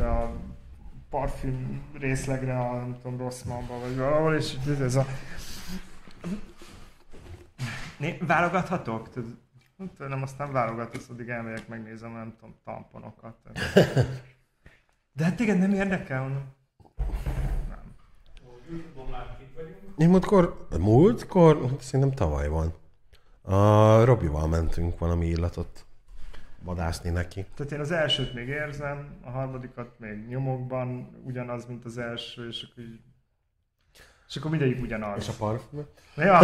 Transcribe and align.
a 0.00 0.32
parfüm 1.10 1.82
részlegre 1.98 2.58
a 2.58 2.76
nem 2.76 2.96
tudom, 3.02 3.18
rossz 3.18 3.42
mamba, 3.42 3.78
vagy 3.78 3.96
valahol, 3.96 4.34
és 4.34 4.56
ez 4.80 4.94
a... 4.94 5.06
Né, 7.98 8.18
válogathatok? 8.26 9.10
Tudod, 9.10 9.36
nem 10.08 10.22
aztán 10.22 10.52
válogatsz, 10.52 11.08
addig 11.08 11.28
elmegyek, 11.28 11.68
megnézem, 11.68 12.12
nem 12.12 12.34
tudom, 12.38 12.54
tamponokat. 12.64 13.36
De 15.12 15.24
hát 15.24 15.36
téged 15.36 15.58
nem 15.58 15.72
érdekel, 15.72 16.20
mondom. 16.20 16.44
Nem. 17.68 17.94
Én 19.96 20.08
múltkor, 20.08 20.66
múltkor, 20.78 21.76
szerintem 21.78 22.16
tavaly 22.16 22.48
van. 22.48 22.74
A 23.42 24.04
Robival 24.04 24.48
mentünk 24.48 24.98
valami 24.98 25.26
illatot 25.26 25.86
vadászni 26.62 27.10
neki. 27.10 27.46
Tehát 27.54 27.72
én 27.72 27.80
az 27.80 27.90
elsőt 27.90 28.34
még 28.34 28.48
érzem, 28.48 29.18
a 29.24 29.30
harmadikat 29.30 29.98
még 29.98 30.26
nyomokban, 30.28 31.10
ugyanaz, 31.24 31.66
mint 31.66 31.84
az 31.84 31.98
első, 31.98 32.48
és 32.48 32.66
akkor 32.70 32.84
így... 32.84 33.00
És 34.28 34.36
akkor 34.36 34.50
mindegyik 34.50 34.82
ugyanaz. 34.82 35.18
És 35.18 35.28
a 35.28 35.32
parfüm? 35.38 35.86
Ja. 36.16 36.40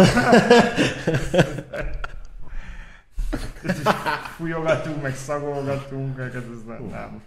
Fújogatunk, 4.37 5.01
meg 5.01 5.15
szagolgatunk, 5.15 6.17
meg 6.17 6.35
ez 6.35 6.63
nem. 6.65 6.83
nem. 6.83 7.23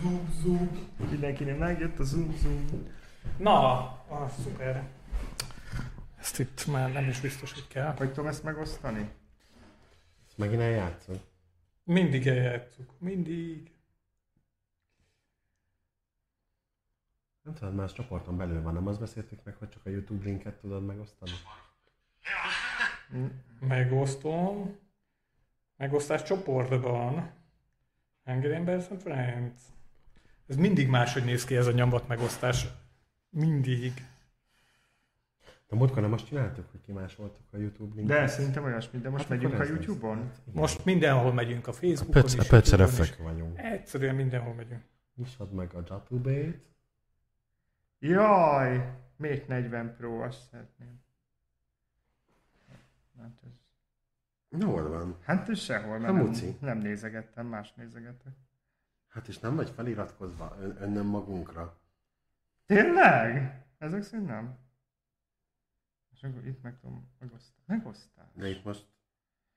Zoom, 0.00 0.28
zoom. 0.42 0.70
Mindenkinek 1.10 1.58
megjött 1.58 1.98
a 1.98 2.04
zoom, 2.04 2.34
zoom. 2.42 2.64
Na, 3.36 3.80
ah, 4.08 4.30
szuper. 4.42 4.82
Ezt 6.20 6.38
itt 6.38 6.66
már 6.66 6.92
nem 6.92 7.08
is 7.08 7.20
biztos, 7.20 7.52
hogy 7.52 7.66
kell. 7.68 7.94
Hogy 7.96 8.12
tudom 8.12 8.28
ezt 8.28 8.42
megosztani? 8.42 9.10
Ezt 10.28 10.38
megint 10.38 10.60
eljátszod? 10.60 11.20
Mindig 11.84 12.26
eljátszuk. 12.26 12.94
Mindig. 12.98 13.72
Nem 17.42 17.54
tudom, 17.54 17.74
más 17.74 17.92
csoporton 17.92 18.36
belül 18.36 18.62
van, 18.62 18.74
nem 18.74 18.86
azt 18.86 19.00
beszéltük 19.00 19.44
meg, 19.44 19.56
hogy 19.56 19.68
csak 19.68 19.86
a 19.86 19.90
YouTube 19.90 20.24
linket 20.24 20.60
tudod 20.60 20.84
megosztani? 20.84 21.32
Megosztom. 23.60 24.78
Megosztás 25.76 26.22
csoportban. 26.22 27.30
Angry 28.24 28.52
Embers 28.52 28.88
and 28.90 29.00
Friends. 29.00 29.60
Ez 30.46 30.56
mindig 30.56 30.88
máshogy 30.88 31.24
néz 31.24 31.44
ki 31.44 31.56
ez 31.56 31.66
a 31.66 31.72
nyombat 31.72 32.08
megosztás. 32.08 32.66
Mindig. 33.28 33.92
De 35.70 35.76
múltkor 35.76 36.02
nem 36.02 36.12
azt 36.12 36.26
csináltuk, 36.26 36.70
hogy 36.70 36.80
kimásoltuk 36.80 37.44
a 37.52 37.56
YouTube 37.56 37.94
linket? 37.94 38.18
De 38.18 38.26
szerintem 38.26 38.64
olyasmi, 38.64 38.98
de 39.00 39.08
most 39.10 39.22
Hát 39.22 39.30
megyünk 39.32 39.52
a 39.52 39.60
ez 39.62 39.68
lesz. 39.70 39.78
YouTube-on? 39.78 40.16
Hát. 40.18 40.54
Most 40.54 40.84
mindenhol 40.84 41.32
megyünk 41.32 41.66
a 41.66 41.72
Facebookon 41.72 42.22
Pöc, 42.22 42.34
is. 42.34 42.48
YouTube-on 42.70 43.32
vagyunk. 43.32 43.58
Egyszerűen 43.58 44.14
mindenhol 44.14 44.54
megyünk. 44.54 44.82
Nyissad 45.14 45.52
meg 45.52 45.74
a 45.74 45.82
Jatubét. 45.88 46.64
Jaj! 47.98 48.94
Még 49.16 49.44
40 49.46 49.96
Pro, 49.96 50.20
azt 50.22 50.48
szeretném. 50.50 51.00
Hát 53.20 53.40
ez, 54.50 54.62
Hol 54.62 54.88
van? 54.88 55.16
hát 55.22 55.48
ez 55.48 55.58
sehol, 55.58 55.98
mert 55.98 56.12
A 56.12 56.16
nem, 56.16 56.26
muci. 56.26 56.56
nem 56.60 56.78
nézegettem, 56.78 57.46
más 57.46 57.72
nézegetek. 57.74 58.32
Hát 59.08 59.28
és 59.28 59.38
nem 59.38 59.56
vagy 59.56 59.70
feliratkozva 59.70 60.56
ön, 60.60 60.76
önnön 60.80 61.06
magunkra. 61.06 61.80
Tényleg? 62.66 63.62
Ezek 63.78 64.02
szerint 64.02 64.28
nem. 64.28 64.58
És 66.20 66.26
akkor 66.26 66.46
itt 66.46 66.62
meg 66.62 66.78
tudom 66.80 67.08
megosztani. 67.18 67.62
Megosztás. 67.66 68.26
De 68.34 68.48
itt 68.48 68.64
most... 68.64 68.86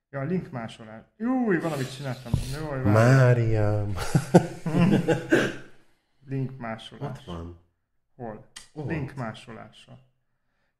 Ja, 0.09 0.19
a 0.19 0.23
link 0.23 0.51
másolás. 0.51 1.03
Júj, 1.17 1.59
valamit 1.59 1.95
csináltam. 1.95 2.31
Várj. 2.69 2.89
Máriám! 2.89 3.93
Link 6.29 6.57
másolás. 6.57 7.17
Ott 7.17 7.23
van. 7.25 7.59
Hol? 8.15 8.45
Ott. 8.73 8.87
Link 8.89 9.15
másolása. 9.15 9.99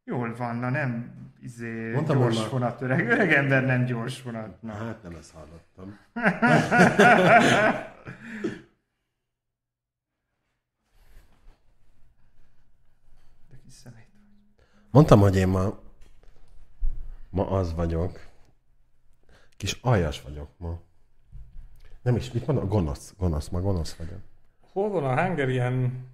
Jól 0.04 0.36
van, 0.36 0.56
na 0.56 0.70
nem 0.70 1.14
izé, 1.40 1.92
Mondtam 1.92 2.18
gyors 2.18 2.36
volna. 2.36 2.50
vonat, 2.50 2.82
öreg, 2.82 3.08
öreg 3.08 3.32
ember 3.34 3.66
nem 3.66 3.86
gyors 3.86 4.22
vonat. 4.22 4.62
Na 4.62 4.78
Na. 4.78 4.86
hát 4.86 5.04
nem 5.04 5.16
ezt 5.16 5.32
hallottam. 5.32 5.98
De 13.50 13.58
kis 13.64 13.74
szemét. 13.74 14.13
Mondtam, 14.94 15.20
hogy 15.20 15.36
én 15.36 15.48
ma... 15.48 15.80
Ma 17.30 17.50
az 17.50 17.74
vagyok. 17.74 18.20
Kis 19.58 19.80
aljas 19.82 20.22
vagyok 20.22 20.50
ma. 20.58 20.80
Nem 22.02 22.16
is, 22.16 22.32
mit 22.32 22.48
mondom? 22.48 22.68
Gonosz. 22.68 23.14
Gonosz, 23.18 23.50
ma 23.50 23.62
gonosz 23.62 23.96
vagyok. 23.96 24.20
Hol 24.72 24.90
van 24.90 25.04
a 25.04 25.22
Hungarian 25.26 26.08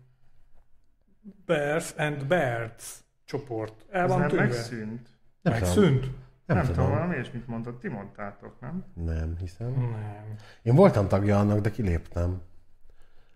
Bears 1.46 1.94
and 1.98 2.26
Birds 2.26 3.04
csoport? 3.26 3.86
El 3.90 4.04
Ez 4.04 4.10
van 4.10 4.20
nem 4.20 4.28
tűnve? 4.30 4.46
megszűnt. 4.46 5.10
Nem 5.42 5.54
Megszűnt? 5.54 6.02
Nem, 6.46 6.58
Nem, 6.58 6.66
tudom, 6.66 6.76
tudom. 6.76 6.90
valami 6.92 7.14
ilyesmit 7.14 7.48
mondott. 7.48 7.80
Ti 7.80 7.88
mondtátok, 7.88 8.60
nem? 8.60 8.86
Nem 8.94 9.38
hiszem. 9.38 9.72
Nem. 9.72 10.36
Én 10.62 10.76
voltam 10.76 11.08
tagja 11.08 11.40
annak, 11.40 11.60
de 11.60 11.72
kiléptem. 11.72 12.42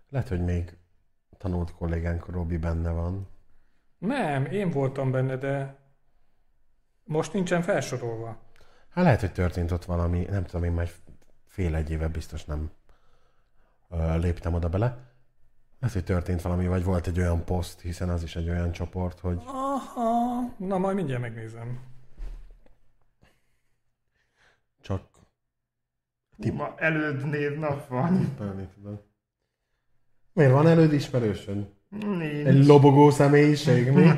Lehet, 0.08 0.28
hogy 0.28 0.44
még 0.44 0.76
tanult 1.38 1.74
kollégánk 1.74 2.26
Robi 2.26 2.56
benne 2.56 2.90
van. 2.90 3.28
Nem, 3.98 4.44
én 4.44 4.70
voltam 4.70 5.10
benne, 5.10 5.36
de 5.36 5.76
most 7.04 7.32
nincsen 7.32 7.62
felsorolva. 7.62 8.42
Hát 8.88 9.04
lehet, 9.04 9.20
hogy 9.20 9.32
történt 9.32 9.70
ott 9.70 9.84
valami, 9.84 10.24
nem 10.24 10.44
tudom, 10.44 10.64
én 10.64 10.72
már 10.72 10.88
fél 11.46 11.74
egy 11.74 11.90
éve 11.90 12.08
biztos 12.08 12.44
nem 12.44 12.70
ö, 13.90 14.18
léptem 14.18 14.54
oda 14.54 14.68
bele. 14.68 14.86
Lehet, 15.78 15.96
hogy 15.96 16.04
történt 16.04 16.42
valami, 16.42 16.66
vagy 16.66 16.84
volt 16.84 17.06
egy 17.06 17.18
olyan 17.18 17.44
poszt, 17.44 17.80
hiszen 17.80 18.08
az 18.08 18.22
is 18.22 18.36
egy 18.36 18.48
olyan 18.48 18.72
csoport, 18.72 19.20
hogy 19.20 19.42
Aha, 19.46 20.54
na 20.56 20.78
majd 20.78 20.96
mindjárt 20.96 21.20
megnézem. 21.20 21.80
csak 24.80 25.12
Ti... 26.38 26.50
Ma 26.50 26.74
előd 26.76 27.28
névnap 27.28 27.88
van. 27.88 28.18
tippelni 28.18 28.68
tudom. 28.74 29.00
Miért 30.32 30.52
van 30.52 30.66
előd 30.66 30.92
ismerősöd? 30.92 31.72
Nincs. 32.00 32.46
Egy 32.46 32.66
lobogó 32.66 33.10
személyiség, 33.10 33.90
mi? 33.90 34.10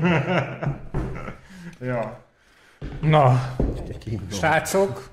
Ja. 1.81 2.25
Na, 3.00 3.54
srácok, 4.32 5.10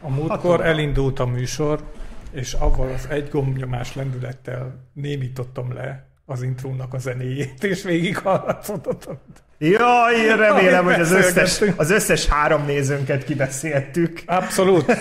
a 0.00 0.08
múltkor 0.10 0.66
elindult 0.66 1.18
a 1.18 1.26
műsor, 1.26 1.92
és 2.30 2.52
avval 2.52 2.92
az 2.92 3.06
egy 3.10 3.28
gombnyomás 3.28 3.94
lendülettel 3.94 4.88
némítottam 4.92 5.72
le 5.72 6.06
az 6.26 6.42
intrónak 6.42 6.94
a 6.94 6.98
zenéjét, 6.98 7.64
és 7.64 7.82
végig 7.82 8.18
hallatszottam. 8.18 9.18
Jaj, 9.58 10.14
én 10.16 10.36
remélem, 10.36 10.84
hogy 10.84 11.00
az 11.00 11.12
összes, 11.12 11.62
az 11.76 11.90
összes 11.90 12.26
három 12.26 12.64
nézőnket 12.64 13.24
kibeszéltük. 13.24 14.22
Abszolút. 14.26 14.86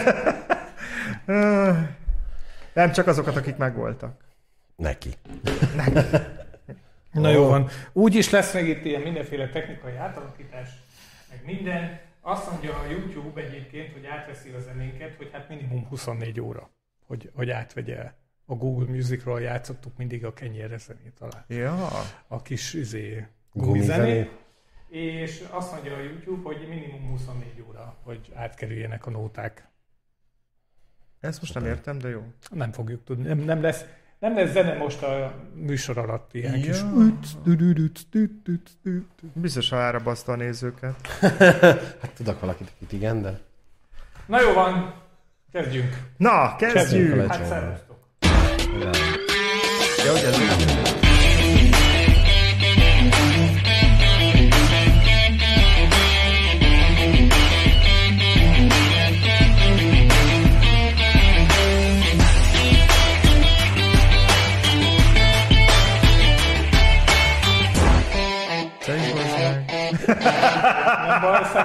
Nem 2.73 2.91
csak 2.91 3.07
azokat, 3.07 3.35
akik 3.35 3.57
megvoltak. 3.57 4.13
Neki. 4.75 5.09
Na 7.11 7.29
jó 7.29 7.47
van. 7.47 7.69
Úgy 7.93 8.15
is 8.15 8.29
lesz 8.29 8.53
még 8.53 8.67
itt 8.67 8.85
ilyen 8.85 9.01
mindenféle 9.01 9.49
technikai 9.49 9.95
átalakítás, 9.95 10.69
meg 11.29 11.41
minden. 11.45 11.99
Azt 12.21 12.51
mondja 12.51 12.79
a 12.79 12.85
YouTube 12.89 13.41
egyébként, 13.41 13.93
hogy 13.93 14.05
átveszi 14.05 14.49
a 14.49 14.59
zenénket, 14.59 15.15
hogy 15.15 15.29
hát 15.31 15.49
minimum 15.49 15.85
24 15.87 16.39
óra, 16.39 16.69
hogy, 17.07 17.31
hogy 17.33 17.49
átvegye. 17.49 18.11
A 18.45 18.55
Google 18.55 18.93
Musicról 18.93 19.41
játszottuk 19.41 19.97
mindig 19.97 20.25
a 20.25 20.33
kenyérre 20.33 20.77
zenét 20.77 21.19
alá. 21.19 21.45
Ja. 21.47 21.87
A 22.27 22.41
kis 22.41 22.73
izé, 22.73 23.27
gumizenét. 23.53 24.29
És 24.89 25.43
azt 25.49 25.71
mondja 25.71 25.95
a 25.95 25.99
YouTube, 26.01 26.41
hogy 26.43 26.67
minimum 26.69 27.09
24 27.09 27.63
óra, 27.67 27.97
hogy 28.03 28.31
átkerüljenek 28.33 29.05
a 29.05 29.09
nóták. 29.09 29.69
Ezt 31.19 31.41
most 31.41 31.53
nem 31.53 31.65
értem, 31.65 31.97
de 31.97 32.09
jó. 32.09 32.23
Nem 32.49 32.71
fogjuk 32.71 33.03
tudni. 33.03 33.27
Nem, 33.27 33.37
nem, 33.37 33.61
lesz, 33.61 33.85
nem 34.21 34.35
lesz 34.35 34.51
zene 34.51 34.73
most 34.73 35.03
a 35.03 35.33
műsor 35.53 35.97
alatt 35.97 36.33
ilyen 36.33 36.57
Ja. 36.57 36.61
kis... 36.61 36.77
Biztos, 39.33 39.69
ha 39.69 39.77
árabaszta 39.77 40.31
a 40.31 40.35
nézőket. 40.35 41.07
Hát 42.01 42.11
tudok 42.15 42.39
valakit, 42.39 42.71
akit 42.75 42.91
igen, 42.91 43.21
de... 43.21 43.39
Na 44.25 44.41
jó 44.41 44.53
van, 44.53 44.93
kezdjünk. 45.51 45.97
Na, 46.17 46.55
kezdjük! 46.55 46.81
Kezdjünk. 46.83 47.31
Hát 47.31 47.45
szervusztok. 47.45 47.97
Ja, 50.05 50.11
hogy 50.11 50.80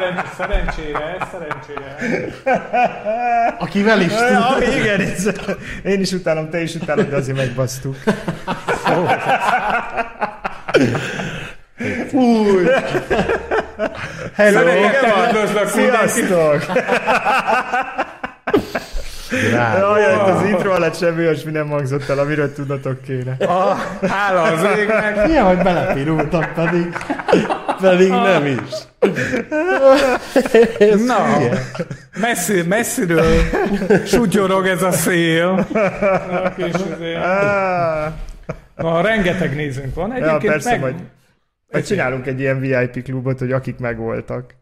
Szerencs, 0.06 0.29
szerencsére, 0.37 1.17
szerencsére. 1.32 1.97
Akivel 3.58 4.00
is 4.00 4.12
tud. 4.12 4.62
Igen, 4.79 5.00
ez, 5.00 5.31
én 5.85 6.00
is 6.00 6.12
utálom, 6.12 6.50
te 6.50 6.61
is 6.61 6.75
utálod, 6.75 7.08
de 7.08 7.17
azért 7.17 7.37
megbasztuk. 7.37 7.97
Fúj! 12.08 12.67
Hello, 14.35 14.58
Szeretettel 14.58 15.29
üdvözlök 15.29 15.75
mindenkit. 15.75 16.11
Sziasztok! 16.11 18.05
Drága. 19.50 19.98
Jaj, 19.98 20.14
itt 20.14 20.20
az 20.20 20.43
intro 20.48 20.70
alatt 20.72 20.96
semmi 20.98 21.19
olyasmi 21.19 21.50
nem 21.50 21.69
hangzott 21.69 22.08
el, 22.08 22.19
amiről 22.19 22.52
tudnotok 22.52 23.02
kéne. 23.02 23.37
Ah, 23.46 23.78
hála 24.08 24.43
az 24.43 24.78
égnek. 24.78 25.26
Milyen, 25.26 25.44
hogy 25.44 25.58
belepirultam 25.62 26.44
pedig, 26.54 26.96
pedig 27.81 28.10
nem 28.10 28.46
is. 28.46 28.75
Ez 30.78 31.04
Na, 31.04 31.16
messzi, 32.20 32.62
messziről 32.62 33.34
sutyorog 34.06 34.66
ez 34.66 34.82
a 34.82 34.90
szél. 34.93 35.66
Na, 36.31 36.54
kis 36.54 36.72
azért. 36.94 37.25
Ah, 37.25 38.12
Na, 38.76 39.00
rengeteg 39.00 39.54
nézőnk 39.54 39.94
van. 39.94 40.08
ja, 40.08 40.14
Egyébként 40.14 40.52
persze, 40.52 40.70
meg... 40.70 40.81
majd, 40.81 40.94
majd 41.76 41.88
csinálunk 41.88 42.26
egy 42.26 42.40
ilyen 42.40 42.61
VIP 42.61 43.05
klubot, 43.05 43.38
hogy 43.38 43.52
akik 43.52 43.78
megvoltak. 43.78 44.55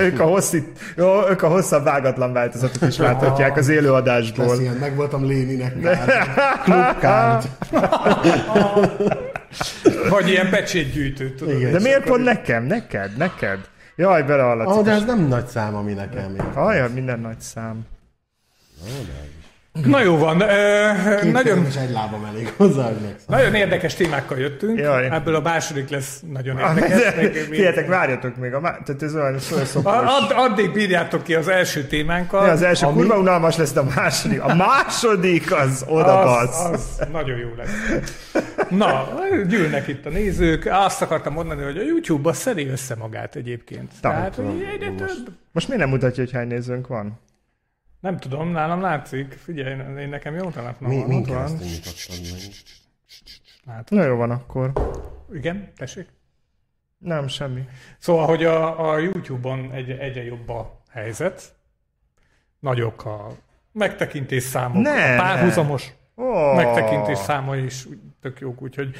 Ők, 0.00 0.20
a 0.20 0.24
hosszit, 0.24 0.78
jó, 0.96 1.28
ők 1.28 1.42
a 1.42 1.48
hosszabb 1.48 1.84
vágatlan 1.84 2.32
változatot 2.32 2.82
is 2.88 2.98
láthatják 2.98 3.56
az 3.56 3.68
élőadásból. 3.68 4.46
Lesz 4.46 4.58
ilyen, 4.58 4.76
meg 4.76 4.94
voltam 4.94 5.26
Léninek 5.26 5.80
kár. 5.80 6.28
Klubkárt. 6.62 7.48
Vagy 10.08 10.28
ilyen 10.28 10.50
pecsétgyűjtő, 10.50 11.34
tudod. 11.34 11.58
Igen. 11.58 11.72
De 11.72 11.80
miért 11.80 12.04
pont 12.04 12.24
nekem? 12.24 12.64
Neked? 12.64 13.16
Neked? 13.16 13.58
Jaj, 13.96 14.22
belehallasz. 14.22 14.76
Ah, 14.76 14.84
de 14.84 14.90
ez 14.90 15.04
nem 15.04 15.20
nagy 15.20 15.46
szám, 15.46 15.74
ami 15.74 15.92
nekem. 15.92 16.36
Ajaj, 16.54 16.90
minden 16.94 17.20
nagy 17.20 17.40
szám. 17.40 17.86
Na 19.84 20.00
jó 20.02 20.16
van, 20.18 20.40
ö, 20.40 20.90
Két 21.20 21.32
nagyon, 21.32 21.66
és 21.66 21.76
egy 21.76 21.90
lábam 21.90 22.24
elég 22.24 22.52
hozzá, 22.56 22.90
nagyon 23.26 23.54
érdekes 23.54 23.94
témákkal 23.94 24.38
jöttünk. 24.38 24.78
Jaj. 24.78 25.06
Ebből 25.10 25.34
a 25.34 25.40
második 25.40 25.88
lesz 25.88 26.20
nagyon 26.32 26.56
Ah, 26.56 26.76
érdekes. 26.76 27.42
Figyeljetek, 27.44 27.88
várjatok 27.88 28.36
még, 28.36 28.52
a 28.54 28.60
má... 28.60 28.70
tehát 28.84 29.02
ez 29.02 29.14
olyan 29.14 29.26
olyan 29.52 29.64
szokos. 29.66 29.92
Add, 29.94 30.32
addig 30.32 30.72
bírjátok 30.72 31.22
ki 31.22 31.34
az 31.34 31.48
első 31.48 31.84
témánkkal. 31.86 32.46
Ja, 32.46 32.52
az 32.52 32.62
első 32.62 32.86
ami- 32.86 32.94
kurva 32.96 33.18
unalmas 33.18 33.56
lesz, 33.56 33.72
de 33.72 33.80
a 33.80 33.86
második. 33.94 34.42
A 34.42 34.54
második 34.54 35.52
az 35.52 35.84
oda 35.88 36.36
az, 36.36 36.68
az 36.72 37.00
nagyon 37.12 37.38
jó 37.38 37.48
lesz. 37.56 38.02
Na, 38.70 39.08
gyűlnek 39.48 39.88
itt 39.88 40.06
a 40.06 40.10
nézők. 40.10 40.68
Azt 40.70 41.02
akartam 41.02 41.32
mondani, 41.32 41.62
hogy 41.62 41.78
a 41.78 41.82
YouTube-ba 41.82 42.32
szedi 42.32 42.68
össze 42.68 42.94
magát 42.94 43.36
egyébként. 43.36 43.92
Tehát, 44.00 44.34
hogy 44.34 44.66
egyre 44.74 44.90
több. 44.96 45.28
Most 45.52 45.68
miért 45.68 45.82
nem 45.82 45.90
mutatja, 45.92 46.22
hogy 46.24 46.32
hány 46.32 46.46
nézőnk 46.46 46.86
van? 46.86 47.20
Nem 48.04 48.18
tudom, 48.18 48.48
nálam 48.48 48.80
látszik. 48.80 49.32
Figyelj, 49.32 50.00
én 50.00 50.08
nekem 50.08 50.34
jó 50.34 50.50
telefonom 50.50 50.96
Mi, 50.96 51.02
van. 51.02 51.12
ott 51.14 51.26
van. 51.26 51.58
Látom. 53.66 53.98
Na 53.98 54.04
jó 54.04 54.16
van 54.16 54.30
akkor. 54.30 54.72
Igen, 55.32 55.72
tessék. 55.76 56.08
Nem, 56.98 57.28
semmi. 57.28 57.64
Szóval, 57.98 58.26
hogy 58.26 58.44
a, 58.44 58.90
a 58.90 58.98
YouTube-on 58.98 59.72
egy, 59.72 59.90
egyre 59.90 60.24
jobb 60.24 60.48
a 60.48 60.82
helyzet. 60.90 61.54
Nagyok 62.58 63.04
a 63.04 63.36
megtekintés 63.72 64.42
számok, 64.42 64.82
Ne, 64.82 65.14
a 65.14 65.16
párhuzamos 65.16 65.92
Oh. 66.14 66.56
megtekintés 66.56 67.18
száma 67.18 67.56
is 67.56 67.86
tök 68.20 68.40
jók, 68.40 68.62
úgyhogy 68.62 68.96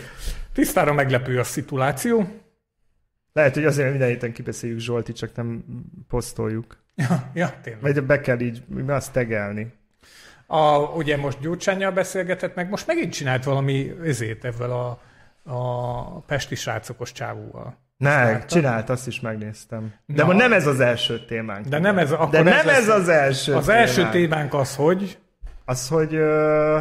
tisztára 0.53 0.93
meglepő 0.93 1.39
a 1.39 1.45
szituáció. 1.45 2.25
Lehet, 3.33 3.55
hogy 3.55 3.65
azért 3.65 3.91
minden 3.91 4.09
héten 4.09 4.33
kibeszéljük 4.33 4.79
Zsolti, 4.79 5.13
csak 5.13 5.35
nem 5.35 5.65
posztoljuk. 6.09 6.84
Ja, 6.95 7.31
ja 7.35 7.53
tényleg. 7.63 7.83
Vagy 7.83 8.03
be 8.03 8.21
kell 8.21 8.41
így 8.41 8.63
mi 8.67 8.91
azt 8.91 9.13
tegelni. 9.13 9.73
A, 10.47 10.79
ugye 10.79 11.17
most 11.17 11.41
Gyurcsányjal 11.41 11.91
beszélgetett 11.91 12.55
meg, 12.55 12.69
most 12.69 12.87
megint 12.87 13.13
csinált 13.13 13.45
valami 13.45 13.95
ezét 14.05 14.45
ebben 14.45 14.71
a, 14.71 14.99
a 15.45 16.21
pesti 16.21 16.55
srácokos 16.55 17.13
csávóval. 17.13 17.77
Ne, 17.97 18.45
csinált, 18.45 18.91
azt 18.91 19.07
is 19.07 19.21
megnéztem. 19.21 19.95
De 20.07 20.23
Na. 20.23 20.27
ma 20.29 20.33
nem 20.35 20.53
ez 20.53 20.67
az 20.67 20.81
első 20.81 21.25
témánk. 21.25 21.67
De 21.67 21.79
nem 21.79 21.99
ez, 21.99 22.13
akkor 22.13 22.29
De 22.29 22.43
nem 22.43 22.67
lesz- 22.67 22.77
ez 22.79 22.89
az 22.89 23.09
első 23.09 23.55
Az 23.55 23.69
első 23.69 23.95
témánk. 23.97 24.13
témánk 24.15 24.55
az, 24.55 24.77
hogy... 24.77 25.19
Az, 25.65 25.89
hogy 25.89 26.15
ö, 26.15 26.79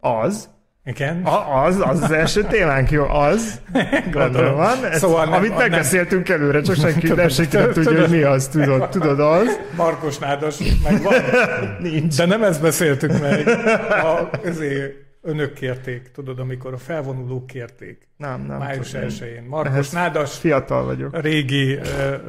az, 0.00 0.48
Igen. 0.84 1.22
A, 1.24 1.64
az, 1.64 1.80
az 1.80 2.02
az 2.02 2.10
első 2.10 2.42
témánk, 2.42 2.90
jó, 2.90 3.04
az. 3.08 3.60
Gondolom 4.12 4.54
van. 4.56 4.84
Ezt, 4.84 4.98
Szóval 4.98 5.24
nem- 5.24 5.32
amit 5.34 5.48
nem- 5.48 5.58
megbeszéltünk 5.58 6.28
előre, 6.28 6.60
csak 6.60 6.74
senki, 6.84 7.08
nem 7.08 7.28
senki 7.28 7.56
nem 7.56 7.72
tudja, 7.72 8.00
hogy 8.00 8.10
mi 8.10 8.22
az, 8.22 8.48
tudod, 8.48 8.88
tudod 8.88 9.20
az. 9.20 9.58
Markos 9.76 10.18
Nádas 10.18 10.58
meg 10.82 11.02
van. 11.02 11.14
Nincs. 11.90 12.16
De 12.16 12.26
nem 12.26 12.42
ezt 12.42 12.62
beszéltük 12.62 13.20
meg. 13.20 13.48
A, 13.88 14.30
ezért 14.44 14.92
önök 15.22 15.52
kérték, 15.52 16.10
tudod, 16.14 16.38
amikor 16.38 16.72
a 16.72 16.78
felvonulók 16.78 17.46
kérték. 17.46 18.08
Nem, 18.16 18.40
nem. 18.46 18.58
Május 18.58 18.90
tudom. 18.90 19.08
1-én. 19.08 19.42
Markos 19.48 19.72
Ehhez 19.72 19.90
Nádas 19.90 20.38
Fiatal 20.38 20.84
vagyok. 20.84 21.20
régi, 21.20 21.78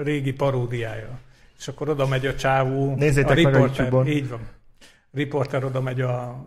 régi 0.04 0.34
paródiája. 0.34 1.20
És 1.60 1.68
akkor 1.68 1.90
oda 1.90 2.08
megy 2.08 2.26
a 2.26 2.36
csávó. 2.36 2.96
Nézzétek 2.96 3.38
a 3.38 3.42
meg 3.42 3.56
a 3.56 3.58
YouTube-on. 3.58 4.08
Így 4.08 4.30
van. 4.30 4.40
Riporter 5.14 5.64
oda 5.66 5.82
megy 5.82 6.02
a 6.02 6.46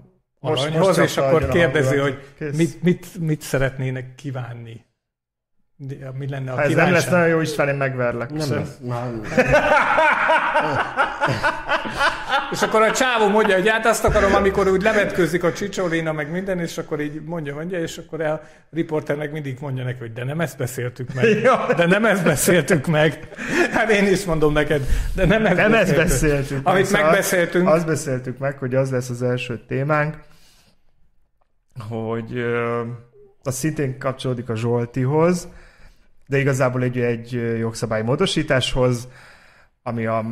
Most- 0.50 0.62
aranyhoz, 0.62 0.86
most 0.86 1.10
és 1.10 1.16
akkor 1.16 1.48
kérdezi, 1.48 1.96
hogy 1.96 2.18
Kész. 2.38 2.56
mit, 2.56 2.82
mit, 2.82 3.06
mit 3.20 3.40
szeretnének 3.42 4.14
kívánni. 4.14 4.84
Mi 6.18 6.28
lenne 6.28 6.52
a 6.52 6.54
Ha 6.54 6.62
ez 6.62 6.74
nem 6.74 6.92
lesz 6.92 7.08
nagyon 7.08 7.28
jó 7.28 7.40
István, 7.40 7.68
én 7.68 7.74
megverlek. 7.74 8.28
Nem 8.28 8.38
Köszönöm. 8.38 8.62
lesz. 8.62 8.76
Már, 8.80 9.10
És 12.52 12.62
akkor 12.62 12.82
a 12.82 12.90
csávó 12.92 13.28
mondja, 13.28 13.54
hogy 13.54 13.68
hát 13.68 13.86
azt 13.86 14.04
akarom, 14.04 14.34
amikor 14.34 14.68
úgy 14.68 14.82
levetkőzik 14.82 15.44
a 15.44 15.52
csicsolina, 15.52 16.12
meg 16.12 16.30
minden, 16.30 16.58
és 16.60 16.78
akkor 16.78 17.00
így 17.00 17.22
mondja, 17.24 17.54
mondja, 17.54 17.78
és 17.80 17.98
akkor 17.98 18.20
a 18.20 18.42
riporter 18.72 19.16
meg 19.16 19.32
mindig 19.32 19.56
mondja 19.60 19.84
neki, 19.84 19.98
hogy 19.98 20.12
de 20.12 20.24
nem 20.24 20.40
ezt 20.40 20.56
beszéltük 20.58 21.14
meg. 21.14 21.24
De 21.76 21.86
nem 21.86 22.04
ezt 22.04 22.24
beszéltük 22.24 22.86
meg. 22.86 23.28
Hát 23.72 23.90
én 23.90 24.06
is 24.06 24.24
mondom 24.24 24.52
neked, 24.52 24.82
de 25.14 25.26
nem 25.26 25.46
ezt 25.46 25.56
Nem 25.56 25.74
ezt 25.74 25.96
beszéltük. 25.96 26.04
beszéltük. 26.08 26.66
Amit 26.66 26.86
Szóval 26.86 27.02
megbeszéltünk. 27.02 27.68
Azt 27.68 27.86
beszéltük 27.86 28.38
meg, 28.38 28.58
hogy 28.58 28.74
az 28.74 28.90
lesz 28.90 29.08
az 29.10 29.22
első 29.22 29.60
témánk, 29.68 30.16
hogy 31.88 32.44
az 33.42 33.54
szintén 33.54 33.98
kapcsolódik 33.98 34.48
a 34.48 34.56
Zsoltihoz, 34.56 35.48
de 36.26 36.38
igazából 36.38 36.82
egy, 36.82 36.98
egy 36.98 37.32
jogszabálymódosításhoz, 37.58 39.08
ami 39.82 40.06
a 40.06 40.24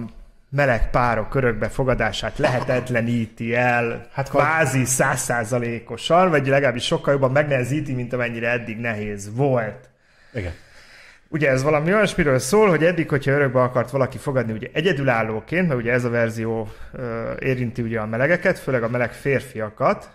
meleg 0.51 0.91
párok 0.91 1.35
örökbe 1.35 1.69
fogadását 1.69 2.39
lehetetleníti 2.39 3.55
el, 3.55 4.07
Hát 4.13 4.29
kvázi 4.29 4.85
százszázalékosan, 4.85 6.31
vagy 6.31 6.47
legalábbis 6.47 6.85
sokkal 6.85 7.13
jobban 7.13 7.33
megnehezíti, 7.33 7.95
mint 7.95 8.13
amennyire 8.13 8.51
eddig 8.51 8.79
nehéz 8.79 9.35
volt. 9.35 9.89
igen. 10.35 10.53
Ugye 11.29 11.51
ez 11.51 11.63
valami 11.63 11.95
olyasmiről 11.95 12.39
szól, 12.39 12.69
hogy 12.69 12.85
eddig, 12.85 13.09
hogyha 13.09 13.31
örökbe 13.31 13.63
akart 13.63 13.91
valaki 13.91 14.19
fogadni 14.19 14.53
ugye 14.53 14.69
egyedülállóként, 14.73 15.69
mert 15.69 15.81
ugye 15.81 15.93
ez 15.93 16.05
a 16.05 16.11
verzió 16.11 16.69
ö, 16.93 17.33
érinti 17.39 17.83
ugye 17.83 18.01
a 18.01 18.07
melegeket, 18.07 18.59
főleg 18.59 18.83
a 18.83 18.89
meleg 18.89 19.13
férfiakat, 19.13 20.11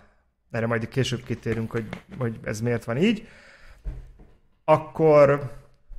erre 0.51 0.67
majd 0.67 0.87
később 0.87 1.23
kitérünk, 1.23 1.71
hogy, 1.71 1.87
hogy 2.17 2.39
ez 2.43 2.61
miért 2.61 2.83
van 2.83 2.97
így, 2.97 3.27
akkor, 4.65 5.51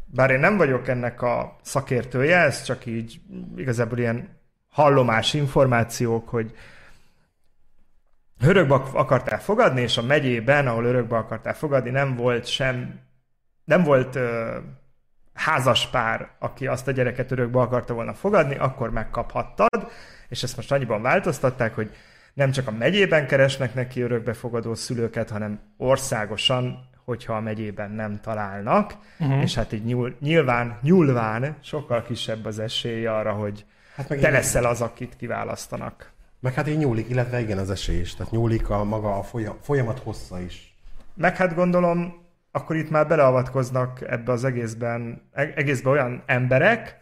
bár 0.07 0.31
én 0.31 0.41
nem 0.41 0.57
vagyok 0.57 0.89
ennek 0.89 1.23
a 1.23 1.57
szakértője, 1.63 2.39
ez 2.39 2.63
csak 2.63 2.87
így 2.87 3.21
igazából 3.57 3.99
ilyen 3.99 4.37
hallomás 4.71 5.35
információk, 5.35 6.29
hogy 6.29 6.57
örökbe 8.41 8.75
ak- 8.75 8.95
akartál 8.95 9.41
fogadni, 9.41 9.81
és 9.81 9.97
a 9.97 10.03
megyében, 10.03 10.67
ahol 10.67 10.85
örökbe 10.85 11.17
akartál 11.17 11.55
fogadni, 11.55 11.91
nem 11.91 12.17
volt 12.17 12.47
sem, 12.47 13.01
nem 13.65 13.83
volt 13.83 14.15
ö, 14.15 14.57
házas 15.35 15.87
pár, 15.87 16.31
aki 16.39 16.67
azt 16.67 16.89
a 16.89 16.91
gyereket 16.91 17.31
örökbe 17.31 17.61
akarta 17.61 17.95
volna 17.95 18.15
fogadni, 18.15 18.57
akkor 18.57 18.91
megkaphattad, 18.91 19.91
és 20.29 20.43
ezt 20.43 20.57
most 20.57 20.73
annyiban 20.73 21.03
változtatták, 21.03 21.75
hogy 21.75 21.91
nem 22.39 22.51
csak 22.51 22.69
a 22.69 22.71
megyében 22.71 23.27
keresnek 23.27 23.75
neki 23.75 24.01
örökbefogadó 24.01 24.75
szülőket, 24.75 25.31
hanem 25.31 25.61
országosan, 25.77 26.89
hogyha 27.05 27.33
a 27.35 27.41
megyében 27.41 27.91
nem 27.91 28.21
találnak, 28.21 28.95
uh-huh. 29.19 29.43
és 29.43 29.55
hát 29.55 29.73
így 29.73 29.85
nyúl, 29.85 30.17
nyilván, 30.21 30.79
nyúlván 30.83 31.57
sokkal 31.61 32.03
kisebb 32.03 32.45
az 32.45 32.59
esély 32.59 33.07
arra, 33.07 33.33
hogy 33.33 33.65
Hát 33.95 34.09
meg, 34.09 34.19
te 34.19 34.31
leszel 34.31 34.65
az, 34.65 34.81
akit 34.81 35.17
kiválasztanak. 35.17 36.13
meg 36.41 36.55
hát 36.55 36.69
így 36.69 36.79
nyúlik, 36.79 37.09
illetve 37.09 37.41
igen 37.41 37.59
az 37.59 37.71
esély 37.71 37.99
is. 38.01 38.15
Tehát 38.15 38.33
nyúlik 38.33 38.71
a 38.71 38.85
maga 38.85 39.19
a 39.19 39.23
folyam, 39.23 39.57
folyamat 39.63 39.99
hossza 39.99 40.41
is. 40.41 40.75
Meg 41.15 41.37
hát 41.37 41.55
gondolom, 41.55 42.27
akkor 42.53 42.77
itt 42.77 42.91
már 42.91 43.07
beleavatkoznak 43.07 44.01
ebbe 44.09 44.33
az 44.33 44.45
egészben, 44.45 45.23
e- 45.33 45.53
egészben 45.55 45.93
olyan 45.93 46.23
emberek, 46.27 46.98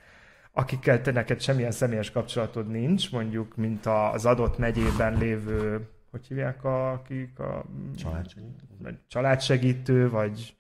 akikkel 0.59 1.01
te 1.01 1.11
neked 1.13 1.41
semmilyen 1.41 1.71
személyes 1.71 2.11
kapcsolatod 2.11 2.69
nincs, 2.69 3.13
mondjuk, 3.13 3.57
mint 3.57 3.87
a- 3.87 4.13
az 4.13 4.27
adott 4.27 4.59
megyében 4.59 5.19
lévő, 5.19 5.89
hogy 6.11 6.27
hívják 6.27 6.65
a, 6.65 6.93
akik 6.93 7.39
a 7.39 7.65
Családsegítő. 7.97 8.65
vagy 8.83 8.95
családsegítő, 9.09 10.11
vagy 10.11 10.57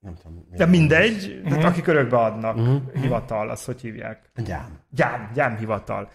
Nem 0.00 0.14
tudom. 0.14 0.46
mi 0.50 0.56
De 0.56 0.66
mindegy, 0.66 1.40
tehát 1.48 1.64
akik 1.64 1.86
örökbe 1.86 2.16
adnak, 2.16 2.82
hivatal, 2.94 3.50
azt 3.50 3.64
hogy 3.66 3.80
hívják? 3.80 4.30
Gyám. 4.44 4.78
Gyám, 4.90 5.30
gyámhivatal. 5.34 6.08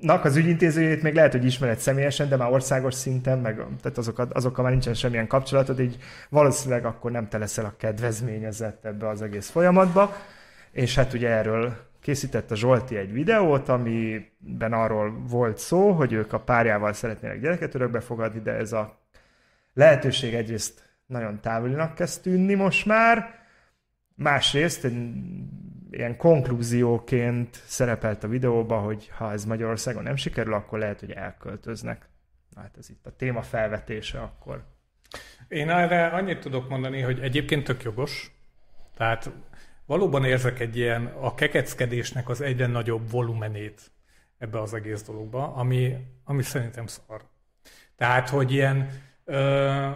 Nak 0.00 0.24
az 0.24 0.36
ügyintézőjét 0.36 1.02
még 1.02 1.14
lehet, 1.14 1.32
hogy 1.32 1.44
ismered 1.44 1.78
személyesen, 1.78 2.28
de 2.28 2.36
már 2.36 2.52
országos 2.52 2.94
szinten, 2.94 3.38
meg 3.38 3.56
tehát 3.56 3.98
azokat, 3.98 4.32
azokkal 4.32 4.62
már 4.62 4.72
nincsen 4.72 4.94
semmilyen 4.94 5.26
kapcsolatod, 5.26 5.80
így 5.80 5.98
valószínűleg 6.28 6.84
akkor 6.84 7.10
nem 7.10 7.28
te 7.28 7.38
leszel 7.38 7.64
a 7.64 7.74
kedvezményezett 7.76 8.84
ebbe 8.84 9.08
az 9.08 9.22
egész 9.22 9.48
folyamatba. 9.50 10.14
És 10.74 10.94
hát 10.94 11.12
ugye 11.12 11.28
erről 11.28 11.76
készített 12.00 12.50
a 12.50 12.56
Zsolti 12.56 12.96
egy 12.96 13.12
videót, 13.12 13.68
amiben 13.68 14.72
arról 14.72 15.22
volt 15.28 15.58
szó, 15.58 15.92
hogy 15.92 16.12
ők 16.12 16.32
a 16.32 16.40
párjával 16.40 16.92
szeretnének 16.92 17.40
gyereket 17.40 17.74
örökbe 17.74 18.00
fogadni, 18.00 18.40
de 18.40 18.52
ez 18.52 18.72
a 18.72 18.98
lehetőség 19.74 20.34
egyrészt 20.34 20.88
nagyon 21.06 21.40
távolinak 21.40 21.94
kezd 21.94 22.22
tűnni 22.22 22.54
most 22.54 22.86
már, 22.86 23.38
másrészt 24.14 24.84
egy 24.84 24.96
ilyen 25.90 26.16
konklúzióként 26.16 27.62
szerepelt 27.66 28.24
a 28.24 28.28
videóban, 28.28 28.82
hogy 28.82 29.10
ha 29.16 29.32
ez 29.32 29.44
Magyarországon 29.44 30.02
nem 30.02 30.16
sikerül, 30.16 30.54
akkor 30.54 30.78
lehet, 30.78 31.00
hogy 31.00 31.10
elköltöznek. 31.10 32.08
Hát 32.56 32.76
ez 32.78 32.90
itt 32.90 33.06
a 33.06 33.16
téma 33.16 33.42
felvetése 33.42 34.20
akkor. 34.20 34.64
Én 35.48 35.70
erre 35.70 36.06
annyit 36.06 36.40
tudok 36.40 36.68
mondani, 36.68 37.00
hogy 37.00 37.20
egyébként 37.20 37.64
tök 37.64 37.82
jogos. 37.82 38.32
Tehát 38.96 39.30
valóban 39.86 40.24
érzek 40.24 40.60
egy 40.60 40.76
ilyen 40.76 41.06
a 41.06 41.34
kekeckedésnek 41.34 42.28
az 42.28 42.40
egyre 42.40 42.66
nagyobb 42.66 43.10
volumenét 43.10 43.90
ebbe 44.38 44.60
az 44.60 44.74
egész 44.74 45.02
dologba, 45.02 45.54
ami, 45.54 45.96
ami 46.24 46.42
szerintem 46.42 46.86
szar. 46.86 47.22
Tehát, 47.96 48.28
hogy 48.28 48.52
ilyen 48.52 48.88
ö, 49.24 49.90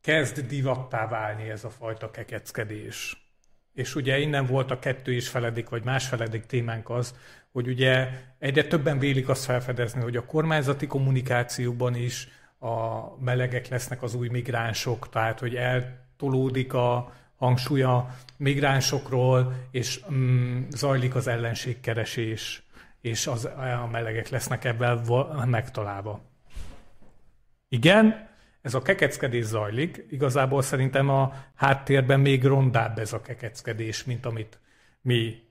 kezd 0.00 0.46
divattá 0.46 1.08
válni 1.08 1.48
ez 1.48 1.64
a 1.64 1.70
fajta 1.70 2.10
kekeckedés. 2.10 3.24
És 3.72 3.94
ugye 3.94 4.18
innen 4.18 4.46
volt 4.46 4.70
a 4.70 4.78
kettő 4.78 5.14
és 5.14 5.28
feledik, 5.28 5.68
vagy 5.68 5.84
másfeledik 5.84 6.46
témánk 6.46 6.90
az, 6.90 7.14
hogy 7.52 7.68
ugye 7.68 8.08
egyre 8.38 8.64
többen 8.64 8.98
vélik 8.98 9.28
azt 9.28 9.44
felfedezni, 9.44 10.00
hogy 10.00 10.16
a 10.16 10.24
kormányzati 10.24 10.86
kommunikációban 10.86 11.94
is 11.94 12.28
a 12.58 13.00
melegek 13.20 13.68
lesznek 13.68 14.02
az 14.02 14.14
új 14.14 14.28
migránsok, 14.28 15.08
tehát 15.08 15.38
hogy 15.38 15.54
eltolódik 15.54 16.72
a 16.72 17.12
hangsúly 17.36 17.82
a 17.82 18.14
migránsokról, 18.36 19.54
és 19.70 20.00
mm, 20.12 20.62
zajlik 20.70 21.14
az 21.14 21.26
ellenségkeresés, 21.26 22.62
és 23.00 23.26
az, 23.26 23.44
a 23.82 23.88
melegek 23.90 24.28
lesznek 24.28 24.64
ebben 24.64 25.02
va- 25.02 25.46
megtalálva. 25.46 26.20
Igen, 27.68 28.28
ez 28.62 28.74
a 28.74 28.82
kekeckedés 28.82 29.44
zajlik. 29.44 30.06
Igazából 30.10 30.62
szerintem 30.62 31.08
a 31.08 31.34
háttérben 31.54 32.20
még 32.20 32.44
rondább 32.44 32.98
ez 32.98 33.12
a 33.12 33.20
kekeckedés, 33.20 34.04
mint 34.04 34.26
amit 34.26 34.58
mi 35.00 35.42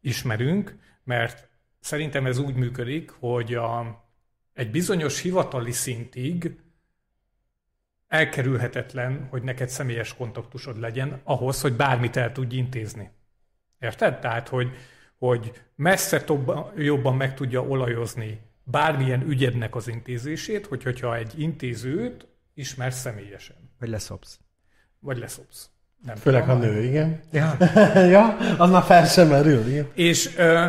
ismerünk, 0.00 0.76
mert 1.04 1.48
szerintem 1.80 2.26
ez 2.26 2.38
úgy 2.38 2.54
működik, 2.54 3.10
hogy 3.10 3.54
a, 3.54 4.02
egy 4.52 4.70
bizonyos 4.70 5.20
hivatali 5.20 5.72
szintig 5.72 6.58
elkerülhetetlen, 8.14 9.26
hogy 9.30 9.42
neked 9.42 9.68
személyes 9.68 10.14
kontaktusod 10.14 10.80
legyen 10.80 11.20
ahhoz, 11.24 11.60
hogy 11.60 11.72
bármit 11.72 12.16
el 12.16 12.32
tudj 12.32 12.56
intézni. 12.56 13.10
Érted? 13.78 14.18
Tehát, 14.18 14.48
hogy, 14.48 14.70
hogy 15.18 15.52
messze 15.76 16.20
tobba, 16.20 16.72
jobban 16.76 17.16
meg 17.16 17.34
tudja 17.34 17.62
olajozni 17.62 18.40
bármilyen 18.64 19.22
ügyednek 19.28 19.74
az 19.74 19.88
intézését, 19.88 20.66
hogy, 20.66 20.82
hogyha 20.82 21.16
egy 21.16 21.40
intézőt 21.40 22.26
ismersz 22.54 22.98
személyesen, 22.98 23.56
Vagy 23.78 23.88
leszopsz. 23.88 24.38
vagy 24.98 25.18
leszopsz. 25.18 25.68
Nem 26.04 26.16
Főleg, 26.16 26.42
tudom. 26.42 26.58
nő, 26.58 26.82
igen. 26.82 27.20
Ja. 27.32 27.56
ja, 28.16 28.36
az 28.58 28.70
már 28.70 28.82
fel 28.82 29.06
sem 29.06 29.28
merül, 29.28 29.66
igen. 29.68 29.90
És 29.94 30.36
ö, 30.36 30.66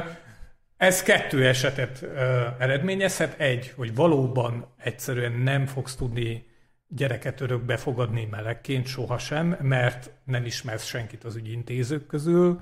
ez 0.78 1.04
kettő 1.04 1.48
esetet 1.48 2.02
ö, 2.02 2.46
eredményezhet. 2.60 3.40
Egy, 3.40 3.74
hogy 3.76 3.96
valóban 3.96 4.74
egyszerűen 4.78 5.32
nem 5.32 5.66
fogsz 5.66 5.96
tudni 5.96 6.46
gyereket 6.88 7.42
örökbe 7.42 7.78
fogadni 7.78 8.28
melegként 8.32 8.86
sohasem, 8.86 9.58
mert 9.62 10.12
nem 10.24 10.46
ismersz 10.46 10.86
senkit 10.86 11.24
az 11.24 11.36
ügyintézők 11.36 12.08
közül. 12.08 12.62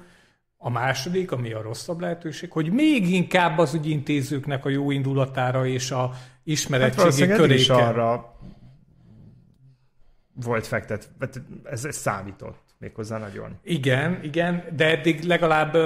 A 0.57 0.69
második, 0.69 1.31
ami 1.31 1.51
a 1.51 1.61
rosszabb 1.61 1.99
lehetőség, 1.99 2.51
hogy 2.51 2.71
még 2.71 3.09
inkább 3.09 3.57
az 3.57 3.73
ügyintézőknek 3.73 4.65
a 4.65 4.69
jó 4.69 4.91
indulatára 4.91 5.65
és 5.65 5.91
a 5.91 6.07
Hát 6.07 6.41
ismeretségi 6.43 6.97
valószínűleg 6.97 7.39
eddig 7.39 7.59
is 7.59 7.69
arra 7.69 8.37
volt 10.33 10.67
fektet, 10.67 11.11
vagy 11.19 11.29
ez, 11.63 11.85
ez 11.85 11.95
számított 11.95 12.63
méghozzá 12.83 13.17
nagyon. 13.17 13.59
Igen, 13.63 14.23
igen, 14.23 14.63
de 14.75 14.85
eddig 14.85 15.23
legalább 15.23 15.77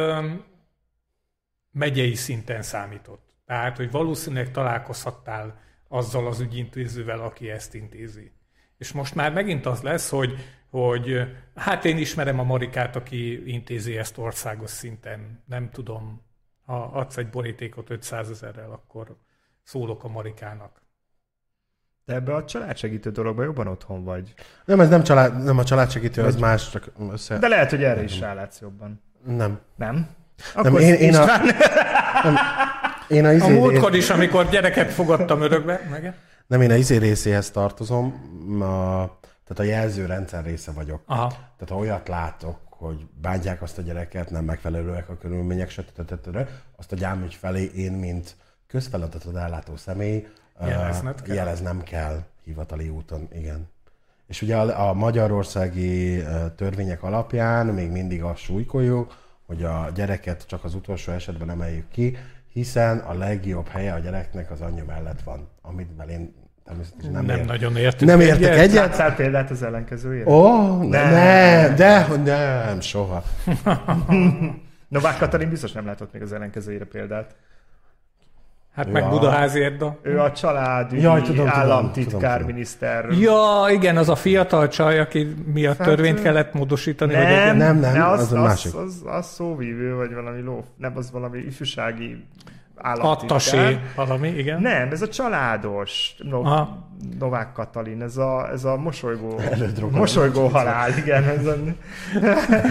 megyei 1.72 2.16
szinten 2.16 2.62
számított. 2.62 3.26
Tehát, 3.46 3.78
hogy 3.78 3.92
valószínűleg 3.92 4.52
találkozhattál 4.52 5.60
azzal 5.88 6.28
az 6.28 6.40
ügyintézővel, 6.40 7.20
aki 7.20 7.50
ezt 7.50 7.74
intézi. 7.74 8.32
És 8.78 8.92
most 8.92 9.16
már 9.16 9.34
megint 9.34 9.66
az 9.66 9.82
lesz, 9.82 10.10
hogy, 10.10 10.36
hogy 10.70 11.22
hát 11.56 11.86
én 11.86 11.98
ismerem 11.98 12.40
a 12.40 12.44
Marikát, 12.44 12.96
aki 12.96 13.52
intézi 13.52 13.98
ezt 13.98 14.18
országos 14.18 14.70
szinten. 14.70 15.44
Nem 15.46 15.70
tudom, 15.70 16.22
ha 16.66 16.84
adsz 16.84 17.18
egy 17.18 17.30
borítékot 17.30 17.90
500 17.90 18.30
ezerrel, 18.30 18.72
akkor 18.72 19.16
szólok 19.64 20.04
a 20.04 20.08
Marikának. 20.08 20.82
De 22.06 22.14
ebbe 22.14 22.36
a 22.36 22.46
családsegítő 22.46 23.12
dologban 23.12 23.46
jobban 23.46 23.68
otthon 23.68 24.04
vagy. 24.04 24.34
Nem, 24.66 24.80
ez 24.80 24.90
nem, 24.90 25.04
család, 25.04 25.44
nem 25.44 25.58
a 25.58 25.64
családsegítő, 25.64 26.24
az 26.24 26.36
más, 26.36 26.70
csak 26.70 26.92
össze... 27.12 27.38
De 27.38 27.48
lehet, 27.48 27.70
hogy 27.70 27.84
erre 27.84 28.04
is 28.04 28.20
rálátsz 28.20 28.62
jobban. 28.62 29.02
Nem. 29.26 29.60
Nem? 29.76 30.10
Nem, 30.56 30.78
én, 30.78 30.94
én 30.94 31.16
a... 31.16 31.22
István- 31.22 31.56
Én 33.08 33.26
a, 33.26 33.28
A 33.28 33.32
izé, 33.32 33.54
múltkor 33.54 33.96
is, 33.96 34.10
amikor 34.10 34.50
gyereket 34.50 34.92
fogadtam 34.92 35.42
örökbe, 35.42 35.88
meg? 35.90 36.14
Nem, 36.48 36.62
én 36.62 36.72
a 36.72 36.76
izé 36.76 36.98
részéhez 36.98 37.52
tartozom, 37.52 38.06
a, 38.62 39.20
tehát 39.48 39.60
a 39.60 39.64
jelzőrendszer 39.64 40.44
része 40.44 40.72
vagyok. 40.72 41.02
Aha. 41.06 41.28
Tehát 41.30 41.70
ha 41.70 41.76
olyat 41.76 42.08
látok, 42.08 42.58
hogy 42.70 43.06
bántják 43.22 43.62
azt 43.62 43.78
a 43.78 43.82
gyereket, 43.82 44.30
nem 44.30 44.44
megfelelőek 44.44 45.10
a 45.10 45.18
körülmények, 45.18 45.70
stb. 45.70 46.38
azt 46.76 46.92
a 46.92 46.96
gyámügy 46.96 47.34
felé 47.34 47.72
én, 47.76 47.92
mint 47.92 48.36
közfeladatot 48.68 49.36
ellátó 49.36 49.76
személy, 49.76 50.28
Jelezned 50.62 51.22
kell. 51.22 51.36
jeleznem 51.36 51.84
kell 51.84 52.24
hivatali 52.44 52.90
úton, 52.90 53.28
igen. 53.34 53.70
És 54.28 54.42
ugye 54.42 54.58
a, 54.58 54.90
a 54.90 54.94
magyarországi 54.94 56.24
törvények 56.56 57.04
alapján 57.04 57.66
még 57.66 57.90
mindig 57.90 58.24
azt 58.24 58.40
súlykoljuk, 58.40 59.16
hogy 59.46 59.64
a 59.64 59.90
gyereket 59.96 60.46
csak 60.48 60.64
az 60.64 60.76
utolsó 60.76 61.12
esetben 61.12 61.50
emeljük 61.50 61.90
ki, 61.92 62.18
hiszen 62.58 62.98
a 62.98 63.14
legjobb 63.14 63.68
helye 63.68 63.94
a 63.94 64.00
gyereknek 64.00 64.52
az 64.52 64.62
anyja 64.62 64.84
mellett 64.86 65.22
van, 65.22 65.50
amit 65.62 65.90
én 66.10 66.34
természetesen 66.66 67.12
nem, 67.12 67.26
Nem, 67.26 67.26
nem 67.26 67.38
ért- 67.38 67.48
nagyon 67.48 67.76
értünk. 67.76 68.12
nem 68.12 68.20
értek 68.20 68.58
egyet. 68.58 68.74
Láttál 68.74 69.16
példát 69.16 69.50
az 69.50 69.64
ellenkezőjére? 69.64 70.30
Ó, 70.30 70.44
oh, 70.44 70.84
Nem. 70.84 71.12
nem, 71.14 71.76
de, 71.76 72.08
nem, 72.66 72.80
soha. 72.80 73.24
Novák 74.88 75.18
Katalin 75.18 75.50
biztos 75.50 75.72
nem 75.72 75.86
látott 75.86 76.14
még 76.14 76.22
az 76.22 76.34
ellenkezőjére 76.34 76.86
példát. 76.86 77.36
Hát 78.78 78.92
meg 78.92 79.04
Ja. 79.04 79.10
Budaházi 79.10 79.64
Edda. 79.64 79.98
Ő 80.02 80.20
a 80.20 80.32
családügyi 80.32 81.02
Jaj, 81.02 81.22
tudom, 81.22 81.48
államtitkár 81.50 82.12
tudom, 82.20 82.32
tudom. 82.38 82.46
miniszter. 82.48 83.06
Ja, 83.20 83.66
igen, 83.72 83.98
az 83.98 84.10
a 84.10 84.16
fiatal 84.16 84.68
csaj, 84.68 85.00
aki 85.00 85.36
miatt 85.54 85.78
Hát, 85.78 85.88
törvényt 85.88 86.20
ő- 86.20 86.22
kellett 86.22 86.54
módosítani. 86.54 87.14
Nem, 87.14 87.26
egy- 87.26 87.56
Nem, 87.58 87.58
nem, 87.80 87.94
ne, 87.94 88.08
az, 88.08 88.20
az 88.20 88.32
az, 88.34 88.44
másik. 88.44 88.74
Az, 88.76 88.82
az, 88.82 89.02
az 89.06 89.26
szóvívő, 89.26 89.96
vagy 89.96 90.14
valami 90.14 90.42
ló, 90.42 90.66
nem, 90.78 90.92
az 90.96 91.12
valami 91.12 91.38
ifjúsági 91.40 92.24
államtitkár. 92.78 93.24
Attasé 93.30 93.80
valami, 93.96 94.28
igen. 94.30 94.62
Nem, 94.62 94.92
ez 94.92 95.02
a 95.02 95.08
családos 95.08 96.16
no, 96.18 96.40
Aha. 96.42 96.86
Novák 97.20 97.52
Katalin, 97.52 98.02
ez 98.02 98.18
a, 98.18 98.50
ez 98.52 98.64
a 98.64 98.78
mosolygó, 98.78 99.38
Elődrogon. 99.52 100.00
mosolygó 100.00 100.48
halál, 100.48 100.98
igen. 100.98 101.24
Ez 101.24 101.46
a, 101.46 101.56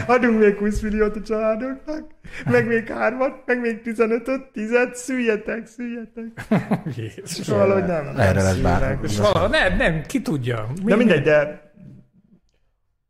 adunk 0.12 0.38
még 0.40 0.56
20 0.56 0.80
milliót 0.80 1.16
a 1.16 1.22
családoknak, 1.22 2.04
meg 2.44 2.66
még 2.66 2.88
hármat, 2.88 3.42
meg 3.46 3.60
még 3.60 3.80
15-öt, 3.84 4.52
10 4.52 4.70
szüljetek, 4.92 5.66
szüljetek. 5.66 6.46
Jézus. 6.96 7.48
Valahogy 7.48 7.84
nem, 7.84 8.04
nem 8.04 8.18
Erre 8.18 8.42
lesz 8.42 8.56
bár- 8.56 8.78
szülnek. 8.78 8.98
És 9.02 9.18
vala, 9.18 9.48
nem, 9.48 9.76
nem, 9.76 10.02
ki 10.06 10.22
tudja. 10.22 10.66
Mi, 10.82 10.90
De 10.90 10.96
mindegy, 10.96 11.22
de 11.22 11.64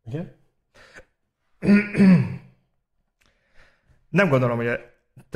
Igen? 0.05 0.35
nem 4.09 4.29
gondolom, 4.29 4.57
hogy 4.57 4.79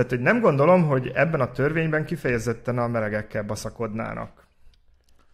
tehát, 0.03 0.15
hogy 0.15 0.33
nem 0.33 0.41
gondolom, 0.41 0.87
hogy 0.87 1.11
ebben 1.15 1.41
a 1.41 1.51
törvényben 1.51 2.05
kifejezetten 2.05 2.77
a 2.77 2.87
melegekkel 2.87 3.43
baszakodnának. 3.43 4.45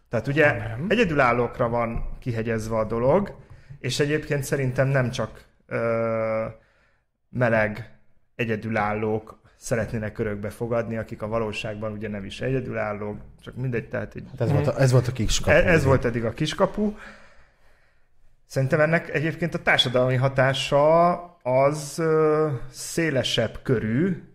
Tehát 0.08 0.26
ugye 0.26 0.52
nem. 0.52 0.86
egyedülállókra 0.88 1.68
van 1.68 2.16
kihegyezve 2.18 2.76
a 2.76 2.84
dolog, 2.84 3.36
és 3.80 4.00
egyébként 4.00 4.44
szerintem 4.44 4.88
nem 4.88 5.10
csak 5.10 5.44
ö, 5.66 6.44
meleg 7.28 7.98
egyedülállók 8.34 9.40
szeretnének 9.56 10.18
örökbe 10.18 10.50
fogadni, 10.50 10.96
akik 10.96 11.22
a 11.22 11.26
valóságban 11.28 11.92
ugye 11.92 12.08
nem 12.08 12.24
is 12.24 12.40
egyedülállók, 12.40 13.20
csak 13.40 13.54
mindegy, 13.54 13.88
tehát 13.88 14.14
egy 14.14 14.24
Hát 14.30 14.40
ez, 14.40 14.52
volt 14.52 14.66
a, 14.66 14.80
ez 14.80 14.92
volt 14.92 15.08
a 15.08 15.12
kiskapu. 15.12 15.50
E- 15.50 15.70
Ez 15.70 15.84
volt 15.84 16.04
eddig 16.04 16.24
a 16.24 16.32
kiskapu. 16.32 16.94
Szerintem 18.46 18.80
ennek 18.80 19.14
egyébként 19.14 19.54
a 19.54 19.62
társadalmi 19.62 20.14
hatása 20.14 21.12
az 21.42 21.98
ö, 21.98 22.48
szélesebb 22.70 23.58
körű, 23.62 24.27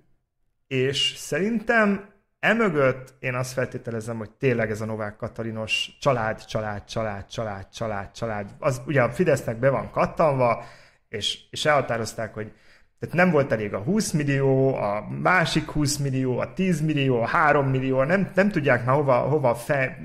és 0.73 1.13
szerintem 1.17 2.05
emögött 2.39 3.13
én 3.19 3.35
azt 3.35 3.53
feltételezem, 3.53 4.17
hogy 4.17 4.29
tényleg 4.29 4.71
ez 4.71 4.81
a 4.81 4.85
Novák 4.85 5.15
Katalinos 5.15 5.97
család, 5.99 6.45
család, 6.45 6.85
család, 6.85 7.25
család, 7.25 7.69
család, 7.69 8.11
család. 8.11 8.49
Az 8.59 8.81
ugye 8.85 9.01
a 9.01 9.09
Fidesznek 9.09 9.57
be 9.57 9.69
van 9.69 9.91
kattanva, 9.91 10.63
és, 11.09 11.39
és 11.49 11.65
elhatározták, 11.65 12.33
hogy 12.33 12.51
tehát 12.99 13.15
nem 13.15 13.31
volt 13.31 13.51
elég 13.51 13.73
a 13.73 13.79
20 13.79 14.11
millió, 14.11 14.75
a 14.75 15.07
másik 15.21 15.69
20 15.69 15.97
millió, 15.97 16.39
a 16.39 16.53
10 16.53 16.81
millió, 16.81 17.21
a 17.21 17.27
3 17.27 17.67
millió, 17.67 18.03
nem, 18.03 18.31
nem 18.35 18.49
tudják 18.49 18.85
már 18.85 18.95
hova, 18.95 19.17
hova 19.17 19.55
fe, 19.55 19.97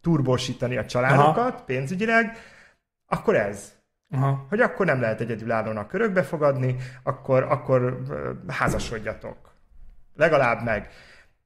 turbósítani 0.00 0.76
a 0.76 0.86
családokat 0.86 1.54
Aha. 1.54 1.62
pénzügyileg, 1.66 2.36
akkor 3.06 3.36
ez. 3.36 3.72
Aha. 4.10 4.46
Hogy 4.48 4.60
akkor 4.60 4.86
nem 4.86 5.00
lehet 5.00 5.20
egyedülállónak 5.20 5.88
körökbe 5.88 6.22
fogadni, 6.22 6.76
akkor, 7.02 7.42
akkor 7.42 8.02
házasodjatok. 8.48 9.51
Legalább 10.16 10.62
meg. 10.64 10.88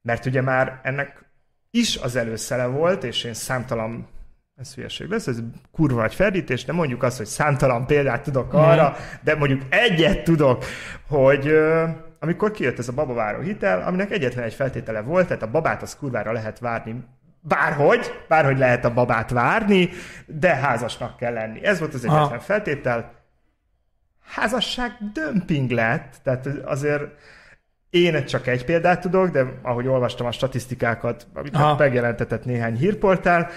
Mert 0.01 0.25
ugye 0.25 0.41
már 0.41 0.79
ennek 0.83 1.25
is 1.71 1.97
az 1.97 2.15
előszele 2.15 2.65
volt, 2.65 3.03
és 3.03 3.23
én 3.23 3.33
számtalan 3.33 4.07
ez 4.55 4.73
hülyeség 4.73 5.09
lesz, 5.09 5.27
ez 5.27 5.37
kurva 5.71 6.01
nagy 6.01 6.15
ferdítés, 6.15 6.65
de 6.65 6.71
mondjuk 6.71 7.03
azt, 7.03 7.17
hogy 7.17 7.25
számtalan 7.25 7.85
példát 7.85 8.23
tudok 8.23 8.53
arra, 8.53 8.95
de 9.21 9.35
mondjuk 9.35 9.61
egyet 9.69 10.23
tudok, 10.23 10.65
hogy 11.07 11.57
amikor 12.19 12.51
kijött 12.51 12.79
ez 12.79 12.87
a 12.87 12.93
babaváró 12.93 13.39
hitel, 13.39 13.81
aminek 13.81 14.11
egyetlen 14.11 14.43
egy 14.43 14.53
feltétele 14.53 15.01
volt, 15.01 15.27
tehát 15.27 15.43
a 15.43 15.51
babát 15.51 15.81
az 15.81 15.95
kurvára 15.95 16.31
lehet 16.31 16.59
várni 16.59 17.03
bárhogy, 17.41 18.25
bárhogy 18.27 18.57
lehet 18.57 18.85
a 18.85 18.93
babát 18.93 19.29
várni, 19.29 19.89
de 20.25 20.55
házasnak 20.55 21.17
kell 21.17 21.33
lenni. 21.33 21.65
Ez 21.65 21.79
volt 21.79 21.93
az 21.93 22.03
egyetlen 22.03 22.23
Aha. 22.23 22.39
feltétel. 22.39 23.11
Házasság 24.25 24.91
dömping 25.13 25.69
lett, 25.69 26.15
tehát 26.23 26.45
azért 26.45 27.03
én 27.89 28.25
csak 28.25 28.47
egy 28.47 28.65
példát 28.65 29.01
tudok, 29.01 29.29
de 29.29 29.59
ahogy 29.61 29.87
olvastam 29.87 30.27
a 30.27 30.31
statisztikákat, 30.31 31.27
amit 31.33 31.55
Aha. 31.55 31.75
megjelentetett 31.77 32.45
néhány 32.45 32.77
hírportál, 32.77 33.49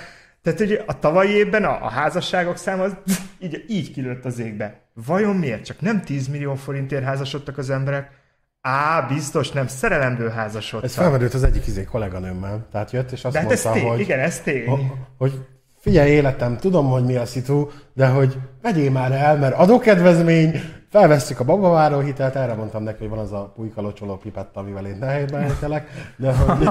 tehát 0.43 0.59
hogy 0.59 0.83
a 0.87 0.99
tavalyi 0.99 1.31
évben 1.31 1.65
a, 1.65 1.85
a 1.85 1.89
házasságok 1.89 2.57
száma 2.57 2.83
az 2.83 2.97
így, 3.39 3.65
így 3.69 3.93
kilőtt 3.93 4.25
az 4.25 4.39
égbe. 4.39 4.81
Vajon 5.07 5.37
miért? 5.37 5.65
Csak 5.65 5.81
nem 5.81 6.01
10 6.01 6.29
millió 6.29 6.55
forintért 6.55 7.05
házasodtak 7.05 7.59
az 7.59 7.71
emberek, 7.71 8.19
Á, 8.63 9.01
biztos 9.01 9.51
nem, 9.51 9.67
szerelemből 9.67 10.29
házasodtak. 10.29 10.89
Ez 10.89 10.95
felmerült 10.95 11.35
az 11.35 11.43
egyik 11.43 11.67
izé 11.67 11.85
kolléganőmmel. 11.85 12.67
Tehát 12.73 12.91
jött, 12.91 13.11
és 13.11 13.25
azt 13.25 13.35
de 13.35 13.41
hát 13.41 13.49
mondta, 13.49 13.69
ez 13.69 13.75
tény, 13.75 13.89
hogy... 13.89 14.01
Igen, 14.01 14.19
ez 14.19 14.41
tény. 14.41 14.69
Hogy, 14.69 14.81
hogy 15.19 15.33
figyelj 15.79 16.11
életem, 16.11 16.57
tudom, 16.57 16.91
hogy 16.91 17.05
mi 17.05 17.17
a 17.17 17.27
szitu, 17.27 17.69
de 17.95 18.07
hogy 18.07 18.39
vegyél 18.63 18.91
már 18.91 19.13
el, 19.13 19.37
mert 19.37 19.55
adókedvezmény, 19.55 20.61
felvesszük 20.91 21.41
a 21.41 21.45
babaváró 21.45 22.01
hitelt, 22.01 22.35
erre 22.35 22.55
mondtam 22.55 22.83
neki, 22.83 22.99
hogy 22.99 23.09
van 23.09 23.19
az 23.19 23.33
a 23.33 23.53
pulykalocsoló 23.55 24.17
pipetta, 24.17 24.61
amivel 24.61 24.87
én 24.87 24.97
nehézben 24.97 25.41
helytelek, 25.41 26.13
de 26.17 26.35
hogy, 26.35 26.69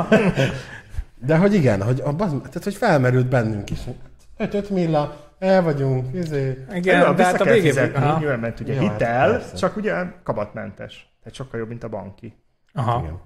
de 1.27 1.37
hogy 1.37 1.53
igen, 1.53 1.83
hogy, 1.83 2.01
a, 2.05 2.15
tehát, 2.15 2.63
hogy 2.63 2.75
felmerült 2.75 3.27
bennünk 3.27 3.69
is. 3.69 3.79
5 4.37 4.69
milla, 4.69 5.29
el 5.39 5.63
vagyunk, 5.63 6.13
izé. 6.13 6.65
Igen, 6.73 6.99
de, 6.99 7.13
de 7.13 7.25
hát 7.25 7.41
a 7.41 7.43
végén... 7.43 7.91
Nyilván 8.19 8.39
ment 8.39 8.59
ugye 8.59 8.73
Jó, 8.73 8.81
hát 8.81 8.91
hitel, 8.91 9.31
hát 9.31 9.57
csak 9.57 9.75
ugye 9.75 9.93
kamatmentes. 10.23 11.09
Tehát 11.19 11.33
sokkal 11.33 11.59
jobb, 11.59 11.69
mint 11.69 11.83
a 11.83 11.89
banki. 11.89 12.33
Aha. 12.73 12.99
Igen. 12.99 13.19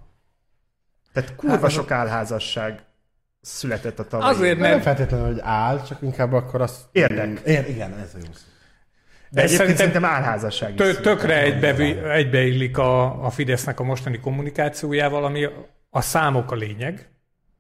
Tehát 1.14 1.36
kurva 1.36 1.60
hát, 1.60 1.70
sok 1.70 1.92
álházasság 1.92 2.84
született 3.42 4.00
a 4.00 4.08
tavalyi. 4.08 4.34
Azért 4.34 4.60
nem. 4.60 4.70
Nem 4.72 4.82
feltétlenül, 4.82 5.26
hogy 5.26 5.40
áll, 5.42 5.82
csak 5.82 6.02
inkább 6.02 6.34
akkor 6.34 6.62
az... 6.62 6.86
Érdek. 6.92 7.40
Ér, 7.40 7.70
igen, 7.70 7.94
ez 7.94 8.12
a 8.16 8.18
jó 8.18 8.32
szó. 8.34 8.53
De, 9.34 9.42
De 9.42 9.48
egyébként 9.48 9.78
szerintem 9.78 10.06
álházasság 10.06 10.75
tö, 10.75 10.94
Tökre 10.94 11.42
egybe, 11.42 11.75
egybeillik 12.12 12.78
a, 12.78 13.25
a 13.25 13.30
Fidesznek 13.30 13.80
a 13.80 13.84
mostani 13.84 14.20
kommunikációjával, 14.20 15.25
ami 15.25 15.48
a 15.90 16.02
számok 16.02 16.52
a 16.52 16.56
lényeg. 16.56 17.10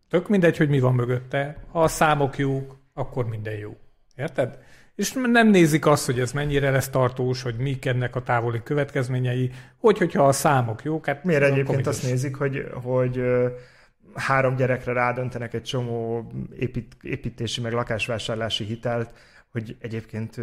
Tök 0.09 0.29
mindegy, 0.29 0.57
hogy 0.57 0.69
mi 0.69 0.79
van 0.79 0.93
mögötte. 0.93 1.57
Ha 1.71 1.83
a 1.83 1.87
számok 1.87 2.37
jók, 2.37 2.77
akkor 2.93 3.27
minden 3.27 3.53
jó. 3.53 3.77
Érted? 4.15 4.57
És 4.95 5.13
nem 5.13 5.49
nézik 5.49 5.85
azt, 5.85 6.05
hogy 6.05 6.19
ez 6.19 6.31
mennyire 6.31 6.71
lesz 6.71 6.89
tartós, 6.89 7.41
hogy 7.41 7.55
mik 7.57 7.85
ennek 7.85 8.15
a 8.15 8.21
távoli 8.21 8.63
következményei, 8.63 9.51
hogy 9.77 9.97
hogyha 9.97 10.27
a 10.27 10.31
számok 10.31 10.83
jók, 10.83 11.05
hát... 11.05 11.23
Miért 11.23 11.43
egyébként 11.43 11.87
azt 11.87 12.03
nézik, 12.03 12.35
hogy, 12.35 12.65
hogy 12.83 13.21
három 14.13 14.55
gyerekre 14.55 14.93
rádöntenek 14.93 15.53
egy 15.53 15.63
csomó 15.63 16.31
épít, 16.59 16.97
építési 17.01 17.61
meg 17.61 17.73
lakásvásárlási 17.73 18.63
hitelt, 18.63 19.13
hogy 19.53 19.77
egyébként 19.79 20.35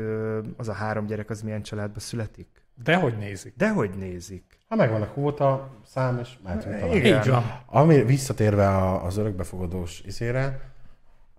az 0.57 0.69
a 0.69 0.73
három 0.73 1.07
gyerek 1.07 1.31
az 1.31 1.43
milyen 1.43 1.63
családba 1.63 2.01
születik? 2.01 2.65
Dehogy 2.75 3.19
nézik. 3.19 3.55
Dehogy 3.57 3.91
nézik. 3.91 4.59
Ha 4.69 4.77
megvan 4.77 5.03
a 5.03 5.07
kvóta 5.07 5.71
szám, 5.85 6.19
és 6.19 6.39
mehetünk 6.43 6.79
tovább. 6.79 6.95
Igen. 6.95 7.23
Így 7.23 7.29
van. 7.29 7.63
Ami 7.67 8.03
visszatérve 8.03 8.93
az 9.03 9.17
örökbefogadós 9.17 10.01
izére, 10.01 10.61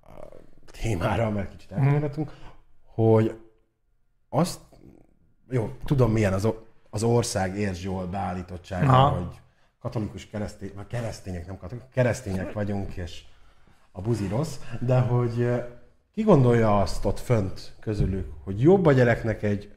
a 0.01 0.25
témára, 0.81 1.29
mert 1.29 1.49
kicsit 1.49 1.71
elkanyarodtunk, 1.71 2.31
mm 2.31 2.49
hogy 2.93 3.39
azt, 4.29 4.59
jó, 5.49 5.75
tudom 5.85 6.11
milyen 6.11 6.33
az, 6.33 6.47
az 6.89 7.03
ország 7.03 7.57
érts 7.57 7.83
jól 7.83 8.05
beállítottsága, 8.05 8.93
hogy 8.93 9.41
katolikus 9.79 10.27
keresztény, 10.27 10.71
vagy 10.75 10.87
keresztények, 10.87 11.45
nem 11.45 11.57
katolikus, 11.57 11.89
keresztények 11.93 12.53
vagyunk, 12.53 12.95
és 12.95 13.23
a 13.91 14.01
buzi 14.01 14.27
rossz, 14.27 14.55
de 14.79 14.99
hogy 14.99 15.63
ki 16.13 16.21
gondolja 16.21 16.81
azt 16.81 17.05
ott 17.05 17.19
fönt 17.19 17.75
közülük, 17.79 18.33
hogy 18.43 18.61
jobb 18.61 18.85
a 18.85 18.91
gyereknek 18.91 19.43
egy, 19.43 19.75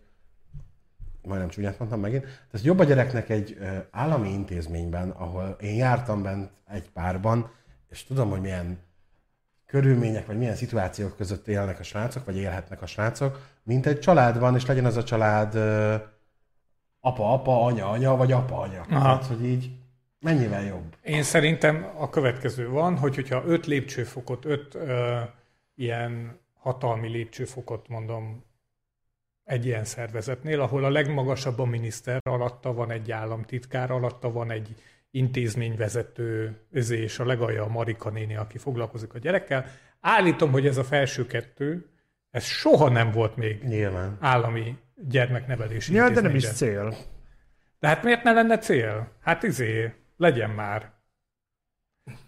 majdnem 1.23 1.49
csúnyát 1.49 1.79
mondtam 1.79 2.01
megint, 2.01 2.23
tehát 2.23 2.67
jobb 2.67 2.79
a 2.79 2.85
gyereknek 2.85 3.29
egy 3.29 3.59
állami 3.91 4.29
intézményben, 4.29 5.11
ahol 5.11 5.57
én 5.61 5.75
jártam 5.75 6.23
bent 6.23 6.51
egy 6.69 6.91
párban, 6.91 7.51
és 7.91 8.05
tudom, 8.05 8.31
hogy 8.31 8.41
milyen 8.41 8.79
körülmények, 9.67 10.27
vagy 10.27 10.39
milyen 10.39 10.55
szituációk 10.55 11.17
között 11.17 11.49
élnek 11.49 11.79
a 11.81 11.83
srácok, 11.83 12.25
vagy 12.25 12.37
élhetnek 12.37 12.83
a 12.83 12.87
srácok, 12.87 13.41
mint 13.63 13.87
egy 13.87 13.99
családban, 13.99 14.55
és 14.55 14.67
legyen 14.67 14.85
az 14.85 14.97
a 14.97 15.05
család 15.05 15.55
apa-apa, 17.01 17.65
anya-anya, 17.65 18.17
vagy 18.17 18.33
apa-anya. 18.33 18.85
Tehát, 18.89 19.27
hogy 19.27 19.45
így 19.45 19.71
mennyivel 20.21 20.65
jobb? 20.65 20.97
Én 21.03 21.23
szerintem 21.23 21.87
a 21.97 22.11
következő 22.11 22.69
van, 22.69 22.99
hogy 22.99 23.15
hogyha 23.15 23.43
öt 23.47 23.67
lépcsőfokot, 23.67 24.45
öt 24.45 24.75
ö, 24.75 25.21
ilyen 25.75 26.39
hatalmi 26.55 27.09
lépcsőfokot 27.09 27.89
mondom 27.89 28.45
egy 29.45 29.67
ilyen 29.67 29.85
szervezetnél, 29.85 30.61
ahol 30.61 30.85
a 30.85 30.91
legmagasabb 30.91 31.59
a 31.59 31.65
miniszter, 31.65 32.21
alatta 32.23 32.73
van 32.73 32.91
egy 32.91 33.11
államtitkár, 33.11 33.91
alatta 33.91 34.33
van 34.33 34.51
egy 34.51 34.75
intézményvezető, 35.11 36.61
és 36.89 37.19
a 37.19 37.27
legalja 37.27 37.63
a 37.63 37.69
Marika 37.69 38.11
néni, 38.11 38.37
aki 38.37 38.59
foglalkozik 38.59 39.15
a 39.15 39.19
gyerekkel. 39.19 39.67
Állítom, 40.01 40.51
hogy 40.51 40.67
ez 40.67 40.77
a 40.77 40.85
felső 40.85 41.27
kettő, 41.27 41.89
ez 42.31 42.45
soha 42.45 42.89
nem 42.89 43.11
volt 43.11 43.37
még 43.37 43.63
Nyilván. 43.63 44.17
állami 44.21 44.79
gyermeknevelési 44.95 45.95
Ja, 45.95 46.11
de 46.11 46.21
nem 46.21 46.35
is 46.35 46.49
cél. 46.49 46.95
De 47.79 47.89
hát 47.89 48.03
miért 48.03 48.23
ne 48.23 48.33
lenne 48.33 48.59
cél? 48.59 49.13
Hát 49.21 49.43
izé, 49.43 49.93
legyen 50.17 50.51
már. 50.51 50.93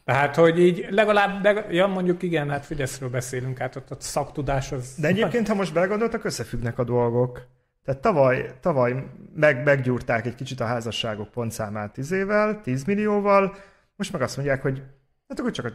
Tehát, 0.05 0.37
hogy 0.37 0.59
így 0.59 0.87
legalább, 0.91 1.43
de, 1.43 1.67
ja, 1.71 1.87
mondjuk 1.87 2.23
igen, 2.23 2.51
hát 2.51 2.67
Fideszről 2.67 3.09
beszélünk, 3.09 3.59
hát 3.59 3.77
ott 3.77 3.91
a 3.91 3.97
szaktudás 3.99 4.73
az... 4.73 4.95
De 4.99 5.09
egyébként, 5.09 5.49
ha 5.49 5.55
most 5.55 5.73
belegondoltak, 5.73 6.25
összefüggnek 6.25 6.79
a 6.79 6.85
dolgok. 6.85 7.47
Tehát 7.85 8.01
tavaly, 8.01 8.55
tavaly 8.61 9.05
meg, 9.35 9.65
meggyúrták 9.65 10.27
egy 10.27 10.35
kicsit 10.35 10.61
a 10.61 10.65
házasságok 10.65 11.31
pontszámát 11.31 11.93
10 11.93 12.11
évvel, 12.11 12.61
10 12.61 12.85
millióval, 12.85 13.57
most 13.97 14.12
meg 14.12 14.23
azt 14.23 14.37
mondják, 14.37 14.62
hogy 14.62 14.83
hát 15.29 15.39
akkor 15.39 15.51
csak 15.51 15.67
a 15.67 15.73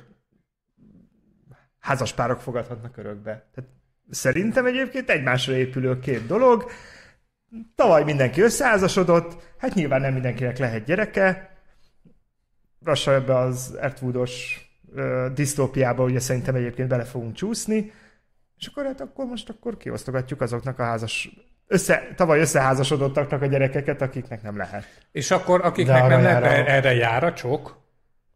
házaspárok 1.80 2.42
fogadhatnak 2.42 2.98
örökbe. 2.98 3.50
Tehát 3.54 3.70
szerintem 4.10 4.66
egyébként 4.66 5.10
egymásra 5.10 5.54
épülő 5.54 6.00
két 6.00 6.26
dolog. 6.26 6.72
Tavaly 7.76 8.04
mindenki 8.04 8.42
összeházasodott, 8.42 9.54
hát 9.58 9.74
nyilván 9.74 10.02
nem 10.02 10.14
mindenkinek 10.14 10.58
lehet 10.58 10.84
gyereke. 10.84 11.51
Lassan 12.86 13.14
ebbe 13.14 13.38
az 13.38 13.78
Ertwoodos 13.82 14.66
disztópiába 15.34 16.04
ugye 16.04 16.20
szerintem 16.20 16.56
egyébként 16.56 16.88
bele 16.88 17.04
fogunk 17.04 17.36
csúszni, 17.36 17.92
és 18.58 18.68
akkor 18.68 18.86
hát 18.86 19.02
akkor 19.02 19.26
most 19.26 19.50
akkor 19.50 19.78
kiosztogatjuk 19.78 20.42
azoknak 20.42 20.80
a 20.80 20.84
házas 20.84 21.30
össze, 21.68 22.14
tavaly 22.16 22.40
összeházasodottaknak 22.40 23.42
a 23.42 23.46
gyerekeket, 23.46 24.02
akiknek 24.02 24.42
nem 24.42 24.58
lehet. 24.58 24.86
És 25.12 25.32
akkor 25.32 25.66
akiknek 25.66 26.08
nem 26.08 26.22
lehet, 26.22 26.44
a... 26.44 26.70
erre 26.72 26.94
jár 26.94 27.24
a 27.24 27.34
csok? 27.34 27.80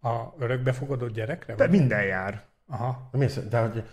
A 0.02 0.34
örökbefogadott 0.40 1.14
gyerekre? 1.14 1.56
De 1.56 1.68
minden 1.68 2.04
jár. 2.04 2.44
Aha. 2.68 3.10
De, 3.12 3.28
de 3.50 3.60
hogy 3.60 3.84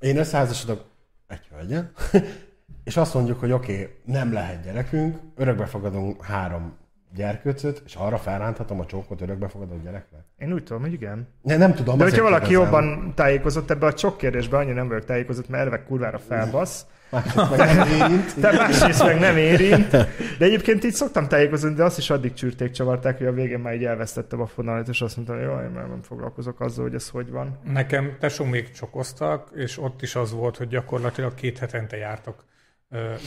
én 0.00 0.16
összeházasodok 0.16 0.84
egy 1.26 1.48
hölgyen, 1.54 1.92
és 2.84 2.96
azt 2.96 3.14
mondjuk, 3.14 3.40
hogy 3.40 3.52
oké, 3.52 3.72
okay, 3.72 3.94
nem 4.04 4.32
lehet 4.32 4.64
gyerekünk, 4.64 5.18
örökbefogadunk 5.36 6.24
három 6.24 6.76
gyerkőcöt, 7.14 7.82
és 7.86 7.94
arra 7.94 8.18
felránthatom 8.18 8.80
a 8.80 8.86
csókot 8.86 9.20
örökbefogadott 9.20 9.82
gyerekre? 9.82 10.24
Én 10.38 10.52
úgy 10.52 10.64
tudom, 10.64 10.82
hogy 10.82 10.92
igen. 10.92 11.28
Ne, 11.42 11.56
nem 11.56 11.74
tudom. 11.74 11.98
De 11.98 12.04
hogyha 12.04 12.22
valaki 12.22 12.46
kérdezem. 12.48 12.72
jobban 12.72 13.12
tájékozott 13.14 13.70
ebbe 13.70 13.86
a 13.86 13.92
csok 13.92 14.16
kérdésbe, 14.16 14.56
annyira 14.56 14.74
nem 14.74 14.88
vagyok 14.88 15.04
tájékozott, 15.04 15.48
mert 15.48 15.64
elvek 15.64 15.86
kurvára 15.86 16.18
felbasz. 16.18 16.86
Másrészt 17.10 17.56
meg 17.56 17.76
nem 17.76 17.88
érint. 17.88 18.40
Te 18.40 18.52
másrészt 18.56 19.04
meg 19.04 19.18
nem 19.18 19.36
érint. 19.36 19.90
De 20.38 20.44
egyébként 20.44 20.84
így 20.84 20.92
szoktam 20.92 21.28
tájékozódni, 21.28 21.76
de 21.76 21.84
azt 21.84 21.98
is 21.98 22.10
addig 22.10 22.32
csürték 22.32 22.70
csavarták, 22.70 23.18
hogy 23.18 23.26
a 23.26 23.32
végén 23.32 23.58
már 23.58 23.74
így 23.74 23.84
elvesztettem 23.84 24.40
a 24.40 24.46
fonalat, 24.46 24.88
és 24.88 25.00
azt 25.00 25.16
mondtam, 25.16 25.36
hogy 25.36 25.44
jó, 25.44 25.52
én 25.52 25.70
már 25.70 25.88
nem 25.88 26.02
foglalkozok 26.02 26.60
azzal, 26.60 26.84
hogy 26.84 26.94
ez 26.94 27.08
hogy 27.08 27.30
van. 27.30 27.58
Nekem 27.72 28.16
tesó 28.20 28.44
még 28.44 28.70
csokoztak, 28.70 29.50
és 29.54 29.78
ott 29.78 30.02
is 30.02 30.14
az 30.14 30.32
volt, 30.32 30.56
hogy 30.56 30.68
gyakorlatilag 30.68 31.34
két 31.34 31.58
hetente 31.58 31.96
jártak 31.96 32.44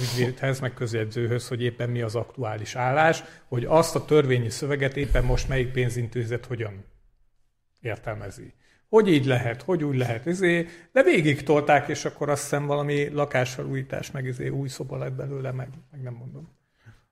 ügyvédhez, 0.02 0.60
meg 0.60 0.74
közjegyzőhöz, 0.74 1.48
hogy 1.48 1.62
éppen 1.62 1.90
mi 1.90 2.02
az 2.02 2.16
aktuális 2.16 2.76
állás, 2.76 3.24
hogy 3.48 3.66
azt 3.66 3.96
a 3.96 4.06
törvényi 4.06 4.50
szöveget 4.50 4.98
éppen 4.98 5.24
most 5.24 5.48
melyik 5.48 5.72
pénzintézet 5.72 6.46
hogyan 6.46 6.86
értelmezi. 7.82 8.54
Hogy 8.90 9.08
így 9.08 9.26
lehet, 9.26 9.62
hogy 9.62 9.84
úgy 9.84 9.98
lehet, 9.98 10.26
izé, 10.26 10.68
de 10.92 11.04
végig 11.04 11.44
tolták, 11.44 11.88
és 11.88 12.06
akkor 12.06 12.30
azt 12.30 12.42
hiszem 12.42 12.66
valami 12.66 13.10
lakásfelújítás, 13.10 14.12
meg 14.12 14.26
izé 14.26 14.48
új 14.48 14.68
szoba 14.68 14.98
lett 14.98 15.14
belőle, 15.14 15.52
meg, 15.52 15.68
meg 15.92 16.02
nem 16.02 16.14
mondom. 16.14 16.56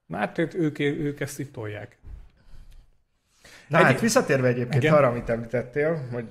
Na 0.06 0.18
hát 0.18 0.38
ők, 0.38 0.80
ők, 0.80 1.20
ezt 1.20 1.40
itt 1.40 1.54
tolják. 1.54 1.98
Na 3.68 3.78
Egy- 3.78 3.84
hát 3.84 4.00
visszatérve 4.00 4.48
egyébként 4.48 4.84
Igen. 4.84 4.96
arra, 4.96 5.08
amit 5.08 5.30
említettél, 5.30 6.08
hogy 6.12 6.26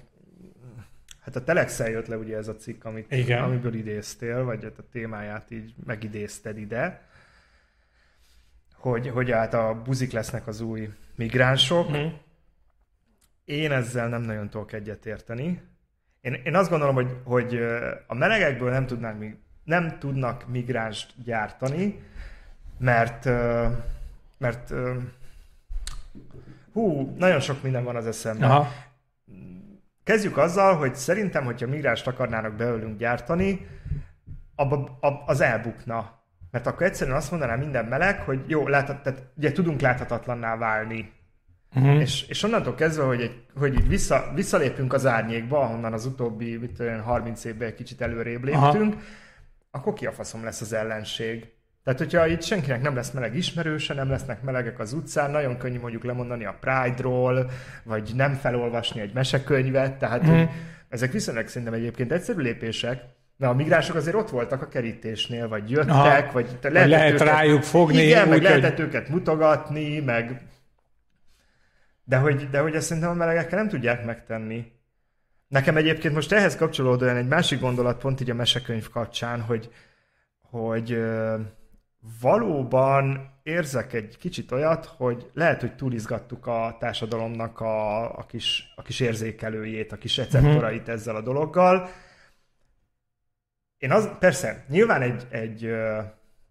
hát 1.25 1.37
a 1.37 1.45
Telexel 1.45 1.91
jött 1.91 2.07
le 2.07 2.17
ugye 2.17 2.37
ez 2.37 2.49
a 2.49 2.57
cikk, 2.57 2.85
amit, 2.85 3.13
Igen. 3.13 3.43
amiből 3.43 3.75
idéztél, 3.75 4.45
vagy 4.45 4.63
hát 4.63 4.79
a 4.79 4.89
témáját 4.93 5.51
így 5.51 5.75
megidézted 5.85 6.59
ide, 6.59 7.09
hogy, 8.75 9.09
hogy 9.09 9.31
hát 9.31 9.55
a 9.55 9.83
buzik 9.85 10.13
lesznek 10.13 10.47
az 10.47 10.61
új 10.61 10.89
migránsok. 11.15 11.87
Hm. 11.87 12.07
Én 13.45 13.73
ezzel 13.73 14.09
nem 14.09 14.23
nagyon 14.23 14.49
tudok 14.49 14.73
egyet 14.73 15.07
érteni. 15.07 15.63
Én, 16.21 16.35
én 16.45 16.55
azt 16.55 16.71
gondolom, 16.71 16.95
hogy, 16.95 17.17
hogy 17.25 17.55
a 18.07 18.15
melegekből 18.15 18.71
nem, 18.71 18.87
tudnánk, 18.87 19.37
nem 19.65 19.99
tudnak 19.99 20.49
migránst 20.49 21.13
gyártani, 21.25 22.03
mert, 22.79 23.25
mert 24.39 24.73
hú, 26.73 27.15
nagyon 27.17 27.41
sok 27.41 27.63
minden 27.63 27.85
van 27.85 27.97
az 27.97 28.07
eszemben. 28.07 28.51
Aha. 28.51 28.73
Kezdjük 30.05 30.37
azzal, 30.37 30.77
hogy 30.77 30.95
szerintem, 30.95 31.45
hogyha 31.45 31.67
migránst 31.67 32.07
akarnának 32.07 32.55
belőlünk 32.55 32.99
gyártani, 32.99 33.67
abba, 34.55 34.99
ab, 35.01 35.23
az 35.27 35.41
elbukna. 35.41 36.23
Mert 36.51 36.67
akkor 36.67 36.87
egyszerűen 36.87 37.17
azt 37.17 37.31
mondaná 37.31 37.55
minden 37.55 37.85
meleg, 37.85 38.21
hogy 38.21 38.41
jó, 38.47 38.69
láthat, 38.69 39.03
tehát 39.03 39.23
ugye 39.37 39.53
tudunk 39.53 39.81
láthatatlanná 39.81 40.57
válni. 40.57 41.13
Uh-huh. 41.75 42.01
És, 42.01 42.29
és 42.29 42.43
onnantól 42.43 42.75
kezdve, 42.75 43.05
hogy, 43.05 43.21
egy, 43.21 43.47
hogy 43.57 43.75
így 43.75 43.89
vissza, 43.89 44.33
visszalépünk 44.35 44.93
az 44.93 45.07
árnyékba, 45.07 45.61
ahonnan 45.61 45.93
az 45.93 46.07
utóbbi 46.07 46.57
mit 46.57 46.73
tudom, 46.73 46.93
én, 46.93 47.01
30 47.01 47.45
évben 47.45 47.69
egy 47.69 47.75
kicsit 47.75 48.01
előrébb 48.01 48.49
Aha. 48.49 48.71
léptünk, 48.71 48.97
akkor 49.71 49.93
ki 49.93 50.07
a 50.07 50.13
faszom 50.13 50.45
lesz 50.45 50.61
az 50.61 50.73
ellenség? 50.73 51.54
Tehát, 51.85 51.99
hogyha 51.99 52.27
itt 52.27 52.43
senkinek 52.43 52.83
nem 52.83 52.95
lesz 52.95 53.11
meleg 53.11 53.37
ismerőse, 53.37 53.95
nem 53.95 54.09
lesznek 54.11 54.43
melegek 54.43 54.79
az 54.79 54.93
utcán, 54.93 55.31
nagyon 55.31 55.59
könnyű 55.59 55.79
mondjuk 55.81 56.05
lemondani 56.05 56.45
a 56.45 56.57
Pride-ról, 56.61 57.51
vagy 57.83 58.11
nem 58.15 58.35
felolvasni 58.35 59.01
egy 59.01 59.13
mesekönyvet, 59.15 59.99
tehát 59.99 60.23
Mhm. 60.23 60.31
hogy 60.37 60.49
ezek 60.89 61.13
viszonylag 61.13 61.47
szerintem 61.49 61.73
egyébként 61.73 62.13
egyszerű 62.13 62.41
lépések, 62.41 63.03
de 63.37 63.47
a 63.47 63.55
migránsok 63.55 63.97
azért 63.97 64.17
ott 64.17 64.31
voltak 64.31 64.63
a 64.63 64.69
kerítésnél, 64.69 65.49
vagy 65.49 65.71
jöttek, 65.71 65.91
Aha. 65.91 66.33
vagy 66.33 66.59
te 66.61 66.71
Vagy 66.71 66.89
lehet 66.89 67.21
rájuk 67.21 67.63
fogni, 67.63 68.03
Igen, 68.03 68.29
meg 68.29 68.39
úgy, 68.39 68.47
hogy- 68.47 68.61
lehetett 68.61 68.79
őket 68.79 69.09
mutogatni, 69.09 70.01
meg 70.01 70.41
de 72.05 72.17
hogy, 72.17 72.51
de 72.51 72.59
hogy 72.59 72.75
ezt 72.75 72.87
szerintem 72.87 73.11
a 73.11 73.15
melegekkel 73.15 73.59
nem 73.59 73.69
tudják 73.69 74.05
megtenni. 74.05 74.73
Nekem 75.49 75.77
egyébként 75.77 76.15
most 76.15 76.33
ehhez 76.33 76.57
kapcsolódóan 76.57 77.17
egy 77.17 77.29
másik 77.29 77.61
gondolat 77.61 77.99
pont 78.01 78.21
így 78.21 78.31
a 78.31 78.35
mesekönyv 78.35 78.89
kapcsán, 78.91 79.41
hogy, 79.41 79.71
hogy 80.41 81.05
valóban 82.21 83.33
érzek 83.43 83.93
egy 83.93 84.17
kicsit 84.19 84.53
olyat, 84.53 84.87
hogy 84.87 85.31
lehet, 85.33 85.61
hogy 85.61 85.77
túlizgattuk 85.77 86.47
a 86.47 86.77
társadalomnak 86.79 87.61
a, 87.61 88.03
a, 88.19 88.27
kis, 88.27 88.73
a 88.77 88.83
kis 88.83 89.01
érzékelőjét, 89.01 89.93
a 89.93 89.97
kis 89.97 90.17
receptorait 90.17 90.89
ezzel 90.89 91.17
a 91.17 91.21
dologgal. 91.21 91.89
Én 93.79 93.93
az, 93.93 94.11
persze, 94.19 94.65
nyilván 94.69 95.03
egy, 95.03 95.27
egy 95.31 95.75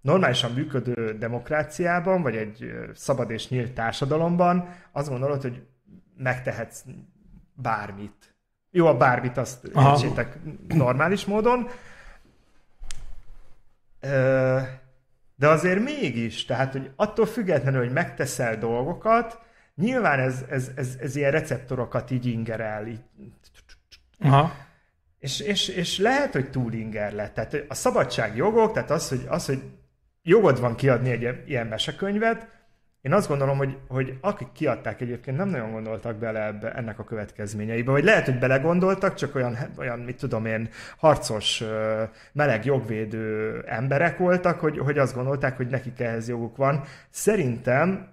normálisan 0.01 0.51
működő 0.51 1.17
demokráciában, 1.17 2.21
vagy 2.21 2.35
egy 2.35 2.71
szabad 2.93 3.29
és 3.29 3.49
nyílt 3.49 3.73
társadalomban 3.73 4.69
azt 4.91 5.09
gondolod, 5.09 5.41
hogy 5.41 5.65
megtehetsz 6.17 6.83
bármit. 7.53 8.35
Jó, 8.71 8.87
a 8.87 8.97
bármit 8.97 9.37
azt 9.37 9.65
értsétek 9.65 10.37
normális 10.67 11.25
módon. 11.25 11.67
Ö, 13.99 14.59
De 15.43 15.49
azért 15.49 15.83
mégis, 15.83 16.45
tehát, 16.45 16.71
hogy 16.71 16.91
attól 16.95 17.25
függetlenül, 17.25 17.79
hogy 17.79 17.91
megteszel 17.91 18.57
dolgokat, 18.57 19.39
nyilván 19.75 20.19
ez, 20.19 20.45
ez, 20.49 20.71
ez, 20.75 20.97
ez 20.99 21.15
ilyen 21.15 21.31
receptorokat 21.31 22.11
így 22.11 22.25
ingerel, 22.25 22.87
így 22.87 22.99
Aha. 24.19 24.55
és, 25.19 25.39
és, 25.39 25.67
és 25.67 25.97
lehet, 25.97 26.33
hogy 26.33 26.49
túl 26.49 26.73
inger 26.73 27.13
lett. 27.13 27.33
Tehát 27.33 27.65
a 27.67 27.73
szabadságjogok, 27.73 28.73
tehát 28.73 28.91
az, 28.91 29.09
hogy, 29.09 29.25
az, 29.27 29.45
hogy 29.45 29.63
jogod 30.21 30.59
van 30.59 30.75
kiadni 30.75 31.11
egy 31.11 31.21
ilyen- 31.21 31.43
ilyen 31.47 31.67
mesekönyvet, 31.67 32.47
én 33.03 33.13
azt 33.13 33.27
gondolom, 33.27 33.57
hogy, 33.57 33.77
hogy 33.87 34.17
akik 34.21 34.51
kiadták 34.51 35.01
egyébként 35.01 35.37
nem 35.37 35.49
nagyon 35.49 35.71
gondoltak 35.71 36.15
bele 36.15 36.45
ebbe, 36.45 36.71
ennek 36.73 36.99
a 36.99 37.03
következményeibe. 37.03 37.91
Vagy 37.91 38.03
lehet, 38.03 38.25
hogy 38.25 38.39
belegondoltak, 38.39 39.13
csak 39.15 39.35
olyan, 39.35 39.57
olyan 39.77 39.99
mit 39.99 40.17
tudom 40.17 40.45
én, 40.45 40.69
harcos, 40.97 41.63
meleg 42.31 42.65
jogvédő 42.65 43.59
emberek 43.67 44.17
voltak, 44.17 44.59
hogy, 44.59 44.77
hogy 44.77 44.97
azt 44.97 45.13
gondolták, 45.15 45.57
hogy 45.57 45.67
nekik 45.67 45.99
ehhez 45.99 46.27
joguk 46.27 46.57
van. 46.57 46.83
Szerintem 47.09 48.07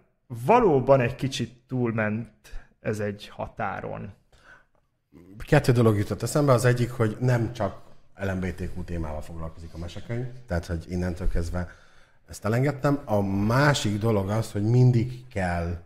valóban 0.46 1.00
egy 1.00 1.14
kicsit 1.14 1.52
túlment 1.68 2.28
ez 2.80 2.98
egy 2.98 3.28
határon. 3.28 4.12
Kettő 5.46 5.72
dolog 5.72 5.96
jutott 5.96 6.22
eszembe. 6.22 6.52
Az 6.52 6.64
egyik, 6.64 6.90
hogy 6.90 7.16
nem 7.20 7.52
csak 7.52 7.80
LMBTQ 8.16 8.84
témával 8.84 9.22
foglalkozik 9.22 9.74
a 9.74 9.78
mesekönyv, 9.78 10.26
tehát 10.46 10.66
hogy 10.66 10.84
innentől 10.88 11.28
kezdve 11.28 11.68
ezt 12.30 12.44
elengedtem. 12.44 13.00
A 13.04 13.20
másik 13.20 13.98
dolog 13.98 14.28
az, 14.28 14.52
hogy 14.52 14.64
mindig 14.64 15.26
kell 15.28 15.78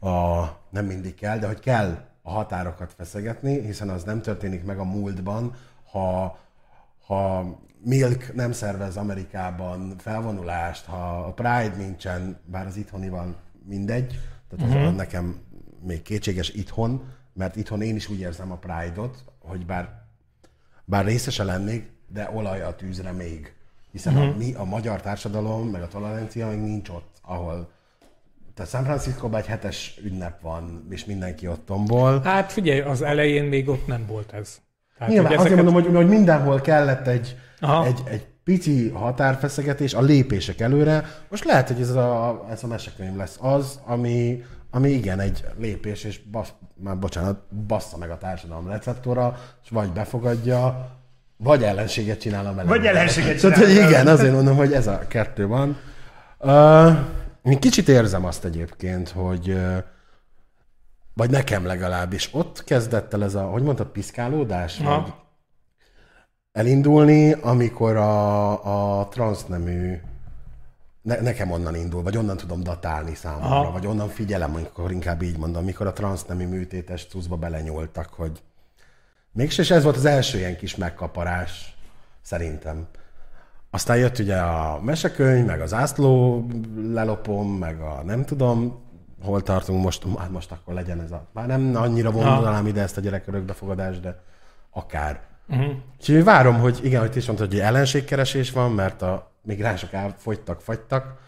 a, 0.00 0.44
nem 0.70 0.86
mindig 0.86 1.14
kell, 1.14 1.38
de 1.38 1.46
hogy 1.46 1.60
kell 1.60 2.04
a 2.22 2.30
határokat 2.30 2.92
feszegetni, 2.96 3.60
hiszen 3.60 3.88
az 3.88 4.02
nem 4.02 4.22
történik 4.22 4.64
meg 4.64 4.78
a 4.78 4.84
múltban, 4.84 5.54
ha, 5.90 6.38
ha 7.06 7.44
Milk 7.84 8.34
nem 8.34 8.52
szervez 8.52 8.96
Amerikában 8.96 9.94
felvonulást, 9.98 10.84
ha 10.84 11.18
a 11.18 11.32
Pride 11.32 11.76
nincsen, 11.76 12.40
bár 12.44 12.66
az 12.66 12.76
itthonival 12.76 13.36
mindegy, 13.64 14.18
tehát 14.48 14.66
az 14.66 14.74
uh-huh. 14.74 14.96
nekem 14.96 15.40
még 15.82 16.02
kétséges 16.02 16.50
itthon, 16.50 17.02
mert 17.32 17.56
itthon 17.56 17.82
én 17.82 17.96
is 17.96 18.08
úgy 18.08 18.20
érzem 18.20 18.52
a 18.52 18.56
Pride-ot, 18.56 19.24
hogy 19.38 19.66
bár, 19.66 20.02
bár 20.84 21.04
részese 21.04 21.44
lennék, 21.44 21.90
de 22.08 22.30
olaj 22.34 22.62
a 22.62 22.74
tűzre 22.74 23.12
még. 23.12 23.54
Hiszen 23.92 24.14
uh-huh. 24.14 24.34
a, 24.34 24.36
mi, 24.36 24.54
a 24.54 24.64
magyar 24.64 25.00
társadalom, 25.00 25.68
meg 25.68 25.82
a 25.82 25.88
tolerancia 25.88 26.48
még 26.48 26.58
nincs 26.58 26.88
ott, 26.88 27.16
ahol 27.22 27.70
tehát 28.54 28.70
San 28.70 28.84
Franciscóban 28.84 29.40
egy 29.40 29.46
hetes 29.46 30.00
ünnep 30.04 30.40
van, 30.40 30.86
és 30.90 31.04
mindenki 31.04 31.48
ott 31.48 31.66
tombol. 31.66 32.20
Hát 32.20 32.52
figyelj, 32.52 32.80
az 32.80 33.02
elején 33.02 33.44
még 33.44 33.68
ott 33.68 33.86
nem 33.86 34.06
volt 34.06 34.32
ez. 34.32 34.60
Tehát, 34.98 35.12
Nyilván 35.12 35.36
hogy 35.36 35.40
azért 35.40 35.62
mondom, 35.62 35.74
hogy, 35.74 35.94
hogy 35.94 36.08
mindenhol 36.08 36.60
kellett 36.60 37.06
egy, 37.06 37.36
Aha. 37.60 37.86
egy, 37.86 38.00
egy 38.04 38.26
pici 38.44 38.88
határfeszegetés, 38.88 39.94
a 39.94 40.00
lépések 40.00 40.60
előre. 40.60 41.04
Most 41.28 41.44
lehet, 41.44 41.68
hogy 41.68 41.80
ez 41.80 41.90
a, 41.90 42.44
ez 42.50 42.64
a 42.64 42.66
mesekönyv 42.66 43.16
lesz 43.16 43.38
az, 43.40 43.80
ami, 43.84 44.42
ami 44.70 44.88
igen, 44.90 45.20
egy 45.20 45.44
lépés, 45.58 46.04
és 46.04 46.18
basz, 46.18 46.52
már 46.74 46.98
bocsánat, 46.98 47.54
bassza 47.66 47.96
meg 47.96 48.10
a 48.10 48.18
társadalom 48.18 48.68
receptora, 48.68 49.36
és 49.62 49.70
vagy 49.70 49.92
befogadja, 49.92 50.90
vagy 51.42 51.62
ellenséget 51.62 52.20
csinál 52.20 52.46
a 52.46 52.50
meleg. 52.50 52.66
Vagy 52.66 52.86
ellenséget 52.86 53.40
Tehát, 53.40 53.56
hogy 53.56 53.66
csinál 53.66 53.88
igen, 53.88 54.06
azért 54.06 54.32
mondom, 54.32 54.56
hogy 54.56 54.72
ez 54.72 54.86
a 54.86 54.98
kettő 55.08 55.46
van. 55.46 55.78
Uh, 56.38 56.96
én 57.42 57.58
kicsit 57.58 57.88
érzem 57.88 58.24
azt 58.24 58.44
egyébként, 58.44 59.08
hogy 59.08 59.48
uh, 59.48 59.76
vagy 61.14 61.30
nekem 61.30 61.66
legalábbis, 61.66 62.28
ott 62.32 62.64
kezdett 62.64 63.14
el 63.14 63.24
ez 63.24 63.34
a, 63.34 63.42
hogy 63.42 63.62
mondtad, 63.62 63.86
piszkálódás? 63.86 64.78
Vagy 64.78 65.12
elindulni, 66.52 67.32
amikor 67.32 67.96
a, 67.96 69.00
a 69.00 69.08
transznemű 69.08 70.00
ne, 71.02 71.20
nekem 71.20 71.50
onnan 71.50 71.74
indul, 71.74 72.02
vagy 72.02 72.16
onnan 72.16 72.36
tudom 72.36 72.62
datálni 72.62 73.14
számomra, 73.14 73.60
Aha. 73.60 73.70
vagy 73.70 73.86
onnan 73.86 74.08
figyelem, 74.08 74.54
amikor 74.54 74.92
inkább 74.92 75.22
így 75.22 75.38
mondom, 75.38 75.62
amikor 75.62 75.86
a 75.86 75.92
transznemű 75.92 76.46
műtétes 76.46 77.06
cuccba 77.06 77.36
belenyúltak, 77.36 78.08
hogy 78.08 78.42
mégis, 79.32 79.58
és 79.58 79.70
ez 79.70 79.82
volt 79.82 79.96
az 79.96 80.04
első 80.04 80.38
ilyen 80.38 80.56
kis 80.56 80.76
megkaparás, 80.76 81.76
szerintem. 82.22 82.86
Aztán 83.70 83.96
jött 83.96 84.18
ugye 84.18 84.36
a 84.36 84.80
mesekönyv, 84.80 85.46
meg 85.46 85.60
az 85.60 85.74
ászló 85.74 86.46
lelopom, 86.76 87.52
meg 87.52 87.80
a 87.80 88.02
nem 88.04 88.24
tudom, 88.24 88.88
hol 89.22 89.42
tartunk 89.42 89.82
most, 89.82 90.04
hát 90.18 90.30
most 90.30 90.52
akkor 90.52 90.74
legyen 90.74 91.00
ez 91.00 91.10
a... 91.10 91.26
Már 91.32 91.46
nem 91.46 91.76
annyira 91.76 92.10
mondanám 92.10 92.66
ide 92.66 92.82
ezt 92.82 92.96
a 92.96 93.00
gyerek 93.00 93.26
örökbefogadást, 93.26 94.00
de 94.00 94.22
akár. 94.70 95.20
Uh-huh. 95.48 95.74
Úgyhogy 95.98 96.24
várom, 96.24 96.58
hogy 96.58 96.78
igen, 96.82 97.00
hogy 97.00 97.10
ti 97.10 97.18
is 97.18 97.26
mondtad, 97.26 97.48
hogy 97.48 97.60
ellenségkeresés 97.60 98.50
van, 98.50 98.72
mert 98.72 99.02
a 99.02 99.32
migránsok 99.42 99.92
elfogytak, 99.92 100.60
fagytak, 100.60 101.18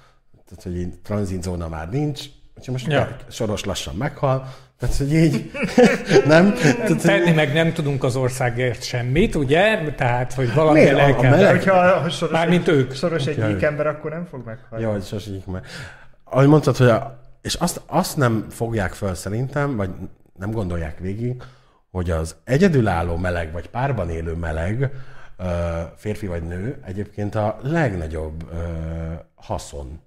tehát 0.49 0.63
hogy 0.63 0.99
tranzitzóna 1.03 1.69
már 1.69 1.91
nincs, 1.91 2.25
úgyhogy 2.57 2.73
most 2.75 2.87
ja. 2.87 3.17
soros 3.29 3.65
lassan 3.65 3.95
meghal, 3.95 4.49
tehát, 4.83 4.97
hogy 4.97 5.13
így 5.13 5.51
nem. 6.27 6.53
Tehát, 6.53 7.03
Tenni 7.03 7.25
hogy... 7.25 7.35
meg 7.35 7.53
nem 7.53 7.73
tudunk 7.73 8.05
az 8.05 8.17
országért 8.17 8.83
semmit, 8.83 9.35
ugye? 9.35 9.93
Tehát, 9.97 10.33
hogy 10.33 10.55
valami 10.55 10.89
el 10.89 11.17
kell. 11.17 11.31
Meleg... 11.31 11.51
Hogyha 11.51 12.01
ha 12.01 12.09
soros 12.09 12.33
Mármint 12.33 12.69
egy, 12.69 12.75
ők. 12.75 12.93
Soros 12.93 13.27
egy 13.27 13.45
gyík 13.47 13.63
ember, 13.63 13.87
akkor 13.87 14.11
nem 14.11 14.25
fog 14.25 14.45
meghalni. 14.45 14.85
Jó, 14.85 14.91
hogy 14.91 15.03
soros 15.03 15.27
egyik 15.27 15.47
meg. 15.47 15.65
Ahogy 16.25 16.47
mondtad, 16.47 16.77
hogy 16.77 16.89
a, 16.89 17.21
és 17.43 17.55
azt, 17.55 17.81
azt 17.87 18.17
nem 18.17 18.47
fogják 18.51 18.93
föl 18.93 19.15
szerintem, 19.15 19.77
vagy 19.77 19.91
nem 20.39 20.51
gondolják 20.51 20.99
végig, 20.99 21.43
hogy 21.91 22.11
az 22.11 22.37
egyedülálló 22.45 23.17
meleg, 23.17 23.53
vagy 23.53 23.69
párban 23.69 24.11
élő 24.11 24.33
meleg, 24.33 24.91
férfi 25.97 26.27
vagy 26.27 26.43
nő, 26.43 26.83
egyébként 26.85 27.35
a 27.35 27.59
legnagyobb 27.63 28.51
haszon 29.35 30.01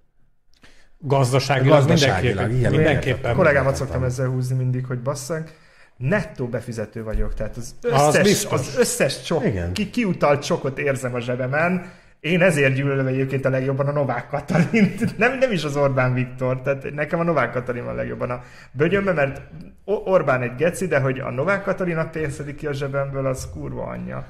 Gazdaságilag, 1.08 1.78
gazdaságilag 1.78 2.48
mindenképpen. 2.48 2.72
mindenképpen. 2.72 3.32
A 3.32 3.36
kollégámat 3.36 3.76
szoktam 3.76 4.04
ezzel 4.04 4.28
húzni 4.28 4.56
mindig, 4.56 4.86
hogy 4.86 5.00
basszak, 5.00 5.54
nettó 5.98 6.48
befizető 6.48 7.04
vagyok, 7.04 7.34
tehát 7.34 7.58
az 7.58 7.76
összes, 7.82 8.46
az, 8.46 8.52
az 8.52 8.76
összes 8.78 9.22
csok, 9.22 9.44
ki, 9.74 9.89
kiutalt 9.89 10.46
csokot 10.46 10.78
érzem 10.78 11.13
a 11.13 11.20
zsebemen, 11.20 11.91
én 12.20 12.41
ezért 12.41 12.74
gyűlölöm 12.74 13.08
egyébként 13.08 13.46
a 13.46 13.50
legjobban 13.50 13.88
a 13.88 13.91
Novák 13.91 14.28
Katalint, 14.28 15.18
nem, 15.18 15.38
nem 15.38 15.52
is 15.52 15.63
az 15.63 15.76
Orbán 15.76 16.13
Viktor, 16.13 16.62
tehát 16.62 16.94
nekem 16.94 17.20
a 17.20 17.24
Novák 17.24 17.52
Katalin 17.52 17.84
a 17.84 17.94
legjobban 17.94 18.30
a 18.30 18.44
bögyömbe, 18.72 19.13
mert 19.13 19.41
Orbán 19.86 20.41
egy 20.41 20.56
geci, 20.56 20.88
de 20.88 21.00
hogy 21.00 21.20
a 21.20 21.32
Novák 21.32 21.63
Katalin 21.63 22.10
pénzedik 22.12 22.56
ki 22.56 22.68
a 22.68 22.74
zsebemből, 22.74 23.26
az 23.26 23.50
kurva 23.54 23.84
anyja. 23.84 24.26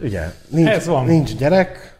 Ugye, 0.00 0.22
nincs, 0.48 0.68
Ez 0.68 0.86
van. 0.86 1.06
nincs 1.06 1.36
gyerek, 1.36 1.97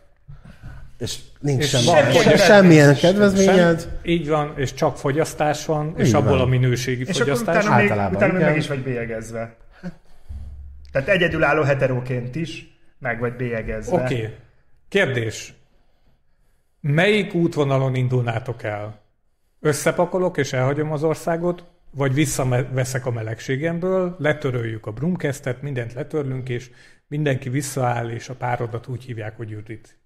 és 0.98 1.18
nincs 1.40 1.62
és 1.62 1.68
semmi, 1.68 2.12
semmi, 2.12 2.36
semmilyen 2.36 2.94
kedvezményed. 2.94 3.80
Sem, 3.80 3.90
így 4.02 4.28
van, 4.28 4.52
és 4.56 4.74
csak 4.74 4.96
fogyasztás 4.96 5.66
van, 5.66 5.88
így 5.88 5.98
és 5.98 6.12
van. 6.12 6.22
abból 6.26 6.40
a 6.40 6.46
minőségi 6.46 7.04
és 7.06 7.18
fogyasztás. 7.18 7.56
És 7.56 7.64
utána, 7.64 8.08
még, 8.08 8.16
utána 8.16 8.32
meg 8.32 8.56
is 8.56 8.68
vagy 8.68 8.82
bélyegezve. 8.82 9.56
Tehát 10.92 11.08
egyedülálló 11.08 11.62
heteróként 11.62 12.34
is 12.34 12.78
meg 12.98 13.18
vagy 13.18 13.36
bélyegezve. 13.36 14.02
Oké. 14.02 14.14
Okay. 14.14 14.34
Kérdés. 14.88 15.54
Melyik 16.80 17.34
útvonalon 17.34 17.94
indulnátok 17.94 18.62
el? 18.62 19.00
Összepakolok 19.60 20.36
és 20.36 20.52
elhagyom 20.52 20.92
az 20.92 21.02
országot, 21.02 21.64
vagy 21.90 22.14
visszaveszek 22.14 23.06
a 23.06 23.10
melegségemből, 23.10 24.16
letöröljük 24.18 24.86
a 24.86 24.92
brumkesztet, 24.92 25.62
mindent 25.62 25.92
letörlünk, 25.92 26.48
és 26.48 26.70
mindenki 27.06 27.48
visszaáll, 27.48 28.10
és 28.10 28.28
a 28.28 28.34
párodat 28.34 28.86
úgy 28.86 29.04
hívják, 29.04 29.36
hogy 29.36 29.50
Judit. 29.50 29.97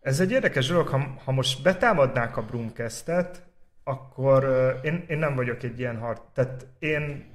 Ez 0.00 0.20
egy 0.20 0.30
érdekes 0.30 0.66
dolog, 0.66 0.88
ha, 0.88 1.20
ha 1.24 1.32
most 1.32 1.62
betámadnák 1.62 2.36
a 2.36 2.42
Brumkestet, 2.44 3.42
akkor 3.84 4.44
uh, 4.44 4.84
én, 4.84 5.04
én 5.08 5.18
nem 5.18 5.34
vagyok 5.34 5.62
egy 5.62 5.78
ilyen 5.78 5.98
hard, 5.98 6.20
tehát 6.34 6.66
én 6.78 7.32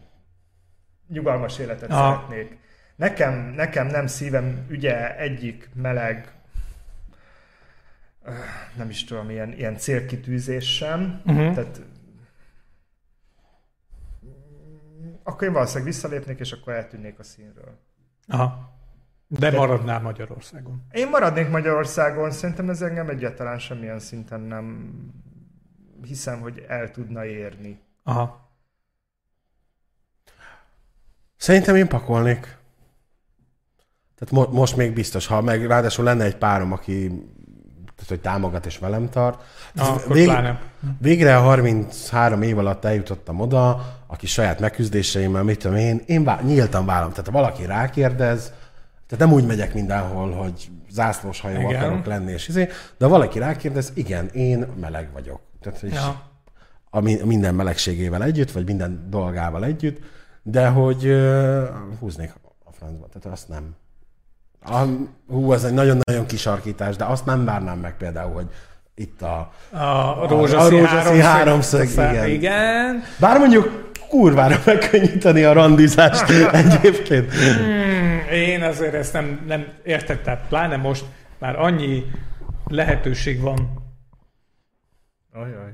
nyugalmas 1.08 1.60
életet 1.60 1.92
Aha. 1.92 2.16
szeretnék. 2.16 2.58
Nekem, 2.96 3.34
nekem 3.34 3.88
nem 3.88 4.08
szívem 4.08 4.66
ügye 4.70 5.18
egyik 5.18 5.70
meleg, 5.74 6.34
uh, 8.26 8.34
nem 8.76 8.90
is 8.90 9.04
tudom, 9.04 9.30
ilyen, 9.30 9.54
ilyen 9.54 9.78
célkitűzés 9.78 10.76
sem, 10.76 11.22
uh-huh. 11.26 11.54
tehát 11.54 11.82
akkor 15.24 15.48
én 15.48 15.54
valószínűleg 15.54 15.88
visszalépnék, 15.88 16.40
és 16.40 16.52
akkor 16.52 16.74
eltűnnék 16.74 17.20
a 17.20 17.24
színről. 17.24 17.80
Aha. 18.28 18.73
De, 19.40 19.52
maradnál 19.52 20.00
Magyarországon. 20.00 20.84
Én 20.92 21.10
maradnék 21.10 21.50
Magyarországon, 21.50 22.32
szerintem 22.32 22.70
ez 22.70 22.82
engem 22.82 23.10
egyáltalán 23.10 23.60
semmilyen 23.60 24.00
szinten 24.00 24.40
nem 24.40 24.94
hiszem, 26.08 26.40
hogy 26.40 26.66
el 26.68 26.92
tudna 26.92 27.26
érni. 27.26 27.80
Aha. 28.04 28.50
Szerintem 31.38 31.76
én 31.76 31.88
pakolnék. 31.88 32.58
Tehát 34.20 34.32
mo- 34.32 34.52
most 34.52 34.76
még 34.76 34.94
biztos, 34.94 35.28
ha 35.28 35.42
meg 35.42 35.68
ráadásul 35.68 36.04
lenne 36.06 36.24
egy 36.24 36.38
párom, 36.38 36.72
aki 36.72 37.08
tehát, 37.96 38.08
hogy 38.08 38.22
támogat 38.22 38.66
és 38.66 38.78
velem 38.78 39.10
tart. 39.10 39.44
Ah, 39.76 40.08
vég, 40.08 40.32
végre 41.00 41.38
a 41.38 41.42
33 41.42 42.42
év 42.42 42.58
alatt 42.58 42.86
eljutottam 42.86 43.40
oda, 43.40 43.86
aki 44.08 44.28
saját 44.28 44.60
megküzdéseimmel, 44.60 45.44
mit 45.44 45.60
tudom 45.60 45.78
én, 45.78 46.02
én 46.06 46.24
vá- 46.24 46.44
nyíltan 46.44 46.86
vállam. 46.86 47.10
Tehát 47.10 47.26
ha 47.26 47.32
valaki 47.32 47.66
rákérdez, 47.66 48.54
tehát 49.14 49.28
nem 49.28 49.38
úgy 49.38 49.48
megyek 49.48 49.74
mindenhol, 49.74 50.32
hogy 50.32 50.70
zászlós 50.90 51.40
hajó 51.40 51.60
igen. 51.60 51.84
akarok 51.84 52.06
lenni, 52.06 52.32
és 52.32 52.48
izé, 52.48 52.70
de 52.98 53.08
valaki 53.08 53.40
rákérdez, 53.40 53.92
igen, 53.96 54.28
én 54.28 54.66
meleg 54.80 55.10
vagyok. 55.14 55.40
Tehát, 55.62 55.80
hogy 55.80 55.94
ja. 55.94 56.22
a 56.90 57.00
minden 57.26 57.56
melegségével 57.56 58.24
együtt, 58.24 58.52
vagy 58.52 58.66
minden 58.66 59.08
dolgával 59.10 59.66
együtt, 59.66 60.00
de 60.44 60.68
hogy 60.68 61.06
uh, 61.06 61.64
húznék 62.00 62.34
a 62.64 62.72
francba. 62.72 63.08
Tehát 63.08 63.38
azt 63.38 63.48
nem. 63.48 63.76
A, 64.66 64.84
hú, 65.28 65.54
ez 65.54 65.64
egy 65.64 65.74
nagyon-nagyon 65.74 66.26
kisarkítás, 66.26 66.96
de 66.96 67.06
azt 67.06 67.26
nem 67.26 67.46
várnám 67.46 67.80
meg 67.80 67.98
például, 67.98 68.34
hogy 68.34 68.48
itt 68.96 69.22
a, 69.22 69.52
a 69.72 70.28
rózsaszín, 70.28 70.78
a 70.78 70.80
rózsaszín 70.80 71.22
háromszög. 71.22 71.80
háromszög 71.80 72.12
igen. 72.12 72.30
igen. 72.30 73.04
Bár 73.20 73.38
mondjuk 73.40 73.92
kurvára 74.10 74.60
megkönnyíteni 74.66 75.44
a 75.44 75.54
randizást 75.54 76.30
egyébként. 76.64 77.34
Hmm, 77.34 77.93
én 78.34 78.64
azért 78.64 78.94
ezt 78.94 79.14
nem, 79.14 79.44
nem 79.48 79.74
érted, 79.84 80.22
tehát 80.22 80.48
pláne 80.48 80.78
most 80.78 81.06
már 81.38 81.60
annyi 81.60 82.12
lehetőség 82.68 83.42
van. 83.42 83.82
Ajaj. 85.32 85.74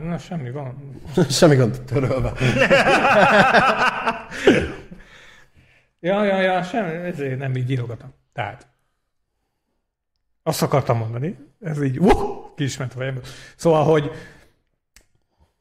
Na, 0.00 0.18
semmi 0.18 0.50
van. 0.50 1.00
semmi 1.30 1.56
gond, 1.56 1.80
törölve. 1.80 2.32
ja, 6.00 6.24
ja, 6.24 6.40
ja, 6.40 6.62
semmi, 6.62 6.92
ezért 6.92 7.38
nem 7.38 7.56
így 7.56 7.70
írogatom. 7.70 8.14
Tehát, 8.32 8.66
azt 10.42 10.62
akartam 10.62 10.98
mondani, 10.98 11.38
ez 11.60 11.82
így, 11.82 11.98
uh, 11.98 12.54
ki 12.56 12.64
is 12.64 12.76
ment 12.76 12.94
a 12.94 12.96
fejemből. 12.96 13.22
Szóval, 13.56 13.84
hogy 13.84 14.10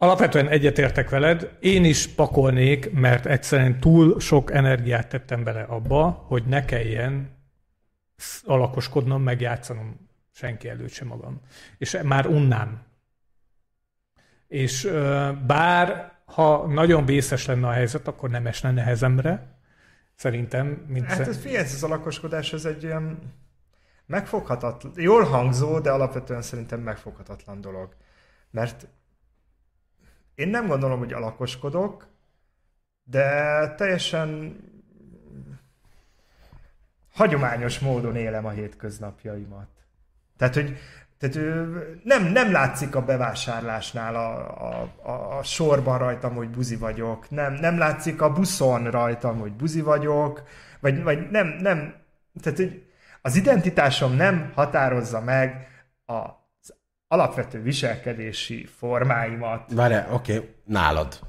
Alapvetően 0.06 0.48
egyetértek 0.48 1.10
veled, 1.10 1.58
én 1.60 1.84
is 1.86 2.08
pakolnék, 2.08 2.92
mert 2.92 3.26
egyszerűen 3.26 3.80
túl 3.80 4.20
sok 4.20 4.52
energiát 4.52 5.08
tettem 5.08 5.44
bele 5.44 5.62
abba, 5.62 6.10
hogy 6.28 6.44
ne 6.46 6.66
kelljen 6.66 7.30
alakoskodnom, 8.44 9.22
megjátszanom 9.22 10.10
senki 10.32 10.70
előtt 10.70 10.92
sem 10.92 11.08
magam. 11.08 11.42
És 11.78 11.98
már 12.04 12.28
unnám. 12.28 12.82
És 14.48 14.92
bár, 15.46 16.12
ha 16.26 16.68
nagyon 16.68 17.06
vészes 17.06 17.46
lenne 17.46 17.68
a 17.68 17.72
helyzet, 17.72 18.08
akkor 18.08 18.30
nem 18.30 18.48
esne 18.48 18.72
nehezemre, 18.72 19.58
szerintem. 20.16 20.86
Mint 20.88 21.06
hát 21.06 21.28
ez 21.28 21.38
figyelj, 21.38 21.64
az 21.64 21.84
alakoskodás, 21.84 22.54
ez 22.54 22.66
egy 22.66 22.86
olyan 22.86 23.34
megfoghatatlan, 24.06 24.94
jól 24.96 25.24
hangzó, 25.24 25.80
de 25.80 25.92
alapvetően 25.92 26.42
szerintem 26.42 26.80
megfoghatatlan 26.80 27.62
dolog. 27.62 27.96
Mert 28.52 28.88
én 30.36 30.48
nem 30.48 30.68
gondolom, 30.68 31.00
hogy 31.00 31.14
alakoskodok, 31.14 32.08
de 33.04 33.28
teljesen 33.76 34.58
hagyományos 37.14 37.80
módon 37.80 38.16
élem 38.16 38.46
a 38.46 38.50
hétköznapjaimat. 38.50 39.68
Tehát, 40.38 40.54
hogy 40.54 40.78
tehát 41.18 41.36
nem, 42.04 42.24
nem 42.24 42.52
látszik 42.52 42.96
a 42.96 43.06
bevásárlásnál 43.06 44.16
a, 44.16 44.90
a, 45.04 45.38
a, 45.38 45.44
sorban 45.44 45.98
rajtam, 45.98 46.36
hogy 46.36 46.50
buzi 46.50 46.76
vagyok, 46.76 47.30
nem, 47.30 47.54
nem 47.54 47.78
látszik 47.78 48.22
a 48.22 48.32
buszon 48.34 48.92
rajtam, 48.92 49.40
hogy 49.40 49.54
buzi 49.54 49.82
vagyok, 49.82 50.44
vagy, 50.80 51.04
vagy 51.04 51.30
nem, 51.30 51.48
nem, 51.48 51.96
tehát 52.42 52.58
hogy 52.58 52.86
az 53.22 53.36
identitásom 53.36 54.16
nem 54.16 54.52
határozza 54.56 55.22
meg 55.22 55.68
a 56.06 56.45
alapvető 57.08 57.62
viselkedési 57.62 58.66
formáimat. 58.66 59.74
Várj, 59.74 59.96
oké, 60.12 60.38
okay, 60.38 60.50
nálad. 60.66 61.20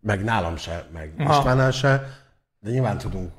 Meg 0.00 0.24
nálam 0.24 0.56
se, 0.56 0.86
meg 0.92 1.12
Istvánnál 1.18 1.70
se, 1.70 2.02
de 2.58 2.70
nyilván 2.70 2.98
tudunk, 2.98 3.32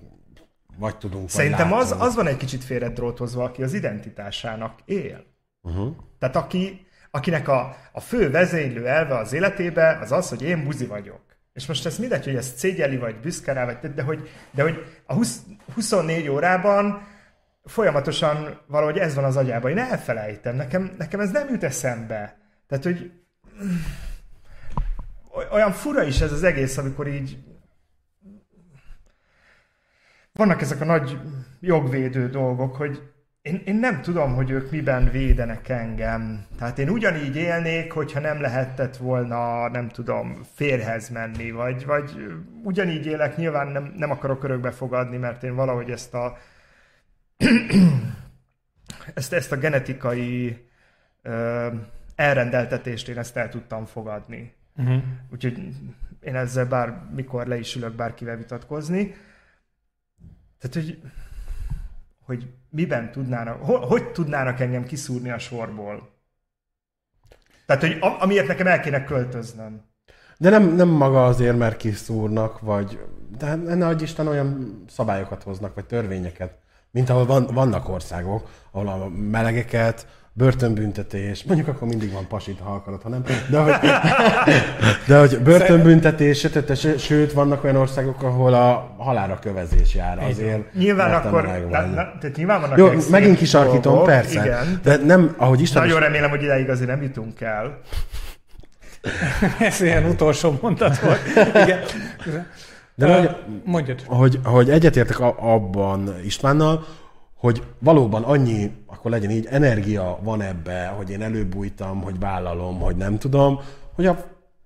vagy 0.78 0.98
tudunk. 0.98 1.30
Szerintem 1.30 1.70
vagy 1.70 1.80
az, 1.80 1.96
az 2.00 2.16
van 2.16 2.28
egy 2.28 2.38
kicsit 2.38 2.64
félredrótozva, 2.64 3.44
aki 3.44 3.64
az 3.64 3.74
identitásának 3.74 4.80
él. 4.86 5.24
Uh-huh. 5.62 5.96
Tehát 6.20 6.36
aki, 6.36 6.88
akinek 7.12 7.48
a, 7.48 7.76
a 7.92 8.00
fő 8.00 8.32
vezénylő 8.32 8.88
elve 8.88 9.18
az 9.18 9.34
életébe 9.34 9.98
az 10.02 10.12
az, 10.12 10.30
hogy 10.30 10.42
én 10.42 10.64
buzi 10.64 10.86
vagyok. 10.86 11.22
És 11.54 11.66
most 11.66 11.86
ez 11.86 11.98
mindegy, 11.98 12.24
hogy 12.24 12.36
ezt 12.36 12.58
szégyeli, 12.58 12.98
vagy 12.98 13.16
büszke 13.16 13.54
rá, 13.54 13.66
vagy, 13.66 13.94
de 13.94 14.02
hogy, 14.02 14.30
de 14.52 14.62
hogy 14.62 15.02
a 15.06 15.14
20, 15.14 15.42
24 15.74 16.28
órában 16.28 17.02
folyamatosan 17.68 18.60
valahogy 18.68 18.98
ez 18.98 19.16
van 19.16 19.24
az 19.24 19.38
agyában. 19.38 19.72
Én 19.72 19.78
elfelejtem, 19.78 20.56
nekem, 20.56 20.92
nekem 20.98 21.20
ez 21.20 21.32
nem 21.32 21.48
jut 21.50 21.64
eszembe. 21.64 22.38
Tehát, 22.68 22.84
hogy 22.84 23.12
olyan 25.52 25.72
fura 25.72 26.04
is 26.04 26.22
ez 26.22 26.32
az 26.32 26.44
egész, 26.44 26.78
amikor 26.78 27.08
így 27.08 27.38
vannak 30.34 30.62
ezek 30.62 30.82
a 30.82 30.86
nagy 30.86 31.20
jogvédő 31.60 32.30
dolgok, 32.30 32.76
hogy 32.76 33.02
én, 33.42 33.62
én 33.66 33.76
nem 33.76 34.02
tudom, 34.02 34.36
hogy 34.36 34.50
ők 34.50 34.72
miben 34.72 35.10
védenek 35.12 35.70
engem. 35.70 36.46
Tehát 36.58 36.80
én 36.80 36.90
ugyanígy 36.90 37.36
élnék, 37.36 37.92
hogyha 37.92 38.20
nem 38.20 38.42
lehetett 38.42 38.98
volna, 38.98 39.70
nem 39.70 39.90
tudom, 39.90 40.42
férhez 40.54 41.10
menni, 41.10 41.52
vagy, 41.52 41.86
vagy 41.86 42.12
ugyanígy 42.64 43.06
élek, 43.06 43.38
nyilván 43.38 43.68
nem, 43.68 43.94
nem 43.98 44.12
akarok 44.12 44.44
örökbe 44.44 44.72
fogadni, 44.72 45.18
mert 45.18 45.44
én 45.44 45.56
valahogy 45.56 45.90
ezt 45.90 46.14
a 46.14 46.38
ezt, 49.14 49.34
ezt 49.34 49.52
a 49.52 49.58
genetikai 49.58 50.66
ö, 51.22 51.68
elrendeltetést 52.16 53.08
én 53.08 53.18
ezt 53.18 53.38
el 53.38 53.50
tudtam 53.50 53.86
fogadni. 53.86 54.54
Uh-huh. 54.76 55.04
Úgyhogy 55.32 55.74
én 56.20 56.36
ezzel 56.36 56.66
bár 56.66 57.08
mikor 57.16 57.48
le 57.48 57.58
is 57.58 57.76
ülök 57.76 57.96
bárkivel 57.96 58.36
vitatkozni. 58.36 59.16
Tehát, 60.60 60.76
hogy, 60.76 61.02
hogy 62.22 62.48
miben 62.70 63.12
tudnának, 63.12 63.64
ho, 63.64 63.86
hogy 63.86 64.12
tudnának 64.12 64.60
engem 64.60 64.84
kiszúrni 64.84 65.30
a 65.30 65.40
sorból. 65.40 66.16
Tehát, 67.66 67.82
hogy 67.82 67.98
amiért 68.00 68.48
nekem 68.48 68.68
el 68.68 68.80
kéne 68.80 69.04
költöznöm. 69.04 69.82
De 70.38 70.50
nem, 70.50 70.76
nem 70.76 70.88
maga 70.88 71.26
azért, 71.26 71.58
mert 71.58 71.78
kiszúrnak, 71.78 72.60
vagy... 72.60 73.00
De 73.38 73.56
ne 73.56 73.88
adj 73.88 74.04
Isten 74.04 74.28
olyan 74.28 74.84
szabályokat 74.88 75.44
hoznak, 75.44 75.76
vagy 75.76 75.86
törvényeket, 75.86 76.58
mint 76.92 77.10
ahol 77.10 77.26
van, 77.26 77.48
vannak 77.54 77.90
országok, 77.90 78.50
ahol 78.72 78.88
a 78.88 79.10
melegeket, 79.32 80.08
börtönbüntetés, 80.38 81.44
mondjuk 81.44 81.68
akkor 81.68 81.88
mindig 81.88 82.12
van 82.12 82.28
pasit, 82.28 82.60
ha 82.60 82.72
akarod, 82.72 83.02
ha 83.02 83.10
nem. 83.10 83.24
De 83.50 83.60
hogy, 83.60 83.74
de 85.08 85.20
hogy 85.20 85.40
börtönbüntetés, 85.40 86.40
sőt, 86.40 87.00
sőt, 87.00 87.34
vannak 87.34 87.64
olyan 87.64 87.76
országok, 87.76 88.24
ahol 88.24 88.54
a 88.54 88.96
halára 88.98 89.40
kövezés 89.40 89.96
jár 89.96 90.24
azért. 90.24 90.74
Nyilván 90.74 91.14
akkor, 91.14 91.44
na, 91.70 91.86
na, 91.86 91.96
tehát 91.96 92.36
nyilván 92.36 92.62
vannak 92.62 92.78
Jó, 92.78 92.90
megint 93.10 93.38
kisarkítom, 93.38 94.04
persze. 94.04 94.44
Igen. 94.44 94.80
De 94.84 94.98
nem, 94.98 95.36
ahogy 95.38 95.62
Isten 95.62 95.82
Nagyon 95.82 95.98
is... 95.98 96.04
remélem, 96.04 96.30
hogy 96.30 96.44
ideig 96.44 96.70
azért 96.70 96.90
nem 96.90 97.02
jutunk 97.02 97.42
el. 97.42 97.82
Ez 99.60 99.82
ilyen 99.82 100.06
utolsó 100.06 100.58
mondat 100.62 101.00
volt. 101.00 101.22
Igen. 101.64 101.80
De 102.98 103.08
uh, 103.08 103.26
hogy, 103.72 104.04
Hogy, 104.06 104.40
hogy 104.44 104.70
egyetértek 104.70 105.20
abban 105.20 106.16
Istvánnal, 106.24 106.86
hogy 107.36 107.64
valóban 107.80 108.24
annyi, 108.24 108.72
akkor 108.86 109.12
legyen 109.12 109.30
így, 109.30 109.46
energia 109.46 110.20
van 110.22 110.42
ebbe, 110.42 110.88
hogy 110.88 111.10
én 111.10 111.22
előbújtam, 111.22 112.02
hogy 112.02 112.20
vállalom, 112.20 112.80
hogy 112.80 112.96
nem 112.96 113.18
tudom, 113.18 113.60
hogy 113.96 114.06
a 114.06 114.18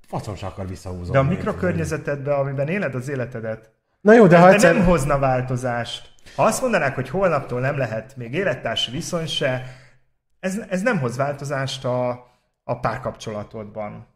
facon 0.07 0.35
se 0.35 0.45
akar 0.45 0.67
visszahúzni. 0.67 1.11
De 1.11 1.19
a 1.19 1.23
mikrokörnyezetedbe, 1.23 2.33
amiben 2.33 2.67
éled 2.67 2.95
az 2.95 3.09
életedet, 3.09 3.71
Na 4.01 4.13
jó, 4.13 4.27
de 4.27 4.39
ha 4.39 4.49
egyszer... 4.49 4.75
nem 4.75 4.85
hozna 4.85 5.19
változást. 5.19 6.09
Ha 6.35 6.43
azt 6.43 6.61
mondanák, 6.61 6.95
hogy 6.95 7.09
holnaptól 7.09 7.59
nem 7.59 7.77
lehet 7.77 8.17
még 8.17 8.33
élettársi 8.33 8.91
viszony 8.91 9.27
se, 9.27 9.63
ez, 10.39 10.59
ez 10.69 10.81
nem 10.81 10.99
hoz 10.99 11.17
változást 11.17 11.85
a, 11.85 12.09
a 12.63 12.79
párkapcsolatodban. 12.79 14.07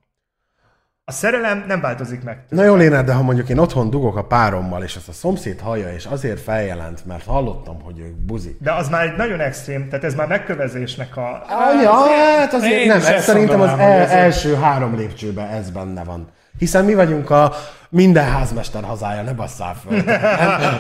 A 1.08 1.12
szerelem 1.12 1.64
nem 1.68 1.82
változik 1.82 2.24
meg. 2.24 2.38
Na 2.50 2.64
jó, 2.64 2.76
Léna, 2.76 3.02
de 3.02 3.14
ha 3.14 3.22
mondjuk 3.22 3.50
én 3.50 3.58
otthon 3.58 3.90
dugok 3.90 4.18
a 4.18 4.24
párommal, 4.24 4.84
és 4.84 4.96
azt 4.96 5.08
a 5.08 5.12
szomszéd 5.12 5.60
hallja, 5.60 5.94
és 5.94 6.06
azért 6.06 6.40
feljelent, 6.40 7.06
mert 7.06 7.26
hallottam, 7.26 7.82
hogy 7.82 8.00
ők 8.00 8.16
buzik. 8.16 8.58
De 8.62 8.72
az 8.72 8.90
már 8.90 9.06
egy 9.06 9.16
nagyon 9.16 9.40
extrém, 9.40 9.90
tehát 9.90 10.06
ez 10.06 10.16
már 10.16 10.28
megkövezésnek 10.28 11.18
a... 11.18 11.44
Anya, 11.50 11.92
hát 12.40 12.54
azért 12.54 12.86
nem, 12.86 12.98
ez 12.98 13.24
szerintem 13.24 13.62
az 13.62 13.70
el, 13.70 14.08
első 14.08 14.56
három 14.56 14.96
lépcsőben 14.96 15.48
ez 15.48 15.70
benne 15.70 16.04
van. 16.04 16.28
Hiszen 16.58 16.86
mi 16.86 16.94
vagyunk 16.94 17.30
a 17.30 17.54
minden 17.90 18.32
házmester 18.32 18.84
hazája, 18.84 19.22
ne 19.22 19.34
basszál 19.34 19.76
föl. 19.76 20.02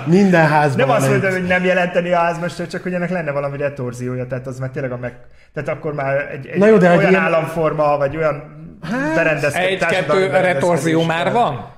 minden 0.05 0.47
házban 0.47 0.87
Nem 0.87 0.95
azt 0.95 1.09
mondom, 1.09 1.31
hogy 1.31 1.47
nem 1.47 1.63
jelenteni 1.63 2.11
a 2.11 2.17
házmester, 2.17 2.67
csak 2.67 2.83
hogy 2.83 2.93
ennek 2.93 3.09
lenne 3.09 3.31
valami 3.31 3.57
retorziója, 3.57 4.27
tehát 4.27 4.47
az 4.47 4.59
már 4.59 4.69
tényleg 4.69 4.91
a 4.91 4.97
meg... 4.97 5.13
Tehát 5.53 5.69
akkor 5.69 5.93
már 5.93 6.29
egy, 6.31 6.47
egy 6.47 6.59
Na 6.59 6.67
jó, 6.67 6.77
de 6.77 6.95
olyan 6.95 7.09
ilyen... 7.09 7.21
államforma, 7.21 7.97
vagy 7.97 8.17
olyan 8.17 8.63
Hát, 8.81 9.43
Egy-kettő 9.43 10.27
retorzió 10.27 11.03
már 11.03 11.31
van? 11.31 11.73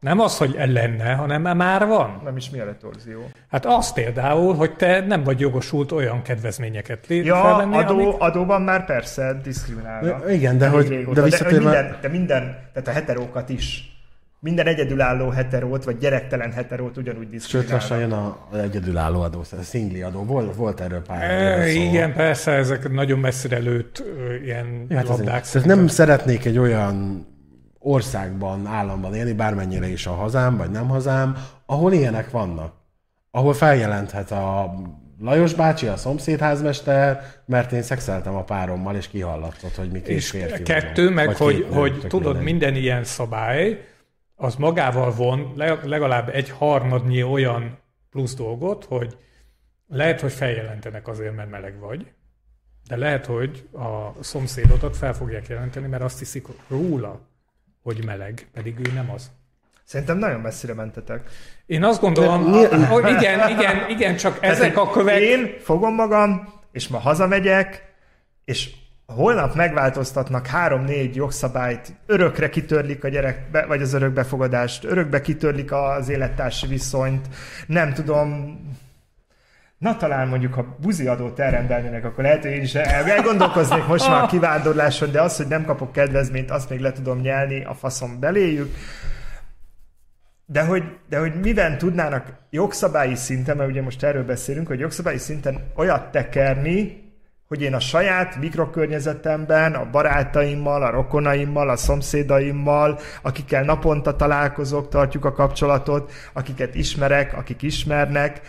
Nem 0.00 0.20
az, 0.20 0.38
hogy 0.38 0.56
lenne, 0.66 1.12
hanem 1.12 1.56
már 1.56 1.86
van. 1.86 2.20
Nem 2.24 2.36
is 2.36 2.50
mi 2.50 2.58
a 2.58 2.64
retorzió? 2.64 3.30
Hát 3.50 3.66
az 3.66 3.92
például, 3.92 4.54
hogy 4.54 4.76
te 4.76 5.00
nem 5.00 5.22
vagy 5.22 5.40
jogosult 5.40 5.92
olyan 5.92 6.22
kedvezményeket 6.22 7.06
lé- 7.06 7.24
ja, 7.24 7.34
felvenni, 7.34 7.76
adó, 7.76 7.94
amik... 7.94 8.14
adóban 8.18 8.62
már 8.62 8.84
persze 8.84 9.40
diszkriminálnak. 9.42 10.30
Igen, 10.30 10.58
de, 10.58 10.68
hogy, 10.68 10.88
de, 10.88 11.20
de, 11.20 11.38
de, 11.38 11.50
minden, 11.50 11.96
de 12.00 12.08
minden, 12.08 12.56
tehát 12.72 12.88
a 12.88 12.92
heterókat 12.92 13.48
is 13.48 13.93
minden 14.44 14.66
egyedülálló 14.66 15.28
heterót, 15.28 15.84
vagy 15.84 15.98
gyerektelen 15.98 16.52
heterót 16.52 16.96
ugyanúgy 16.96 17.28
diszkriminálnak. 17.28 17.80
Sőt, 17.80 17.88
lassan 17.88 17.98
jön 17.98 18.12
a 18.12 18.48
egyedülálló 18.62 19.20
adó, 19.20 19.40
a 19.40 19.62
szingli 19.62 20.02
adó. 20.02 20.24
Volt, 20.24 20.54
volt 20.54 20.80
erről 20.80 21.02
pár 21.02 21.30
e, 21.30 21.68
Igen, 21.68 22.12
persze, 22.12 22.52
ezek 22.52 22.92
nagyon 22.92 23.18
messzire 23.18 23.58
lőtt 23.58 24.02
ilyen 24.42 24.86
ja, 24.88 24.96
hát 24.96 25.08
labdák. 25.08 25.50
Tehát 25.50 25.68
nem 25.68 25.86
szeretnék 25.86 26.44
egy 26.44 26.58
olyan 26.58 27.26
országban, 27.78 28.66
államban 28.66 29.14
élni, 29.14 29.32
bármennyire 29.32 29.86
is 29.88 30.06
a 30.06 30.12
hazám, 30.12 30.56
vagy 30.56 30.70
nem 30.70 30.88
hazám, 30.88 31.36
ahol 31.66 31.92
ilyenek 31.92 32.30
vannak. 32.30 32.72
Ahol 33.30 33.54
feljelenthet 33.54 34.30
a 34.30 34.74
Lajos 35.20 35.54
bácsi, 35.54 35.86
a 35.86 35.96
szomszédházmester, 35.96 37.20
mert 37.46 37.72
én 37.72 37.82
szexeltem 37.82 38.34
a 38.34 38.42
párommal, 38.42 38.96
és 38.96 39.08
kihallatszott, 39.08 39.74
hogy 39.74 39.90
mi 39.90 40.02
két 40.02 40.16
és 40.16 40.30
férfi 40.30 40.62
kettő, 40.62 41.02
vagyunk. 41.02 41.14
meg, 41.14 41.36
hogy, 41.36 41.66
hogy 41.70 42.04
tudod, 42.08 42.42
minden 42.42 42.74
ilyen 42.74 43.04
szabály, 43.04 43.78
az 44.44 44.54
magával 44.54 45.10
von 45.10 45.52
legalább 45.82 46.28
egy 46.28 46.50
harmadnyi 46.50 47.22
olyan 47.22 47.78
plusz 48.10 48.34
dolgot, 48.34 48.84
hogy 48.84 49.16
lehet, 49.88 50.20
hogy 50.20 50.32
feljelentenek 50.32 51.08
azért, 51.08 51.36
mert 51.36 51.50
meleg 51.50 51.78
vagy, 51.78 52.06
de 52.88 52.96
lehet, 52.96 53.26
hogy 53.26 53.68
a 53.72 54.22
szomszédodat 54.22 54.96
fel 54.96 55.14
fogják 55.14 55.48
jelenteni, 55.48 55.86
mert 55.86 56.02
azt 56.02 56.18
hiszik 56.18 56.46
róla, 56.68 57.20
hogy 57.82 58.04
meleg, 58.04 58.48
pedig 58.52 58.78
ő 58.78 58.92
nem 58.92 59.10
az. 59.10 59.30
Szerintem 59.84 60.18
nagyon 60.18 60.40
messzire 60.40 60.74
mentetek. 60.74 61.30
Én 61.66 61.84
azt 61.84 62.00
gondolom, 62.00 62.52
hogy 62.88 63.08
igen, 63.08 63.50
igen, 63.50 63.88
igen, 63.88 64.16
csak 64.16 64.38
ezek 64.40 64.76
a 64.76 64.90
kövek... 64.90 65.20
Én 65.20 65.56
fogom 65.60 65.94
magam, 65.94 66.52
és 66.72 66.88
ma 66.88 66.98
hazamegyek, 66.98 67.94
és 68.44 68.74
holnap 69.06 69.54
megváltoztatnak 69.54 70.46
három-négy 70.46 71.16
jogszabályt, 71.16 71.94
örökre 72.06 72.48
kitörlik 72.48 73.04
a 73.04 73.08
gyerek, 73.08 73.66
vagy 73.66 73.82
az 73.82 73.92
örökbefogadást, 73.92 74.84
örökbe 74.84 75.20
kitörlik 75.20 75.72
az 75.72 76.08
élettársi 76.08 76.66
viszonyt, 76.66 77.28
nem 77.66 77.92
tudom, 77.92 78.58
Na 79.78 79.96
talán 79.96 80.28
mondjuk, 80.28 80.54
ha 80.54 80.76
buzi 80.80 81.06
adót 81.06 81.38
elrendelnének, 81.38 82.04
akkor 82.04 82.24
lehet, 82.24 82.42
hogy 82.42 82.50
én 82.50 82.62
is 82.62 82.74
elgondolkoznék 82.74 83.86
most 83.86 84.08
már 84.08 84.22
a 84.22 84.26
kivándorláson, 84.26 85.10
de 85.10 85.20
az, 85.20 85.36
hogy 85.36 85.46
nem 85.46 85.64
kapok 85.64 85.92
kedvezményt, 85.92 86.50
azt 86.50 86.70
még 86.70 86.80
le 86.80 86.92
tudom 86.92 87.20
nyelni, 87.20 87.64
a 87.64 87.74
faszom 87.74 88.20
beléjük. 88.20 88.74
De 90.46 90.64
hogy, 90.64 90.82
de 91.08 91.18
hogy 91.18 91.40
miben 91.40 91.78
tudnának 91.78 92.32
jogszabályi 92.50 93.14
szinten, 93.14 93.56
mert 93.56 93.70
ugye 93.70 93.82
most 93.82 94.02
erről 94.02 94.24
beszélünk, 94.24 94.66
hogy 94.66 94.78
jogszabályi 94.78 95.18
szinten 95.18 95.60
olyat 95.76 96.10
tekerni, 96.10 97.03
hogy 97.48 97.62
én 97.62 97.74
a 97.74 97.80
saját 97.80 98.36
mikrokörnyezetemben, 98.36 99.74
a 99.74 99.90
barátaimmal, 99.90 100.82
a 100.82 100.90
rokonaimmal, 100.90 101.68
a 101.68 101.76
szomszédaimmal, 101.76 102.98
akikkel 103.22 103.64
naponta 103.64 104.16
találkozok, 104.16 104.88
tartjuk 104.88 105.24
a 105.24 105.32
kapcsolatot, 105.32 106.12
akiket 106.32 106.74
ismerek, 106.74 107.36
akik 107.36 107.62
ismernek, 107.62 108.40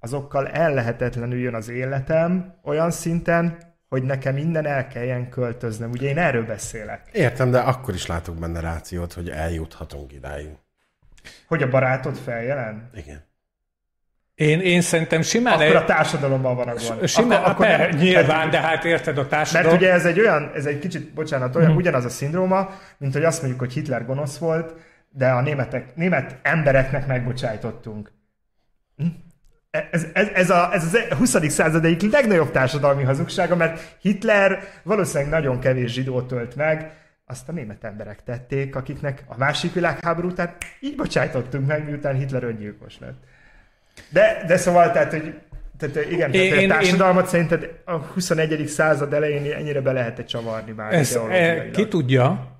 azokkal 0.00 0.48
ellehetetlenül 0.48 1.38
jön 1.38 1.54
az 1.54 1.68
életem 1.68 2.54
olyan 2.64 2.90
szinten, 2.90 3.58
hogy 3.88 4.02
nekem 4.02 4.34
minden 4.34 4.66
el 4.66 4.86
kelljen 4.86 5.28
költöznöm. 5.28 5.90
Ugye 5.90 6.08
én 6.08 6.18
erről 6.18 6.44
beszélek. 6.44 7.08
Értem, 7.12 7.50
de 7.50 7.58
akkor 7.58 7.94
is 7.94 8.06
látok 8.06 8.36
benne 8.36 8.60
rációt, 8.60 9.12
hogy 9.12 9.28
eljuthatunk 9.28 10.12
idáig. 10.12 10.48
Hogy 11.46 11.62
a 11.62 11.68
barátod 11.68 12.16
feljelen? 12.16 12.90
Igen. 12.94 13.25
Én, 14.36 14.60
én 14.60 14.80
szerintem 14.80 15.22
simán... 15.22 15.52
Akkor 15.52 15.64
egy... 15.64 15.74
a 15.74 15.84
társadalomban 15.84 16.56
van 16.56 16.68
a 16.68 16.74
gond. 16.74 17.08
Simán, 17.08 17.38
akkor, 17.38 17.50
akkor 17.50 17.66
per, 17.66 17.94
nyilván, 17.94 18.50
de 18.50 18.60
hát 18.60 18.84
érted 18.84 19.18
a 19.18 19.26
társadalom... 19.26 19.70
Mert 19.70 19.82
ugye 19.82 19.92
ez 19.92 20.04
egy 20.04 20.20
olyan, 20.20 20.50
ez 20.54 20.66
egy 20.66 20.78
kicsit, 20.78 21.12
bocsánat, 21.14 21.56
olyan, 21.56 21.68
hmm. 21.68 21.76
ugyanaz 21.76 22.04
a 22.04 22.08
szindróma, 22.08 22.70
mint 22.98 23.12
hogy 23.12 23.24
azt 23.24 23.40
mondjuk, 23.40 23.60
hogy 23.60 23.72
Hitler 23.72 24.06
gonosz 24.06 24.38
volt, 24.38 24.74
de 25.10 25.28
a 25.28 25.40
németek, 25.40 25.94
német 25.94 26.38
embereknek 26.42 27.06
megbocsájtottunk. 27.06 28.12
Hm? 28.96 29.06
Ez, 29.70 30.06
ez, 30.12 30.28
ez, 30.34 30.50
a, 30.50 30.72
ez 30.72 30.84
az 30.84 30.98
20. 31.18 31.50
század 31.50 31.84
egyik 31.84 32.12
legnagyobb 32.12 32.50
társadalmi 32.50 33.02
hazugsága, 33.02 33.56
mert 33.56 33.96
Hitler 34.00 34.58
valószínűleg 34.82 35.32
nagyon 35.32 35.60
kevés 35.60 35.92
zsidót 35.92 36.28
tölt 36.28 36.56
meg, 36.56 36.90
azt 37.26 37.48
a 37.48 37.52
német 37.52 37.84
emberek 37.84 38.22
tették, 38.22 38.76
akiknek 38.76 39.24
a 39.26 39.36
másik 39.36 39.72
világháború 39.72 40.28
után 40.28 40.56
így 40.80 40.96
bocsájtottunk 40.96 41.66
meg, 41.66 41.84
miután 41.84 42.14
Hitler 42.14 42.44
öngyilkos 42.44 42.98
lett. 42.98 43.24
De, 44.08 44.44
de 44.46 44.56
szóval, 44.56 44.90
tehát, 44.90 45.10
hogy 45.10 45.34
tehát 45.78 46.10
igen, 46.10 46.30
tehát 46.30 46.46
én, 46.46 46.70
a 46.70 46.74
társadalmat 46.74 47.24
én, 47.24 47.30
szerinted 47.30 47.70
a 47.84 47.92
21. 47.92 48.66
század 48.66 49.12
elején 49.12 49.52
ennyire 49.52 49.80
be 49.80 49.92
lehet 49.92 50.26
csavarni 50.26 50.72
már 50.72 50.92
ez, 50.92 51.18
e, 51.30 51.70
Ki 51.70 51.88
tudja, 51.88 52.54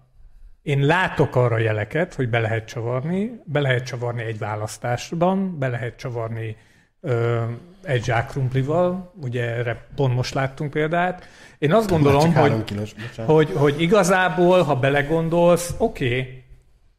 Én 0.67 0.87
látok 0.87 1.37
arra 1.37 1.59
jeleket, 1.59 2.15
hogy 2.15 2.29
be 2.29 2.39
lehet 2.39 2.65
csavarni, 2.65 3.41
be 3.45 3.61
lehet 3.61 3.85
csavarni 3.85 4.23
egy 4.23 4.39
választásban, 4.39 5.59
be 5.59 5.69
lehet 5.69 5.97
csavarni 5.97 6.57
ö, 7.01 7.43
egy 7.83 8.05
zsákrumplival, 8.05 9.13
ugye 9.23 9.43
erre 9.43 9.87
pont 9.95 10.15
most 10.15 10.35
láttunk 10.35 10.71
példát. 10.71 11.29
Én 11.59 11.73
azt 11.73 11.89
gondolom, 11.91 12.35
hogy, 12.35 12.65
kilós, 12.65 12.95
hogy, 13.17 13.51
hogy 13.55 13.81
igazából, 13.81 14.63
ha 14.63 14.77
belegondolsz, 14.77 15.75
oké, 15.79 16.07
okay, 16.07 16.45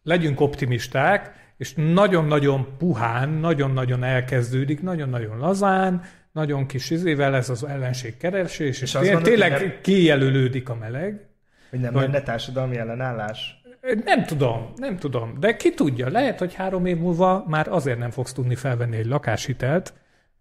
legyünk 0.04 0.42
optimisták, 0.42 1.34
és 1.58 1.74
nagyon-nagyon 1.76 2.68
puhán, 2.78 3.30
nagyon-nagyon 3.30 4.04
elkezdődik, 4.04 4.82
nagyon-nagyon 4.82 5.38
lazán, 5.38 6.02
nagyon 6.32 6.66
kis 6.66 6.90
izével 6.90 7.36
ez 7.36 7.50
az 7.50 7.64
ellenség 7.64 8.18
keresés, 8.18 8.82
és, 8.82 8.82
és 8.82 8.92
tényleg, 8.92 9.22
tényleg 9.22 9.82
kijelölődik 9.82 10.70
a 10.70 10.76
meleg. 10.76 11.28
Hogy 11.70 11.80
nem 11.80 11.96
lenne 11.96 12.22
társadalmi 12.22 12.78
ellenállás? 12.78 13.62
Nem 14.06 14.26
tudom, 14.26 14.74
nem 14.76 14.98
tudom, 14.98 15.40
de 15.40 15.56
ki 15.56 15.74
tudja, 15.74 16.10
lehet, 16.10 16.40
hogy 16.40 16.54
három 16.54 16.86
év 16.86 16.98
múlva 16.98 17.44
már 17.48 17.68
azért 17.68 17.98
nem 17.98 18.12
fogsz 18.12 18.34
tudni 18.34 18.56
felvenni 18.56 18.98
egy 18.98 19.06
lakáshitelt, 19.06 19.94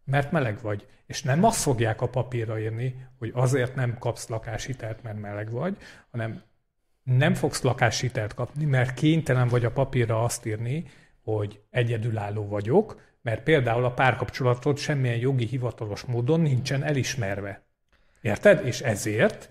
mert 0.05 0.31
meleg 0.33 0.59
vagy. 0.63 0.87
És 1.07 1.23
nem 1.23 1.45
azt 1.45 1.63
fogják 1.63 2.01
a 2.01 2.09
papírra 2.09 2.61
írni, 2.61 2.95
hogy 3.19 3.31
azért 3.35 3.75
nem 3.75 3.97
kapsz 3.99 4.29
lakáshitelt, 4.29 5.03
mert 5.03 5.21
meleg 5.21 5.51
vagy, 5.51 5.77
hanem 6.11 6.43
nem 7.03 7.35
fogsz 7.35 7.63
lakáshitelt 7.63 8.35
kapni, 8.35 8.65
mert 8.65 8.95
kénytelen 8.95 9.49
vagy 9.49 9.65
a 9.65 9.71
papírra 9.71 10.23
azt 10.23 10.47
írni, 10.47 10.85
hogy 11.27 11.61
egyedülálló 11.71 12.49
vagyok, 12.49 13.01
mert 13.23 13.43
például 13.43 13.85
a 13.85 13.91
párkapcsolatot 13.91 14.79
semmilyen 14.79 15.17
jogi 15.17 15.47
hivatalos 15.47 16.03
módon 16.03 16.41
nincsen 16.41 16.83
elismerve. 16.83 17.67
Érted? 18.21 18.67
És 18.67 18.81
ezért 18.81 19.51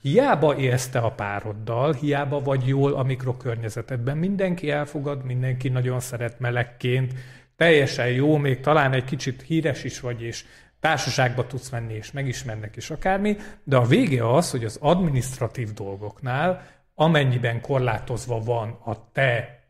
hiába 0.00 0.56
élsz 0.56 0.88
te 0.88 0.98
a 0.98 1.10
pároddal, 1.10 1.92
hiába 1.92 2.40
vagy 2.40 2.66
jól 2.66 2.94
a 2.94 3.02
mikrokörnyezetedben, 3.02 4.16
mindenki 4.16 4.70
elfogad, 4.70 5.24
mindenki 5.24 5.68
nagyon 5.68 6.00
szeret 6.00 6.40
melegként, 6.40 7.14
teljesen 7.56 8.08
jó, 8.08 8.36
még 8.36 8.60
talán 8.60 8.92
egy 8.92 9.04
kicsit 9.04 9.42
híres 9.42 9.84
is 9.84 10.00
vagy, 10.00 10.22
és 10.22 10.44
társaságba 10.80 11.46
tudsz 11.46 11.70
menni, 11.70 11.94
és 11.94 12.12
megismernek 12.12 12.76
is 12.76 12.90
akármi, 12.90 13.36
de 13.62 13.76
a 13.76 13.86
vége 13.86 14.34
az, 14.34 14.50
hogy 14.50 14.64
az 14.64 14.78
administratív 14.80 15.72
dolgoknál, 15.72 16.66
amennyiben 16.94 17.60
korlátozva 17.60 18.38
van 18.38 18.78
a 18.84 19.10
te 19.12 19.63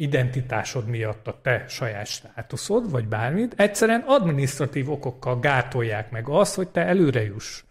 identitásod 0.00 0.86
miatt 0.86 1.26
a 1.26 1.38
te 1.42 1.64
saját 1.68 2.06
státuszod, 2.06 2.90
vagy 2.90 3.08
bármit, 3.08 3.54
egyszerűen 3.56 4.04
administratív 4.06 4.90
okokkal 4.90 5.38
gátolják 5.38 6.10
meg 6.10 6.28
azt, 6.28 6.54
hogy 6.54 6.68
te 6.68 6.86
előre 6.86 7.24
juss. 7.24 7.62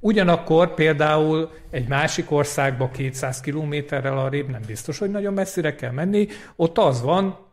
Ugyanakkor 0.00 0.74
például 0.74 1.50
egy 1.70 1.88
másik 1.88 2.30
országba 2.30 2.90
200 2.90 3.40
kilométerrel 3.40 4.18
arrébb 4.18 4.48
nem 4.48 4.62
biztos, 4.66 4.98
hogy 4.98 5.10
nagyon 5.10 5.32
messzire 5.32 5.74
kell 5.74 5.90
menni, 5.90 6.26
ott 6.56 6.78
az 6.78 7.02
van, 7.02 7.47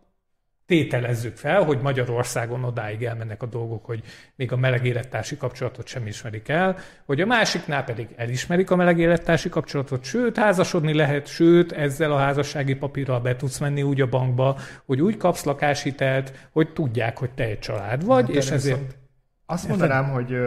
tételezzük 0.66 1.36
fel, 1.36 1.64
hogy 1.64 1.80
Magyarországon 1.82 2.64
odáig 2.64 3.04
elmennek 3.04 3.44
a 3.44 3.46
dolgok, 3.46 3.86
hogy 3.86 4.04
még 4.36 4.52
a 4.52 4.58
meleg 4.58 4.86
élettársi 4.86 5.38
kapcsolatot 5.38 5.88
sem 5.88 6.08
ismerik 6.08 6.50
el, 6.50 6.78
hogy 7.06 7.22
a 7.22 7.26
másiknál 7.26 7.84
pedig 7.84 8.08
elismerik 8.16 8.72
a 8.72 8.76
meleg 8.76 9.00
élettársi 9.00 9.50
kapcsolatot, 9.50 10.04
sőt, 10.04 10.38
házasodni 10.38 10.94
lehet, 10.94 11.28
sőt, 11.28 11.72
ezzel 11.72 12.12
a 12.12 12.18
házassági 12.18 12.76
papírral 12.76 13.20
be 13.20 13.36
tudsz 13.36 13.60
menni 13.60 13.84
úgy 13.84 14.02
a 14.02 14.10
bankba, 14.10 14.58
hogy 14.86 15.02
úgy 15.02 15.18
kapsz 15.18 15.44
lakáshitelt, 15.44 16.50
hogy 16.52 16.74
tudják, 16.74 17.18
hogy 17.18 17.32
te 17.32 17.44
egy 17.44 17.60
család 17.60 18.06
vagy, 18.06 18.26
hát, 18.26 18.36
és 18.36 18.52
ezért... 18.52 18.98
Azt 19.46 19.68
mondanám, 19.68 20.10
hogy 20.10 20.38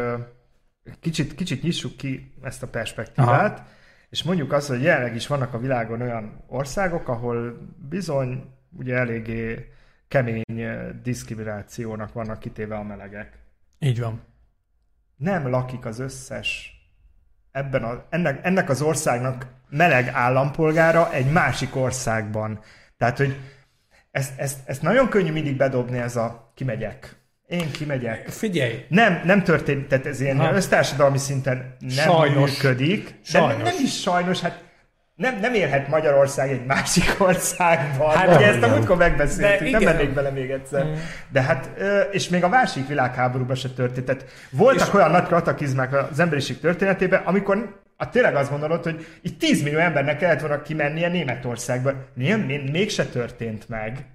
kicsit, 1.01 1.35
kicsit 1.35 1.63
nyissuk 1.63 1.97
ki 1.97 2.35
ezt 2.43 2.63
a 2.63 2.67
perspektívát, 2.67 3.59
Aha. 3.59 3.69
és 4.11 4.23
mondjuk 4.23 4.53
azt, 4.53 4.69
hogy 4.69 4.83
jelenleg 4.83 5.15
is 5.15 5.27
vannak 5.27 5.55
a 5.55 5.59
világon 5.59 6.01
olyan 6.01 6.45
országok, 6.47 7.09
ahol 7.09 7.59
bizony 7.89 8.45
ugye 8.79 8.95
eléggé 8.95 9.69
kemény 10.09 10.61
eh, 10.61 10.89
diszkriminációnak 11.03 12.13
vannak 12.13 12.39
kitéve 12.39 12.77
a 12.77 12.83
melegek. 12.83 13.39
Így 13.79 14.01
van. 14.01 14.23
Nem 15.17 15.49
lakik 15.49 15.85
az 15.85 15.99
összes 15.99 16.79
ebben 17.53 17.83
a, 17.83 18.05
ennek, 18.11 18.45
ennek 18.45 18.71
az 18.71 18.83
országnak 18.83 19.47
meleg 19.69 20.09
állampolgára 20.09 21.13
egy 21.13 21.33
másik 21.33 21.77
országban. 21.77 22.61
Tehát, 22.97 23.17
hogy 23.17 23.37
ezt, 24.11 24.39
ezt, 24.39 24.59
ezt 24.65 24.83
nagyon 24.83 25.09
könnyű 25.09 25.33
mindig 25.33 25.57
bedobni 25.57 25.99
ez 25.99 26.17
a 26.17 26.53
kimegyek. 26.55 27.17
Én 27.47 27.71
kimegyek. 27.71 28.29
Figyelj! 28.29 28.85
Nem, 28.89 29.21
nem 29.25 29.43
történt, 29.43 29.89
tehát 29.89 30.07
ez 30.07 30.21
ilyen 30.21 30.39
ha. 30.39 30.53
össztársadalmi 30.53 31.19
szinten 31.19 31.77
nem 31.79 31.91
sajnos. 31.91 32.51
működik. 32.51 33.15
Sajnos. 33.23 33.51
De 33.51 33.63
nem, 33.63 33.73
nem 33.75 33.85
is 33.85 34.01
sajnos, 34.01 34.41
hát 34.41 34.65
nem, 35.19 35.39
nem 35.41 35.55
élhet 35.55 35.89
Magyarország 35.89 36.51
egy 36.51 36.67
másik 36.67 37.15
országban. 37.29 38.17
Hát, 38.17 38.37
Ugye 38.37 38.47
ezt 38.47 38.63
a 38.63 38.69
múltkor 38.69 38.97
megbeszéltük, 38.97 39.71
nem 39.71 39.83
mennék 39.83 40.15
bele 40.15 40.31
még 40.31 40.51
egyszer. 40.51 40.85
Mm. 40.85 40.93
De 41.33 41.43
hát, 41.43 41.71
és 42.11 42.29
még 42.29 42.45
a 42.45 42.49
másik 42.49 42.87
világháborúban 42.87 43.57
se 43.57 43.69
történt. 43.69 44.07
Tehát 44.07 44.25
voltak 44.51 44.89
és 44.89 44.95
olyan 44.95 45.11
nagy 45.11 45.27
katakizmák 45.27 46.11
az 46.11 46.19
emberiség 46.19 46.61
történetében, 46.61 47.23
amikor 47.25 47.81
a 47.97 48.09
tényleg 48.09 48.35
azt 48.35 48.51
gondolod, 48.51 48.83
hogy 48.83 49.07
itt 49.23 49.39
10 49.39 49.63
millió 49.63 49.79
embernek 49.79 50.19
kellett 50.19 50.41
volna 50.41 50.63
kimennie 50.63 51.09
Németországba. 51.09 51.93
Nem, 52.15 52.41
mégse 52.73 53.07
történt 53.07 53.69
meg. 53.69 54.07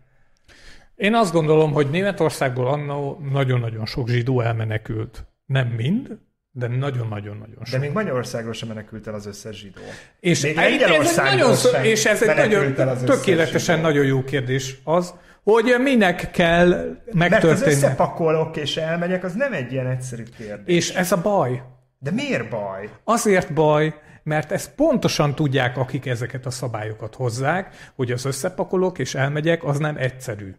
Én 0.95 1.13
azt 1.13 1.33
gondolom, 1.33 1.71
hogy 1.71 1.89
Németországból 1.89 2.67
annó 2.67 3.21
nagyon-nagyon 3.31 3.85
sok 3.85 4.07
zsidó 4.07 4.41
elmenekült. 4.41 5.25
Nem 5.45 5.67
mind, 5.67 6.17
de 6.55 6.67
nagyon-nagyon-nagyon 6.67 7.57
sok. 7.63 7.73
De 7.73 7.77
még 7.77 7.91
Magyarországról 7.91 8.53
sem 8.53 8.67
menekült 8.67 9.07
el 9.07 9.13
az 9.13 9.25
összes 9.25 9.57
zsidó. 9.57 9.81
És, 10.19 10.41
még 10.41 10.57
ez 10.57 11.17
egy 11.17 11.23
nagyon 11.23 11.55
szó, 11.55 11.69
és 11.69 12.05
ez 12.05 12.21
egy 12.23 12.35
nagyon, 12.35 12.73
tökéletesen 13.05 13.75
zsidó. 13.75 13.87
nagyon 13.87 14.05
jó 14.05 14.23
kérdés 14.23 14.77
az, 14.83 15.13
hogy 15.43 15.75
minek 15.79 16.31
kell 16.31 16.67
megtörténni. 17.11 17.17
Mert 17.17 17.43
az 17.43 17.61
összepakolok 17.61 18.57
és 18.57 18.77
elmegyek, 18.77 19.23
az 19.23 19.33
nem 19.33 19.53
egy 19.53 19.71
ilyen 19.71 19.87
egyszerű 19.87 20.23
kérdés. 20.37 20.75
És 20.75 20.89
ez 20.89 21.11
a 21.11 21.21
baj. 21.21 21.61
De 21.99 22.11
miért 22.11 22.49
baj? 22.49 22.89
Azért 23.03 23.53
baj, 23.53 23.95
mert 24.23 24.51
ezt 24.51 24.75
pontosan 24.75 25.35
tudják, 25.35 25.77
akik 25.77 26.05
ezeket 26.05 26.45
a 26.45 26.49
szabályokat 26.49 27.15
hozzák, 27.15 27.91
hogy 27.95 28.11
az 28.11 28.25
összepakolok 28.25 28.99
és 28.99 29.15
elmegyek, 29.15 29.63
az 29.63 29.77
nem 29.77 29.97
egyszerű. 29.97 30.55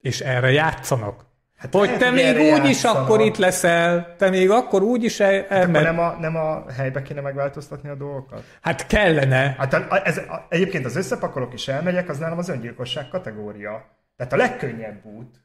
És 0.00 0.20
erre 0.20 0.50
játszanak. 0.50 1.27
Hát 1.58 1.74
hogy 1.74 1.96
te 1.96 2.10
még 2.10 2.38
úgy 2.38 2.68
is 2.68 2.84
akkor 2.84 3.20
itt 3.20 3.36
leszel, 3.36 4.14
te 4.18 4.30
még 4.30 4.50
akkor 4.50 4.82
úgy 4.82 5.04
is 5.04 5.20
el, 5.20 5.46
hát 5.48 5.68
akkor 5.68 5.82
nem 5.82 5.98
a, 5.98 6.16
nem 6.20 6.36
a 6.36 6.64
helybe 6.76 7.02
kéne 7.02 7.20
megváltoztatni 7.20 7.88
a 7.88 7.94
dolgokat? 7.94 8.42
Hát 8.60 8.86
kellene. 8.86 9.54
Hát 9.58 9.72
a, 9.72 10.00
ez, 10.04 10.16
a, 10.16 10.46
egyébként 10.48 10.84
az 10.84 10.96
összepakolok 10.96 11.52
és 11.52 11.68
elmegyek, 11.68 12.08
az 12.08 12.18
nálam 12.18 12.38
az 12.38 12.48
öngyilkosság 12.48 13.08
kategória. 13.08 13.96
Tehát 14.16 14.32
a 14.32 14.36
legkönnyebb 14.36 15.04
út. 15.04 15.36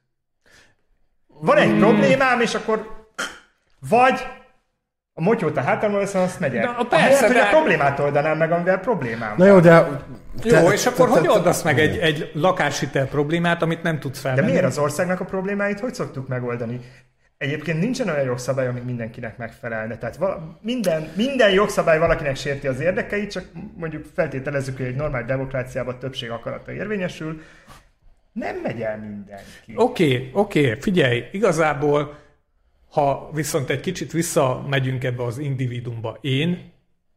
Van 1.27 1.57
egy 1.57 1.73
mm. 1.73 1.79
problémám, 1.79 2.41
és 2.41 2.53
akkor 2.53 3.07
vagy 3.89 4.25
a 5.13 5.21
motyót 5.21 5.57
a 5.57 5.61
hátamról 5.61 5.99
veszem, 5.99 6.21
azt 6.21 6.39
megyek. 6.39 6.65
De, 6.65 6.85
persze, 6.89 6.95
Ahelyett, 6.95 7.19
de... 7.19 7.27
hogy 7.27 7.37
a 7.37 7.49
problémát 7.49 7.99
oldanám 7.99 8.37
meg, 8.37 8.51
amivel 8.51 8.79
problémám 8.79 9.33
Na 9.37 9.45
jó, 9.45 9.59
de... 9.59 9.87
Te, 10.41 10.61
jó, 10.61 10.71
és 10.71 10.85
akkor 10.85 11.09
te, 11.09 11.19
hogy 11.19 11.27
oldasz 11.27 11.61
meg 11.61 11.79
egy, 11.79 11.97
egy 11.97 12.31
lakáshitel 12.33 13.07
problémát, 13.07 13.61
amit 13.61 13.83
nem 13.83 13.99
tudsz 13.99 14.19
felvenni? 14.19 14.45
De 14.45 14.51
miért 14.51 14.65
az 14.67 14.77
országnak 14.77 15.19
a 15.19 15.25
problémáit 15.25 15.79
hogy 15.79 15.93
szoktuk 15.93 16.27
megoldani? 16.27 16.79
Egyébként 17.37 17.79
nincsen 17.79 18.09
olyan 18.09 18.23
jogszabály, 18.23 18.67
ami 18.67 18.79
mindenkinek 18.79 19.37
megfelelne. 19.37 19.97
Tehát 19.97 20.15
vala, 20.15 20.59
minden, 20.61 21.07
minden 21.15 21.51
jogszabály 21.51 21.99
valakinek 21.99 22.35
sérti 22.35 22.67
az 22.67 22.79
érdekeit, 22.79 23.31
csak 23.31 23.45
mondjuk 23.75 24.05
feltételezzük, 24.15 24.77
hogy 24.77 24.85
egy 24.85 24.95
normális 24.95 25.27
demokráciában 25.27 25.99
többség 25.99 26.29
akarata 26.29 26.71
érvényesül. 26.71 27.41
Nem 28.31 28.55
megy 28.63 28.81
el 28.81 28.97
mindenki. 28.97 29.73
Oké, 29.75 30.03
okay, 30.05 30.29
oké, 30.33 30.65
okay, 30.65 30.79
figyelj, 30.79 31.23
igazából 31.31 32.22
ha 32.93 33.29
viszont 33.31 33.69
egy 33.69 33.79
kicsit 33.79 34.11
visszamegyünk 34.11 35.03
ebbe 35.03 35.23
az 35.23 35.37
individumba, 35.37 36.17
én 36.21 36.71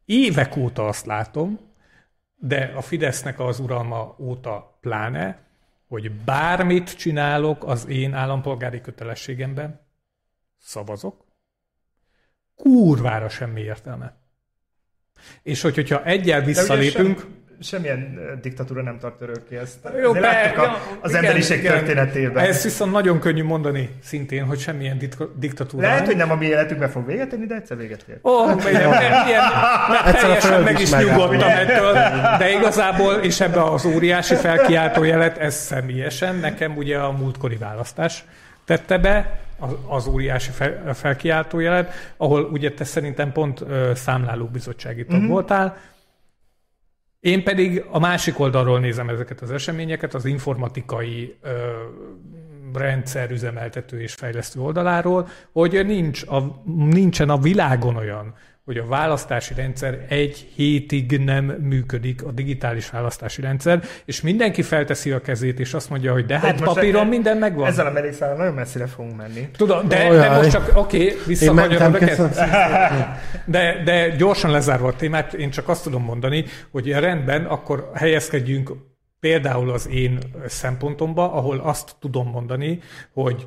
évek 0.04 0.56
óta 0.56 0.86
azt 0.86 1.06
látom, 1.06 1.60
de 2.36 2.72
a 2.76 2.80
Fidesznek 2.80 3.40
az 3.40 3.58
uralma 3.58 4.16
óta 4.18 4.78
pláne, 4.80 5.38
hogy 5.88 6.10
bármit 6.12 6.96
csinálok 6.96 7.64
az 7.64 7.86
én 7.88 8.14
állampolgári 8.14 8.80
kötelességemben, 8.80 9.80
szavazok, 10.58 11.24
kurvára 12.54 13.28
semmi 13.28 13.60
értelme. 13.60 14.16
És 15.42 15.60
hogy, 15.60 15.74
hogyha 15.74 16.04
egyel 16.04 16.40
visszalépünk... 16.40 17.26
Sem, 17.60 17.82
semmilyen 17.82 18.38
diktatúra 18.42 18.82
nem 18.82 18.98
tart 18.98 19.20
örökké 19.20 19.56
ezt. 19.56 19.78
Jó, 20.02 20.12
be, 20.12 20.20
láttuk 20.20 20.58
a, 20.58 20.78
az 21.00 21.10
igen, 21.10 21.24
emberiség 21.24 21.58
igen, 21.58 21.72
történetében. 21.72 22.44
Ez 22.44 22.62
viszont 22.62 22.92
nagyon 22.92 23.20
könnyű 23.20 23.42
mondani 23.42 23.90
szintén, 24.02 24.44
hogy 24.44 24.58
semmilyen 24.58 24.98
diktatúra. 25.38 25.86
Lehet, 25.86 26.06
hogy 26.06 26.16
nem 26.16 26.30
a 26.30 26.34
mi 26.34 26.46
életünkben 26.46 26.88
fog 26.88 27.06
véget 27.06 27.28
tenni, 27.28 27.46
de 27.46 27.54
egyszer 27.54 27.76
véget 27.76 28.04
ér. 28.08 28.18
Ó, 28.22 28.30
oh, 28.30 28.70
ilyen, 28.70 28.88
mert 29.88 30.18
teljesen 30.20 30.62
meg 30.62 30.80
is 30.80 30.90
nyugodtam 30.90 31.48
ettől, 31.48 31.92
de 32.38 32.50
igazából, 32.50 33.14
és 33.14 33.40
ebbe 33.40 33.62
az 33.62 33.84
óriási 33.84 34.34
felkiáltójelet, 34.34 35.38
ez 35.38 35.54
személyesen, 35.54 36.34
nekem 36.34 36.76
ugye 36.76 36.98
a 36.98 37.12
múltkori 37.12 37.56
választás 37.56 38.24
tette 38.64 38.98
be, 38.98 39.38
az, 39.58 39.70
az 39.88 40.06
óriási 40.06 40.50
fel, 40.50 40.94
felkiáltójelet, 40.94 41.92
ahol 42.16 42.42
ugye 42.42 42.72
te 42.72 42.84
szerintem 42.84 43.32
pont 43.32 43.60
ö, 43.60 43.90
számláló 43.94 44.44
bizottsági 44.44 45.04
tag 45.04 45.18
mm-hmm. 45.18 45.28
voltál, 45.28 45.76
Én 47.20 47.44
pedig 47.44 47.84
a 47.90 47.98
másik 47.98 48.38
oldalról 48.38 48.80
nézem 48.80 49.08
ezeket 49.08 49.40
az 49.40 49.50
eseményeket, 49.50 50.14
az 50.14 50.24
informatikai 50.24 51.36
ö, 51.40 51.50
rendszer 52.74 53.30
üzemeltető 53.30 54.00
és 54.00 54.14
fejlesztő 54.14 54.60
oldaláról, 54.60 55.28
hogy 55.52 55.86
nincs 55.86 56.22
a, 56.22 56.62
nincsen 56.90 57.30
a 57.30 57.38
világon 57.38 57.96
olyan, 57.96 58.34
hogy 58.66 58.78
a 58.78 58.86
választási 58.86 59.54
rendszer 59.54 60.06
egy 60.08 60.48
hétig 60.54 61.18
nem 61.18 61.44
működik, 61.44 62.24
a 62.24 62.30
digitális 62.30 62.90
választási 62.90 63.40
rendszer, 63.40 63.82
és 64.04 64.20
mindenki 64.20 64.62
felteszi 64.62 65.10
a 65.10 65.20
kezét, 65.20 65.60
és 65.60 65.74
azt 65.74 65.90
mondja, 65.90 66.12
hogy 66.12 66.26
de 66.26 66.38
hát 66.38 66.60
most 66.60 66.74
papíron 66.74 67.06
e- 67.06 67.08
minden 67.08 67.36
megvan. 67.36 67.66
Ezzel 67.66 67.86
a 67.86 67.90
merékszállal 67.90 68.36
nagyon 68.36 68.54
messzire 68.54 68.86
fogunk 68.86 69.16
menni. 69.16 69.48
Tudom, 69.56 69.88
de, 69.88 70.08
de 70.08 70.30
most 70.30 70.50
csak, 70.50 70.70
oké, 70.74 71.04
okay, 71.04 71.18
visszakanyarodok. 71.26 72.00
De, 73.44 73.82
de 73.84 74.08
gyorsan 74.08 74.50
lezárva 74.50 74.88
a 74.88 74.96
témát, 74.96 75.34
én 75.34 75.50
csak 75.50 75.68
azt 75.68 75.82
tudom 75.82 76.02
mondani, 76.02 76.44
hogy 76.70 76.90
rendben, 76.90 77.44
akkor 77.44 77.90
helyezkedjünk 77.94 78.72
például 79.20 79.70
az 79.70 79.88
én 79.88 80.18
szempontomba, 80.46 81.32
ahol 81.32 81.58
azt 81.58 81.96
tudom 82.00 82.28
mondani, 82.28 82.80
hogy 83.12 83.46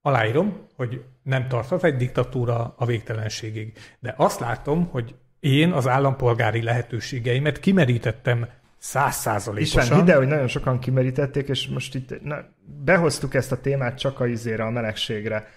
aláírom, 0.00 0.66
hogy 0.76 1.00
nem 1.24 1.48
tarthat 1.48 1.84
egy 1.84 1.96
diktatúra 1.96 2.74
a 2.76 2.86
végtelenségig. 2.86 3.72
De 3.98 4.14
azt 4.16 4.40
látom, 4.40 4.88
hogy 4.90 5.14
én 5.40 5.72
az 5.72 5.88
állampolgári 5.88 6.62
lehetőségeimet 6.62 7.60
kimerítettem 7.60 8.38
István, 8.38 8.62
százszázalékosan. 8.78 9.96
hidd 9.96 10.10
el, 10.10 10.18
hogy 10.18 10.26
nagyon 10.26 10.48
sokan 10.48 10.78
kimerítették, 10.78 11.48
és 11.48 11.68
most 11.68 11.94
itt 11.94 12.22
na, 12.22 12.36
behoztuk 12.84 13.34
ezt 13.34 13.52
a 13.52 13.60
témát 13.60 13.98
csak 13.98 14.20
a 14.20 14.26
izére, 14.26 14.64
a 14.64 14.70
melegségre. 14.70 15.48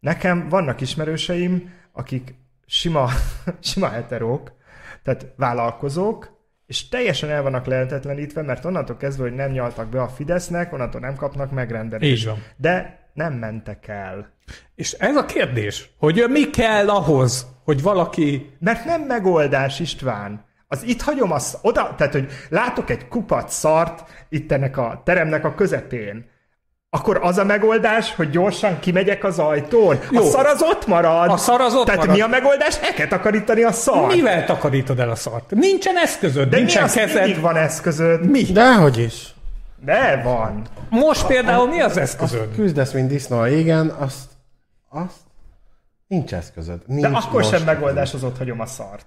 Nekem 0.00 0.48
vannak 0.48 0.80
ismerőseim, 0.80 1.72
akik 1.92 2.34
sima, 2.66 3.08
sima 3.60 3.88
heterók, 3.88 4.52
tehát 5.02 5.26
vállalkozók, 5.36 6.38
és 6.66 6.88
teljesen 6.88 7.30
el 7.30 7.42
vannak 7.42 7.66
lehetetlenítve, 7.66 8.42
mert 8.42 8.64
onnantól 8.64 8.96
kezdve, 8.96 9.22
hogy 9.22 9.34
nem 9.34 9.50
nyaltak 9.50 9.88
be 9.88 10.02
a 10.02 10.08
Fidesznek, 10.08 10.72
onnantól 10.72 11.00
nem 11.00 11.14
kapnak 11.14 11.50
megrendelést. 11.50 12.20
Így 12.20 12.26
van. 12.26 12.42
De 12.56 13.00
nem 13.14 13.32
mentek 13.32 13.88
el. 13.88 14.32
És 14.74 14.92
ez 14.92 15.16
a 15.16 15.24
kérdés, 15.24 15.90
hogy 15.98 16.24
mi 16.28 16.50
kell 16.50 16.88
ahhoz, 16.88 17.46
hogy 17.64 17.82
valaki 17.82 18.50
Mert 18.58 18.84
nem 18.84 19.00
megoldás, 19.02 19.80
István. 19.80 20.44
Az 20.68 20.82
itt 20.84 21.02
hagyom 21.02 21.32
azt 21.32 21.58
oda, 21.62 21.94
tehát, 21.96 22.12
hogy 22.12 22.26
látok 22.48 22.90
egy 22.90 23.08
kupac 23.08 23.54
szart 23.54 24.04
itt 24.28 24.52
ennek 24.52 24.76
a 24.76 25.02
teremnek 25.04 25.44
a 25.44 25.54
közepén, 25.54 26.28
akkor 26.92 27.18
az 27.22 27.38
a 27.38 27.44
megoldás, 27.44 28.14
hogy 28.14 28.30
gyorsan 28.30 28.78
kimegyek 28.80 29.24
az 29.24 29.38
ajtón? 29.38 29.98
Jó. 30.10 30.20
A 30.20 30.24
szar 30.24 30.46
az 30.46 30.62
ott 30.62 30.86
marad. 30.86 31.30
A 31.30 31.36
szar 31.36 31.60
az 31.60 31.74
ott 31.74 31.84
Tehát 31.84 32.00
marad. 32.00 32.16
mi 32.16 32.22
a 32.22 32.26
megoldás? 32.26 32.76
El 32.82 32.92
kell 32.94 33.06
takarítani 33.06 33.62
a 33.62 33.72
szart. 33.72 34.14
Mivel 34.14 34.44
takarítod 34.44 35.00
el 35.00 35.10
a 35.10 35.14
szart? 35.14 35.50
Nincsen 35.50 35.96
eszközöd, 35.96 36.48
De 36.48 36.56
mi 36.56 36.62
nincsen 36.62 36.82
az, 36.82 36.92
kezed. 36.92 37.22
mindig 37.24 37.40
van 37.40 37.56
eszközöd. 37.56 38.30
Mi? 38.30 38.42
Dehogy 38.42 38.98
is. 38.98 39.34
De 39.84 40.20
van. 40.24 40.66
Most 40.88 41.26
például 41.26 41.68
mi 41.68 41.80
az 41.80 41.96
eszközöd? 41.96 42.54
Küzdesz, 42.54 42.92
mint 42.92 43.08
disznó 43.08 43.38
a 43.38 43.46
azt, 43.98 44.29
azt 44.92 45.14
nincs 46.06 46.34
eszközöd. 46.34 46.80
Nincs 46.86 47.02
De 47.02 47.16
akkor 47.16 47.44
sem 47.44 47.62
megoldás, 47.62 48.14
az 48.14 48.24
ott 48.24 48.38
hagyom 48.38 48.60
a 48.60 48.66
szart. 48.66 49.06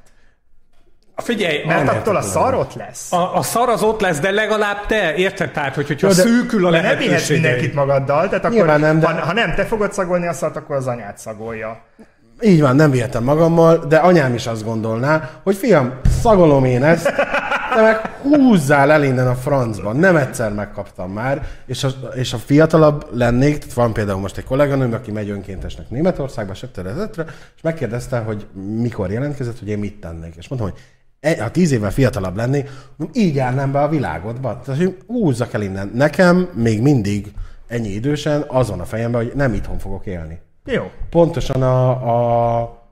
Figyelj, 1.16 1.66
Mert 1.66 1.90
attól 1.90 2.16
a 2.16 2.22
szar 2.22 2.54
ott 2.54 2.74
lesz. 2.74 3.12
a, 3.12 3.36
a 3.36 3.42
szar 3.42 3.70
az 3.70 3.84
ott 3.84 4.02
lesz, 4.02 4.20
de 4.20 4.32
legalább 4.32 4.86
te, 4.86 5.16
érted? 5.16 5.52
Tehát, 5.52 5.76
hogy, 5.76 5.88
hogyha 5.88 6.08
Jó, 6.08 6.14
de- 6.14 6.22
szűkül 6.22 6.66
a 6.66 6.72
De 6.72 6.82
nem 6.82 6.98
vihetsz 6.98 7.30
mindenkit 7.30 7.74
magaddal, 7.74 8.28
tehát 8.28 8.46
akkor, 8.46 8.56
Nyilván 8.58 8.80
nem, 8.80 9.00
de- 9.00 9.08
ha, 9.08 9.26
ha 9.26 9.34
nem 9.34 9.54
te 9.56 9.66
fogod 9.66 9.94
szagolni 9.94 10.28
a 10.28 10.34
szart, 10.34 10.56
akkor 10.56 10.76
az 10.76 10.88
anyát 10.88 11.18
szagolja. 11.18 11.82
Így 12.42 12.62
van, 12.62 12.76
nem 12.76 12.92
vihetem 12.92 13.24
magammal, 13.24 13.78
de 13.88 13.98
anyám 13.98 14.34
is 14.34 14.48
azt 14.48 14.64
gondolná, 14.64 15.30
hogy 15.44 15.56
fiam, 15.56 15.94
szagolom 16.22 16.66
én 16.66 16.84
ezt, 16.84 17.14
te 17.76 17.82
meg 17.82 17.98
húzzál 18.22 18.92
el 18.92 19.04
innen 19.04 19.28
a 19.28 19.36
francban. 19.36 19.96
Nem 19.96 20.16
egyszer 20.16 20.54
megkaptam 20.54 21.12
már, 21.12 21.48
és 21.66 21.84
a, 21.84 21.90
és 22.16 22.34
a 22.34 22.38
fiatalabb 22.38 23.08
lennék, 23.12 23.58
tehát 23.58 23.74
van 23.74 23.94
például 23.94 24.20
most 24.20 24.38
egy 24.38 24.44
kolléganőm, 24.44 24.94
aki 24.94 25.12
megy 25.12 25.30
önkéntesnek 25.30 25.90
Németországba, 25.90 26.54
stb. 26.54 26.88
és 27.56 27.62
megkérdezte, 27.62 28.18
hogy 28.18 28.48
mikor 28.80 29.12
jelentkezett, 29.12 29.60
hogy 29.60 29.68
én 29.68 29.80
mit 29.80 30.00
tennék. 30.00 30.36
És 30.36 30.48
mondtam, 30.48 30.72
hogy 30.72 30.82
e- 31.20 31.44
ha 31.44 31.52
tíz 31.52 31.72
évvel 31.72 31.92
fiatalabb 31.92 32.36
lennék, 32.36 32.70
így 33.14 33.36
járnám 33.36 33.72
be 33.72 33.82
a 33.82 33.90
világodba. 33.90 34.60
Tehát, 34.64 34.82
hogy 34.82 34.98
húzzak 35.08 35.54
el 35.54 35.62
innen. 35.62 35.92
Nekem 35.94 36.50
még 36.54 36.82
mindig 36.82 37.34
ennyi 37.68 37.90
idősen 37.90 38.46
az 38.48 38.70
van 38.70 38.80
a 38.80 38.86
fejemben, 38.86 39.24
hogy 39.24 39.32
nem 39.36 39.54
itthon 39.54 39.78
fogok 39.78 40.06
élni. 40.06 40.40
Jó. 40.66 40.84
Pontosan 41.10 41.62
a, 41.62 41.90
a, 41.90 42.83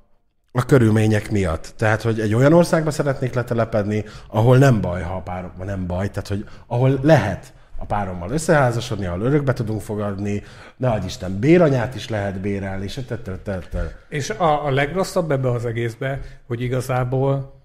a 0.51 0.65
körülmények 0.65 1.31
miatt. 1.31 1.73
Tehát, 1.77 2.01
hogy 2.01 2.19
egy 2.19 2.33
olyan 2.33 2.53
országba 2.53 2.91
szeretnék 2.91 3.33
letelepedni, 3.33 4.05
ahol 4.27 4.57
nem 4.57 4.81
baj, 4.81 5.01
ha 5.01 5.15
a 5.15 5.21
párokban 5.21 5.65
nem 5.65 5.87
baj, 5.87 6.09
tehát, 6.09 6.27
hogy 6.27 6.45
ahol 6.67 6.99
lehet 7.01 7.53
a 7.77 7.85
párommal 7.85 8.31
összeházasodni, 8.31 9.05
ahol 9.05 9.21
örökbe 9.21 9.53
tudunk 9.53 9.81
fogadni, 9.81 10.43
ne 10.77 10.89
adj 10.89 11.05
Isten, 11.05 11.39
béranyát 11.39 11.95
is 11.95 12.09
lehet 12.09 12.39
bérelni, 12.39 12.83
és 12.83 12.99
te, 13.07 13.17
te, 13.17 13.37
te, 13.37 13.57
te. 13.57 13.97
És 14.09 14.29
a, 14.29 14.65
a 14.65 14.71
legrosszabb 14.71 15.31
ebbe 15.31 15.51
az 15.51 15.65
egészbe, 15.65 16.19
hogy 16.47 16.61
igazából 16.61 17.61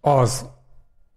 az, 0.00 0.46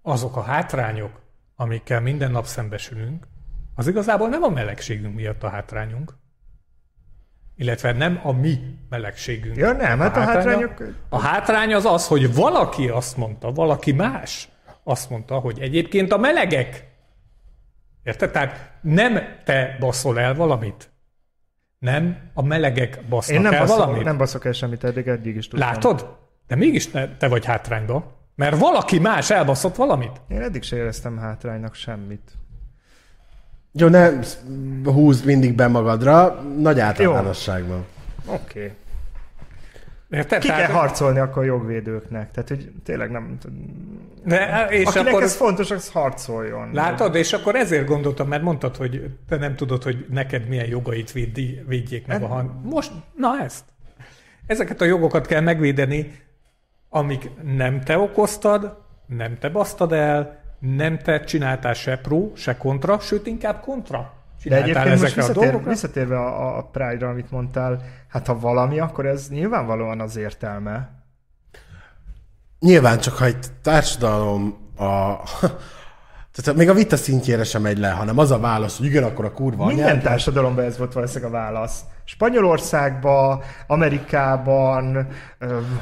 azok 0.01 0.35
a 0.35 0.41
hátrányok, 0.41 1.21
amikkel 1.55 2.01
minden 2.01 2.31
nap 2.31 2.45
szembesülünk, 2.45 3.27
az 3.75 3.87
igazából 3.87 4.29
nem 4.29 4.43
a 4.43 4.49
melegségünk 4.49 5.15
miatt 5.15 5.43
a 5.43 5.49
hátrányunk, 5.49 6.13
illetve 7.57 7.91
nem 7.91 8.19
a 8.23 8.31
mi 8.31 8.59
melegségünk. 8.89 9.55
Ja, 9.55 9.71
nem, 9.71 9.99
hát 9.99 10.17
a 10.17 10.19
hátrányok- 10.19 10.83
A 11.09 11.19
hátrány 11.19 11.73
az 11.73 11.85
az, 11.85 12.07
hogy 12.07 12.35
valaki 12.35 12.87
azt 12.87 13.17
mondta, 13.17 13.51
valaki 13.51 13.91
más 13.91 14.49
azt 14.83 15.09
mondta, 15.09 15.39
hogy 15.39 15.59
egyébként 15.59 16.11
a 16.11 16.17
melegek. 16.17 16.85
Érted? 18.03 18.31
Tehát 18.31 18.71
nem 18.81 19.19
te 19.43 19.77
baszol 19.79 20.19
el 20.19 20.35
valamit. 20.35 20.89
Nem 21.79 22.17
a 22.33 22.41
melegek 22.41 23.01
basznak 23.09 23.35
Én 23.35 23.41
nem 23.41 23.53
el 23.53 23.59
baszok, 23.59 23.77
valamit. 23.77 24.03
nem 24.03 24.17
baszok 24.17 24.45
el 24.45 24.51
semmit, 24.51 24.83
eddig, 24.83 25.07
eddig 25.07 25.35
is 25.35 25.47
tudtam. 25.47 25.69
Látod? 25.69 26.17
De 26.47 26.55
mégis 26.55 26.87
te, 26.91 27.15
te 27.17 27.27
vagy 27.27 27.45
hátrányban. 27.45 28.15
Mert 28.35 28.57
valaki 28.57 28.99
más 28.99 29.29
elbaszott 29.29 29.75
valamit. 29.75 30.21
Én 30.27 30.41
eddig 30.41 30.63
se 30.63 30.75
éreztem 30.75 31.17
hátránynak 31.17 31.75
semmit. 31.75 32.31
Jó, 33.77 33.87
ne 33.87 34.09
húzd 34.83 35.25
mindig 35.25 35.55
be 35.55 35.67
magadra, 35.67 36.41
nagy 36.57 36.79
általánosságban. 36.79 37.85
Oké. 38.25 38.59
Okay. 38.59 38.71
Érted? 40.09 40.41
Ki 40.41 40.47
kell 40.47 40.71
harcolni 40.71 41.19
akkor 41.19 41.45
jogvédőknek. 41.45 42.31
Tehát, 42.31 42.49
hogy 42.49 42.71
tényleg 42.83 43.11
nem... 43.11 43.37
de, 44.23 44.67
és 44.69 44.85
Akinek 44.85 45.07
akkor, 45.07 45.23
ez 45.23 45.35
fontos, 45.35 45.71
az 45.71 45.91
harcoljon. 45.91 46.69
Látod? 46.73 47.15
És 47.15 47.33
akkor 47.33 47.55
ezért 47.55 47.87
gondoltam, 47.87 48.27
mert 48.27 48.43
mondtad, 48.43 48.75
hogy 48.75 49.09
te 49.27 49.37
nem 49.37 49.55
tudod, 49.55 49.83
hogy 49.83 50.05
neked 50.09 50.47
milyen 50.47 50.67
jogait 50.67 51.11
védi, 51.11 51.63
védjék 51.67 52.07
meg 52.07 52.23
a 52.23 52.27
han. 52.27 52.61
Most, 52.63 52.91
na 53.15 53.43
ezt. 53.43 53.63
Ezeket 54.45 54.81
a 54.81 54.85
jogokat 54.85 55.25
kell 55.25 55.41
megvédeni, 55.41 56.21
amik 56.89 57.29
nem 57.55 57.81
te 57.81 57.97
okoztad, 57.97 58.77
nem 59.05 59.37
te 59.37 59.49
basztad 59.49 59.91
el, 59.91 60.39
nem 60.59 60.97
te 60.97 61.19
csináltál 61.19 61.73
se 61.73 61.97
pro, 61.97 62.29
se 62.35 62.57
kontra, 62.57 62.99
sőt 62.99 63.27
inkább 63.27 63.59
kontra. 63.61 64.13
De 64.43 64.55
egyébként 64.55 64.85
most 64.89 65.03
ezekre 65.03 65.21
a 65.21 65.25
visszatér, 65.25 65.43
dolgokra. 65.43 65.69
visszatérve 65.69 66.17
a, 66.19 66.57
a 66.57 66.63
Pride-ra, 66.63 67.09
amit 67.09 67.31
mondtál, 67.31 67.81
hát 68.07 68.27
ha 68.27 68.39
valami, 68.39 68.79
akkor 68.79 69.05
ez 69.05 69.29
nyilvánvalóan 69.29 69.99
az 69.99 70.17
értelme. 70.17 70.89
Nyilván 72.59 72.99
csak, 72.99 73.13
ha 73.13 73.25
egy 73.25 73.45
társadalom 73.61 74.57
a... 74.77 75.15
Tehát 76.43 76.59
még 76.59 76.69
a 76.69 76.73
vita 76.73 76.95
szintjére 76.97 77.43
sem 77.43 77.61
megy 77.61 77.77
le, 77.77 77.89
hanem 77.89 78.17
az 78.17 78.31
a 78.31 78.39
válasz, 78.39 78.77
hogy 78.77 78.85
igen, 78.85 79.03
akkor 79.03 79.25
a 79.25 79.31
kurva 79.31 79.65
Minden 79.65 79.85
anyád. 79.85 80.01
társadalomban 80.03 80.63
ez 80.65 80.77
volt 80.77 80.93
valószínűleg 80.93 81.33
a 81.33 81.35
válasz. 81.35 81.79
Spanyolországban, 82.03 83.41
Amerikában, 83.67 85.07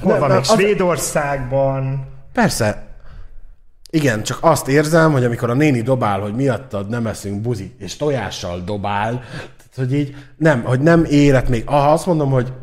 hol 0.02 0.12
Nem, 0.12 0.20
van 0.20 0.30
még 0.30 0.38
az- 0.38 0.48
Svédországban. 0.52 2.08
Persze. 2.34 2.84
Igen, 3.96 4.24
csak 4.24 4.38
azt 4.42 4.68
érzem, 4.68 5.12
hogy 5.12 5.24
amikor 5.24 5.50
a 5.50 5.54
néni 5.54 5.82
dobál, 5.82 6.20
hogy 6.20 6.34
miattad 6.34 6.90
nem 6.90 7.08
eszünk 7.08 7.42
buzi, 7.42 7.76
és 7.78 7.96
tojással 7.96 8.62
dobál, 8.62 9.12
tehát, 9.38 9.76
hogy 9.76 9.94
így 9.94 10.16
nem, 10.38 10.64
hogy 10.64 10.80
nem 10.80 11.06
érett 11.10 11.50
még. 11.50 11.64
Aha, 11.66 11.92
azt 11.92 12.06
mondom, 12.06 12.30
hogy 12.30 12.54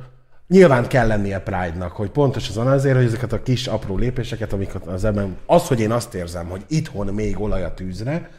nyilván 0.49 0.89
kell 0.89 1.07
lennie 1.07 1.41
Pride-nak, 1.41 1.93
hogy 1.93 2.11
pontos 2.11 2.49
azon 2.49 2.66
azért, 2.66 2.97
hogy 2.97 3.05
ezeket 3.05 3.33
a 3.33 3.43
kis 3.43 3.66
apró 3.66 3.97
lépéseket, 3.97 4.53
amiket 4.53 4.87
az 4.87 5.05
ebben, 5.05 5.37
az, 5.47 5.68
hogy 5.68 5.80
én 5.80 5.91
azt 5.91 6.14
érzem, 6.14 6.47
hogy 6.47 6.64
itthon 6.68 7.14
még 7.14 7.41
olaj 7.41 7.64
a 7.64 7.74
tűzre, 7.74 8.30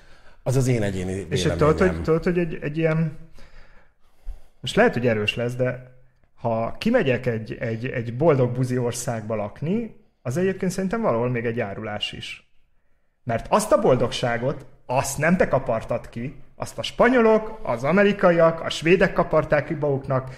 az 0.44 0.56
az 0.56 0.68
én 0.68 0.82
egyéni 0.82 1.26
És 1.30 1.44
hogy 1.44 1.52
tudod, 1.52 1.68
hogy, 1.68 1.78
véleményem. 1.78 2.04
tudod, 2.04 2.24
hogy 2.24 2.38
egy, 2.38 2.58
egy 2.62 2.78
ilyen... 2.78 3.18
Most 4.62 4.76
lehet, 4.76 4.94
hogy 4.94 5.08
erős 5.08 5.36
lesz, 5.36 5.56
de 5.56 5.92
ha 6.36 6.76
kimegyek 6.78 7.26
egy, 7.26 7.58
egy, 7.60 7.86
egy 7.86 8.18
boldog 8.18 8.52
buzi 8.52 8.78
országba 8.78 9.36
lakni, 9.36 9.96
az 10.22 10.38
egyébként 10.38 10.72
szerintem 10.72 11.02
valahol 11.02 11.30
még 11.30 11.46
egy 11.46 11.60
árulás 11.60 12.12
is. 12.12 12.43
Mert 13.24 13.46
azt 13.50 13.72
a 13.72 13.80
boldogságot, 13.80 14.66
azt 14.86 15.18
nem 15.18 15.38
te 15.38 15.48
kapartad 15.48 16.10
ki, 16.10 16.36
azt 16.56 16.78
a 16.78 16.84
spanyolok, 16.84 17.60
az 17.64 17.84
amerikaiak, 17.84 18.62
a 18.62 18.70
svédek 18.70 19.14
kaparták 19.14 19.66
ki 19.66 19.74
maguknak, 19.80 20.30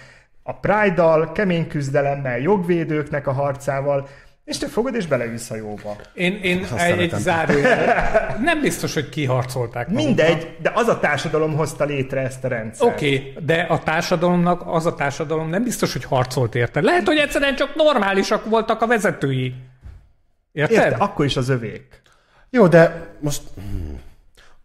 a 0.44 0.54
Pride-dal, 0.54 1.32
kemény 1.32 1.68
küzdelemmel, 1.68 2.40
jogvédőknek 2.40 3.28
a 3.28 3.32
harcával, 3.32 4.08
És 4.44 4.58
te 4.58 4.68
fogod, 4.68 4.96
és 4.96 5.08
beleülsz 5.08 5.52
a 5.52 5.56
jóba. 5.56 5.96
Én, 6.14 6.40
én 6.44 6.64
Azt 6.64 6.82
egy, 6.82 7.00
egy 7.00 7.14
zárójel. 7.14 8.38
Nem 8.50 8.62
biztos, 8.62 8.94
hogy 8.94 9.10
kiharcolták 9.10 9.88
maguknak. 9.88 10.06
Mindegy, 10.06 10.58
de 10.62 10.72
az 10.76 10.88
a 10.88 11.00
társadalom 11.00 11.56
hozta 11.56 11.84
létre 11.84 12.22
ezt 12.22 12.44
a 12.44 12.48
rendszert. 12.48 12.92
Oké, 12.92 13.16
okay, 13.16 13.46
de 13.46 13.62
a 13.70 13.80
társadalomnak, 13.80 14.64
az 14.66 14.86
a 14.86 14.96
társadalom 14.96 15.50
nem 15.50 15.64
biztos, 15.64 15.94
hogy 15.94 16.04
harcolt 16.04 16.56
érte. 16.56 16.82
Lehet, 16.82 17.06
hogy 17.06 17.18
egyszerűen 17.18 17.56
csak 17.56 17.76
normálisak 17.76 18.46
voltak 18.46 18.82
a 18.82 18.88
vezetői. 18.88 19.54
Érted? 20.52 20.84
Érte, 20.84 20.96
akkor 20.96 21.26
is 21.26 21.38
az 21.38 21.50
övék. 21.50 22.02
Jó, 22.56 22.68
de 22.68 23.16
most... 23.20 23.41
hmm, 23.56 23.99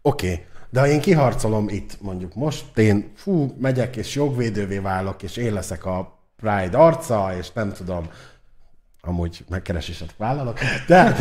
Oké, 0.01 0.31
okay. 0.31 0.45
de 0.69 0.79
ha 0.79 0.87
én 0.87 1.01
kiharcolom 1.01 1.69
itt, 1.69 2.01
mondjuk 2.01 2.35
most, 2.35 2.77
én 2.77 3.11
fú, 3.15 3.55
megyek 3.59 3.95
és 3.95 4.15
jogvédővé 4.15 4.77
válok, 4.77 5.23
és 5.23 5.37
én 5.37 5.53
leszek 5.53 5.85
a 5.85 6.19
Pride 6.35 6.77
arca, 6.77 7.33
és 7.37 7.51
nem 7.51 7.71
tudom, 7.71 8.09
amúgy 9.01 9.45
megkeresésed 9.49 10.09
vállalok, 10.17 10.59
de... 10.87 11.15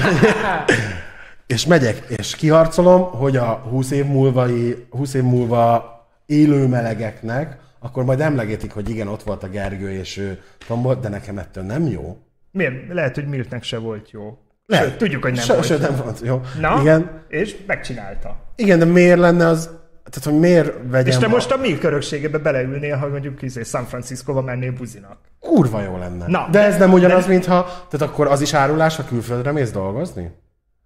és 1.55 1.67
megyek, 1.67 2.05
és 2.09 2.37
kiharcolom, 2.37 3.11
hogy 3.11 3.37
a 3.37 3.55
20 3.55 3.91
év 3.91 4.07
múlva, 4.07 4.49
20 4.91 5.15
év 5.15 5.23
múlva 5.23 5.95
élő 6.27 6.67
melegeknek, 6.67 7.59
akkor 7.79 8.05
majd 8.05 8.21
emlegetik, 8.21 8.73
hogy 8.73 8.89
igen, 8.89 9.09
ott 9.09 9.23
volt 9.23 9.43
a 9.43 9.49
Gergő, 9.49 9.91
és 9.91 10.17
ő 10.17 10.43
tombolt, 10.67 11.01
de 11.01 11.09
nekem 11.09 11.39
ettől 11.39 11.65
nem 11.65 11.87
jó. 11.87 12.19
Miért? 12.51 12.93
Lehet, 12.93 13.15
hogy 13.15 13.29
Miltnek 13.29 13.63
se 13.63 13.79
volt 13.79 14.11
jó. 14.11 14.39
Lehet. 14.71 14.89
Sőt, 14.89 14.97
tudjuk, 14.99 15.23
hogy 15.23 15.33
nem 15.33 15.45
Se- 15.45 15.53
volt 15.55 15.67
sőt, 15.67 15.81
nem 15.81 15.97
volt 16.05 16.21
jó. 16.25 16.41
Na, 16.61 16.79
Igen, 16.81 17.11
és 17.29 17.57
megcsinálta. 17.67 18.37
igen, 18.57 18.79
de 18.79 18.85
miért 18.85 19.19
lenne 19.19 19.47
az, 19.47 19.71
tehát 20.11 20.29
hogy 20.31 20.39
miért 20.51 20.73
vegyem 20.91 21.07
És 21.07 21.17
te 21.17 21.27
a- 21.27 21.29
most 21.29 21.51
a 21.51 21.57
mi 21.57 21.79
körökségebe 21.79 22.39
beleülnél, 22.39 22.97
ha 22.97 23.09
mondjuk 23.09 23.43
izé, 23.43 23.63
San 23.63 23.85
Franciscova 23.85 24.41
mennél 24.43 24.73
buzinak. 24.73 25.17
Kurva 25.41 25.83
jó 25.83 25.99
lenne. 25.99 26.25
Na, 26.29 26.49
de 26.51 26.61
ez 26.65 26.77
nem 26.77 26.93
ugyanaz, 26.93 27.25
de- 27.25 27.31
mintha... 27.31 27.63
Tehát 27.91 28.13
akkor 28.15 28.27
az 28.27 28.41
is 28.41 28.55
árulás, 28.55 28.97
ha 28.97 29.05
külföldre 29.05 29.53
mész 29.53 29.71
dolgozni? 29.71 30.31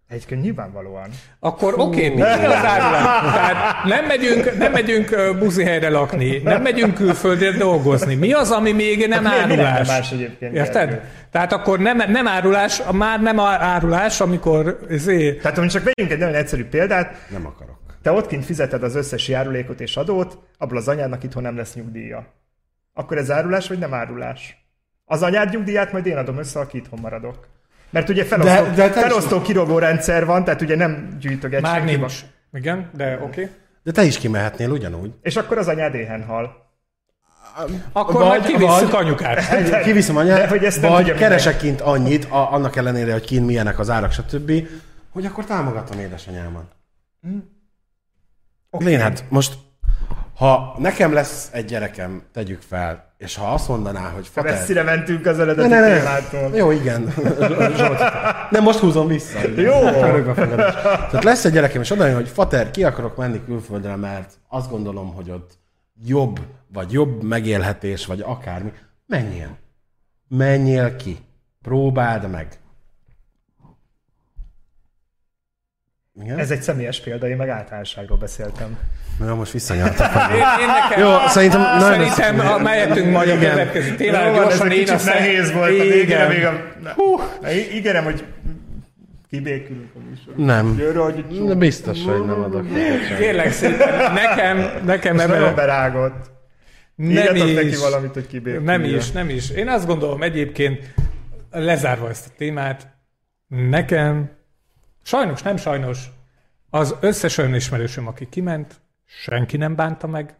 Egyébként 0.08 0.42
nyilvánvalóan. 0.42 1.10
Akkor 1.40 1.74
oké, 1.76 2.04
okay, 2.06 2.14
mi 2.14 2.20
az 2.22 2.64
árulás? 2.64 3.34
Tehát 3.34 3.84
nem 3.84 4.04
megyünk, 4.06 4.56
nem 4.58 4.72
megyünk 4.72 5.38
buzi 5.38 5.64
helyre 5.64 5.88
lakni, 5.90 6.38
nem 6.38 6.62
megyünk 6.62 6.94
külföldre 6.94 7.50
dolgozni. 7.50 8.14
Mi 8.14 8.32
az, 8.32 8.50
ami 8.50 8.72
még 8.72 9.06
nem 9.08 9.22
Mi- 9.22 9.28
mi 9.28 9.34
lenne 9.36 9.52
árulás? 9.66 9.88
más 9.88 10.12
egyébként, 10.12 10.54
Érted? 10.54 11.00
Tehát 11.30 11.52
akkor 11.52 11.78
nem, 11.78 11.96
nem 12.10 12.26
árulás, 12.28 12.82
már 12.92 13.22
nem 13.22 13.40
árulás, 13.40 14.20
amikor 14.20 14.78
zé, 14.90 15.34
Tehát, 15.34 15.58
hogy 15.58 15.68
csak 15.68 15.82
vegyünk 15.84 16.12
egy 16.12 16.18
nagyon 16.18 16.34
egyszerű 16.34 16.64
példát, 16.64 17.16
Nem 17.30 17.46
akarok. 17.46 17.78
te 18.02 18.12
ott 18.12 18.26
kint 18.26 18.44
fizeted 18.44 18.82
az 18.82 18.94
összes 18.94 19.28
járulékot 19.28 19.80
és 19.80 19.96
adót, 19.96 20.38
abból 20.58 20.76
az 20.76 20.88
anyádnak 20.88 21.22
itthon 21.24 21.42
nem 21.42 21.56
lesz 21.56 21.74
nyugdíja. 21.74 22.26
Akkor 22.94 23.18
ez 23.18 23.30
árulás, 23.30 23.68
vagy 23.68 23.78
nem 23.78 23.94
árulás? 23.94 24.66
Az 25.04 25.22
anyád 25.22 25.50
nyugdíját 25.52 25.92
majd 25.92 26.06
én 26.06 26.16
adom 26.16 26.38
össze, 26.38 26.60
aki 26.60 26.76
itthon 26.76 26.98
maradok. 27.02 27.48
Mert 27.94 28.08
ugye 28.08 28.24
felosztó, 28.24 28.52
De- 28.64 28.70
de 28.70 28.90
te 28.90 29.00
is- 29.00 29.06
felosztó 29.06 29.42
kirogó 29.42 29.78
rendszer 29.78 30.26
van, 30.26 30.44
tehát 30.44 30.60
ugye 30.62 30.76
nem 30.76 31.16
gyűjtöget 31.20 31.60
már 31.60 31.76
senki 31.78 31.96
nincs. 31.96 32.14
Igen, 32.52 32.90
de 32.94 33.14
oké. 33.14 33.24
Okay. 33.24 33.48
De 33.82 33.90
te 33.92 34.02
is 34.04 34.18
kimehetnél 34.18 34.70
ugyanúgy. 34.70 35.12
És 35.22 35.36
akkor 35.36 35.58
az 35.58 35.68
anyád 35.68 35.94
éhen 35.94 36.24
hal. 36.24 36.62
Akkor 37.92 38.14
Vagy- 38.14 38.26
majd 38.26 38.42
kivisszük 38.44 38.90
vagy- 38.90 39.04
anyukát. 39.04 39.38
Egy, 39.52 39.80
kiviszem 39.82 40.16
anyát, 40.16 40.38
De 40.38 40.48
hogy 40.48 40.64
ezt 40.64 40.80
nem 40.80 40.90
vagy 40.90 41.14
keresek 41.14 41.56
kint 41.56 41.80
annyit, 41.80 42.24
a, 42.24 42.52
annak 42.52 42.76
ellenére, 42.76 43.12
hogy 43.12 43.24
kint 43.24 43.46
milyenek 43.46 43.78
az 43.78 43.90
árak, 43.90 44.12
stb., 44.12 44.52
hogy 45.10 45.26
akkor 45.26 45.44
támogatom 45.44 45.98
édesanyámat. 45.98 46.64
Okay. 48.70 48.86
Lénárd, 48.86 49.24
most 49.28 49.54
ha 50.36 50.76
nekem 50.78 51.12
lesz 51.12 51.48
egy 51.52 51.64
gyerekem, 51.64 52.22
tegyük 52.32 52.62
fel, 52.68 53.13
és 53.24 53.36
ha 53.36 53.52
azt 53.52 53.68
mondaná, 53.68 54.08
hogy 54.08 54.26
fater... 54.26 54.52
Messzire 54.52 54.82
mentünk 54.82 55.26
az 55.26 55.36
Ne, 55.36 55.42
eredeti 55.42 55.68
ne, 55.68 55.80
ne. 55.80 55.98
témától. 55.98 56.56
Jó, 56.56 56.70
igen. 56.70 57.14
Zsolt. 57.76 58.00
Nem, 58.50 58.62
most 58.62 58.78
húzom 58.78 59.06
vissza. 59.06 59.38
Jó. 59.56 59.80
Tehát 59.80 61.24
lesz 61.24 61.44
egy 61.44 61.52
gyerekem, 61.52 61.80
és 61.80 61.90
oda 61.90 62.06
jön, 62.06 62.14
hogy 62.14 62.28
fater, 62.28 62.70
ki 62.70 62.84
akarok 62.84 63.16
menni 63.16 63.44
külföldre, 63.44 63.96
mert 63.96 64.32
azt 64.48 64.70
gondolom, 64.70 65.14
hogy 65.14 65.30
ott 65.30 65.58
jobb, 66.04 66.40
vagy 66.72 66.92
jobb 66.92 67.22
megélhetés, 67.22 68.06
vagy 68.06 68.20
akármi. 68.20 68.72
Menjél. 69.06 69.56
Menjél 70.28 70.96
ki. 70.96 71.18
Próbáld 71.62 72.30
meg. 72.30 72.48
Igen? 76.22 76.38
Ez 76.38 76.50
egy 76.50 76.62
személyes 76.62 77.00
példa, 77.00 77.28
én 77.28 77.36
meg 77.36 77.48
általánosságról 77.48 78.18
beszéltem. 78.18 78.78
Na, 79.18 79.34
most 79.34 79.52
visszanyaltam. 79.52 80.06
Én, 80.32 80.36
én 80.36 80.66
nekem, 80.66 81.00
Jó, 81.04 81.16
szerintem 81.28 81.60
nagyon 81.60 82.10
Szerintem 82.10 82.46
a 82.46 82.58
mehetünk 82.58 83.10
majd 83.12 83.28
a 83.28 83.38
következő 83.38 83.94
témára. 83.94 84.26
Jó, 84.26 84.32
van, 84.32 84.42
ez 84.42 84.48
Gyorsan 84.48 84.70
egy 84.70 84.76
én 84.78 84.88
aztán- 84.94 85.18
nehéz 85.18 85.52
volt 85.52 85.68
a 85.80 85.82
végére, 85.82 86.00
Igen. 86.02 86.28
még 86.28 86.44
a... 86.44 86.52
Na, 87.42 87.50
ígérem, 87.52 88.04
hogy 88.04 88.24
kibékülünk 89.30 89.90
a 89.94 89.98
műsorban. 90.08 90.44
Nem. 90.44 90.76
Gyere, 90.76 90.98
hogy 90.98 91.44
De 91.46 91.54
biztos, 91.54 92.04
hogy 92.04 92.24
nem 92.26 92.40
adok. 92.42 92.66
Kérlek 93.18 93.52
szépen, 93.52 94.12
nekem, 94.12 94.70
nekem 94.84 95.14
Most 95.14 95.26
ebben 95.28 95.54
berágott. 95.54 96.30
nem 96.94 97.10
Írjatok 97.10 97.54
neki 97.54 97.66
is, 97.68 97.78
valamit, 97.78 98.12
hogy 98.12 98.26
kibéküljön. 98.26 98.62
nem 98.62 98.84
is, 98.84 99.10
nem 99.10 99.28
is. 99.28 99.50
Én 99.50 99.68
azt 99.68 99.86
gondolom 99.86 100.22
egyébként, 100.22 100.94
lezárva 101.50 102.08
ezt 102.08 102.26
a 102.26 102.30
témát, 102.36 102.88
nekem, 103.48 104.30
sajnos, 105.04 105.42
nem 105.42 105.56
sajnos, 105.56 105.98
az 106.70 106.94
összes 107.00 107.38
olyan 107.38 107.54
ismerősöm, 107.54 108.06
aki 108.06 108.28
kiment, 108.30 108.74
senki 109.22 109.56
nem 109.56 109.74
bánta 109.74 110.06
meg, 110.06 110.34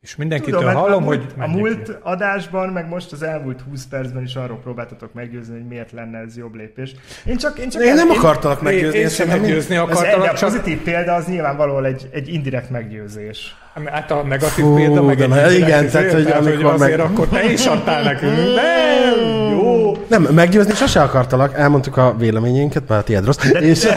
és 0.00 0.16
mindenkitől 0.16 0.58
Tudom, 0.60 0.74
hallom, 0.74 1.02
a 1.02 1.06
hogy 1.06 1.18
múlt, 1.18 1.34
a 1.38 1.46
múlt 1.46 1.82
ki. 1.82 1.92
adásban, 2.02 2.68
meg 2.68 2.88
most 2.88 3.12
az 3.12 3.22
elmúlt 3.22 3.60
20 3.70 3.86
percben 3.86 4.22
is 4.22 4.34
arról 4.36 4.58
próbáltatok 4.62 5.12
meggyőzni, 5.12 5.54
hogy 5.54 5.66
miért 5.66 5.92
lenne 5.92 6.18
ez 6.18 6.36
jobb 6.36 6.54
lépés. 6.54 6.94
Én 7.24 7.36
csak, 7.36 7.58
én 7.58 7.68
csak 7.68 7.82
Én 7.82 7.94
nem 7.94 8.10
én, 8.10 8.16
akartalak 8.18 8.58
Én, 8.58 8.64
meggyőzni. 8.64 8.96
én 8.98 9.02
én 9.02 9.08
sem 9.10 9.28
meggyőzni 9.28 9.74
de 9.74 9.80
akartalak, 9.80 10.32
a 10.32 10.36
csak 10.36 10.48
pozitív 10.50 10.82
példa 10.82 11.14
az 11.14 11.26
nyilvánvalóan 11.26 11.84
egy, 11.84 12.08
egy 12.12 12.32
indirekt 12.32 12.70
meggyőzés. 12.70 13.56
hát 13.84 14.10
a 14.10 14.22
negatív 14.22 14.64
Fú, 14.64 14.74
példa, 14.74 15.02
meg 15.02 15.16
de 15.16 15.22
egy 15.22 15.28
már 15.28 15.38
indirekt 15.50 15.68
igen, 15.68 15.84
izé, 15.84 15.92
tehát, 15.98 16.12
hogy 16.12 16.24
tehát, 16.24 16.42
hogy 16.42 16.52
amikor 16.52 16.72
azért 16.72 16.96
meg- 16.96 17.06
akkor 17.06 17.28
te 17.28 17.44
is 17.44 17.66
adtál 17.66 18.02
nekünk. 18.02 18.36
Nem, 18.54 19.50
jó. 19.50 19.96
Nem, 20.08 20.22
meggyőzni 20.22 20.74
sose 20.74 21.02
akartalak, 21.02 21.54
elmondtuk 21.54 21.96
a 21.96 22.14
véleményénket, 22.16 22.88
mert 22.88 23.00
a 23.00 23.04
tiéd 23.04 23.24
rossz. 23.24 23.44
És, 23.44 23.84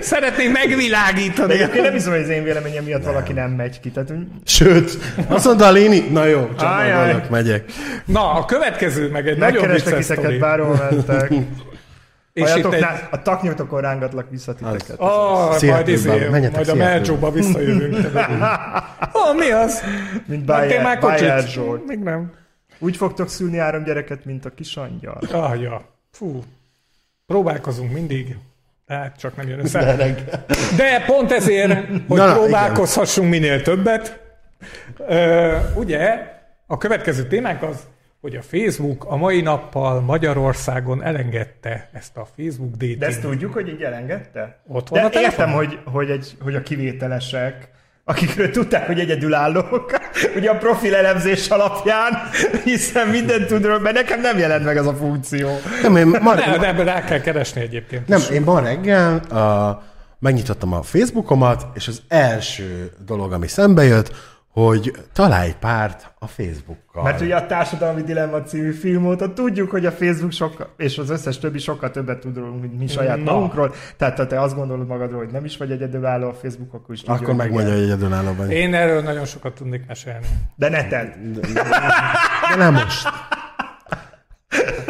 Szeretnénk 0.00 0.52
De 0.52 0.58
megvilágítani. 0.58 1.52
egyébként 1.52 1.82
nem 1.84 1.92
hiszem, 1.92 2.12
hogy 2.12 2.20
az 2.22 2.28
én 2.28 2.42
véleményem 2.42 2.84
miatt 2.84 3.04
valaki 3.04 3.32
nem 3.32 3.50
megy 3.50 3.80
ki. 3.80 3.90
Tehát, 3.90 4.12
sőt, 4.44 4.98
azt 5.28 5.44
mondta 5.44 5.66
a 5.66 5.72
Léni, 5.72 5.98
na 5.98 6.24
jó, 6.24 6.48
csak 6.58 7.30
megyek. 7.30 7.72
Na, 8.04 8.32
a 8.32 8.44
következő 8.44 9.10
meg 9.10 9.28
egy 9.28 9.38
nagyon 9.38 9.70
vicces 9.70 10.04
sztori. 10.04 10.38
bárhol 10.38 10.88
mentek. 10.90 11.32
És 12.32 12.54
itt 12.54 12.72
egy... 12.72 12.84
A 13.10 13.22
taknyotokon 13.22 13.80
rángatlak 13.80 14.30
vissza 14.30 14.54
titeket. 14.54 14.96
Oh, 14.98 15.62
majd 15.62 15.88
izé, 15.88 16.28
menjetek 16.30 16.54
majd 16.54 16.68
a. 16.68 16.74
Melcsóba 16.74 17.30
visszajövünk. 17.30 17.94
Ó, 19.14 19.18
oh, 19.20 19.36
mi 19.36 19.50
az? 19.50 19.82
Mint 20.26 20.44
Bayer, 20.44 20.98
Bayer? 21.00 21.42
Zsolt. 21.48 21.86
Még 21.86 21.98
nem. 21.98 22.32
Úgy 22.78 22.96
fogtok 22.96 23.28
szülni 23.28 23.56
három 23.56 23.84
gyereket, 23.84 24.24
mint 24.24 24.44
a 24.44 24.50
kis 24.54 24.76
angyal. 24.76 25.18
Ah, 25.32 25.60
ja. 25.60 25.84
Fú. 26.12 26.42
Próbálkozunk 27.26 27.92
mindig. 27.92 28.36
Hát 28.86 29.16
csak 29.18 29.36
nem 29.36 29.48
jön 29.48 29.58
össze. 29.58 29.96
De 30.76 31.04
pont 31.06 31.32
ezért, 31.32 31.86
hogy 32.08 32.18
Na, 32.18 32.32
próbálkozhassunk 32.32 33.30
minél 33.30 33.62
többet. 33.62 34.20
Ö, 35.08 35.56
ugye, 35.74 36.18
a 36.66 36.76
következő 36.76 37.26
témánk 37.26 37.62
az, 37.62 37.86
hogy 38.20 38.36
a 38.36 38.42
Facebook 38.42 39.04
a 39.04 39.16
mai 39.16 39.40
nappal 39.40 40.00
Magyarországon 40.00 41.02
elengedte 41.02 41.88
ezt 41.92 42.16
a 42.16 42.26
Facebook 42.36 42.70
dating. 42.70 42.98
De 42.98 43.06
ezt 43.06 43.20
tudjuk, 43.20 43.52
hogy 43.52 43.68
így 43.68 43.82
elengedte? 43.82 44.60
Ott 44.66 44.88
van 44.88 45.00
De 45.00 45.06
a 45.06 45.10
telefon? 45.10 45.30
értem, 45.30 45.52
hogy, 45.56 45.78
hogy, 45.84 46.10
egy, 46.10 46.36
hogy 46.40 46.54
a 46.54 46.62
kivételesek, 46.62 47.68
akikről 48.04 48.50
tudták, 48.50 48.86
hogy 48.86 49.00
egyedülállók, 49.00 49.94
ugye 50.36 50.50
a 50.50 50.56
profil 50.56 50.94
elemzés 50.94 51.48
alapján, 51.48 52.12
hiszen 52.64 53.08
mindent 53.08 53.46
tud 53.46 53.64
róla, 53.64 53.78
mert 53.78 53.94
nekem 53.94 54.20
nem 54.20 54.38
jelent 54.38 54.64
meg 54.64 54.76
ez 54.76 54.86
a 54.86 54.94
funkció. 54.94 55.48
Nem, 55.82 55.96
én 55.96 56.06
ma, 56.06 56.34
Ne, 56.34 56.58
de 56.58 56.68
ebben 56.68 56.84
rá 56.84 57.04
kell 57.04 57.20
keresni 57.20 57.60
egyébként. 57.60 58.08
nem, 58.08 58.20
én 58.32 58.42
ma 58.42 58.60
reggel 58.60 59.20
uh, 59.30 59.82
megnyitottam 60.18 60.72
a 60.72 60.82
Facebookomat, 60.82 61.66
és 61.74 61.88
az 61.88 62.02
első 62.08 62.92
dolog, 63.06 63.32
ami 63.32 63.48
szembe 63.48 63.84
jött, 63.84 64.12
hogy 64.64 64.92
találj 65.12 65.54
párt 65.60 66.14
a 66.18 66.26
Facebookkal. 66.26 67.02
Mert 67.02 67.20
ugye 67.20 67.36
a 67.36 67.46
Társadalmi 67.46 68.02
Dilemma 68.02 68.42
című 68.42 68.72
film 68.72 69.06
óta 69.06 69.32
tudjuk, 69.32 69.70
hogy 69.70 69.86
a 69.86 69.90
Facebook 69.90 70.32
sokkal, 70.32 70.72
és 70.76 70.98
az 70.98 71.10
összes 71.10 71.38
többi 71.38 71.58
sokkal 71.58 71.90
többet 71.90 72.18
tud 72.18 72.36
rólunk, 72.36 72.60
mint 72.60 72.78
mi 72.78 72.86
saját 72.86 73.24
Na. 73.24 73.32
magunkról. 73.32 73.74
Tehát 73.96 74.16
ha 74.16 74.26
te 74.26 74.40
azt 74.40 74.54
gondolod 74.54 74.86
magadról, 74.86 75.18
hogy 75.18 75.30
nem 75.32 75.44
is 75.44 75.56
vagy 75.56 75.70
egyedülálló 75.70 76.28
a 76.28 76.34
Facebook, 76.34 76.74
akkor 76.74 76.94
is 76.94 77.02
Akkor 77.02 77.34
megmondja, 77.34 77.72
hogy 77.72 77.82
egyedülálló 77.82 78.34
vagy. 78.36 78.50
Én 78.50 78.74
erről 78.74 79.02
nagyon 79.02 79.24
sokat 79.24 79.54
tudnék 79.54 79.86
mesélni. 79.86 80.26
De 80.54 80.68
ne 80.68 80.88
tedd. 80.88 81.08
De 81.52 82.56
nem 82.56 82.72
most. 82.72 83.08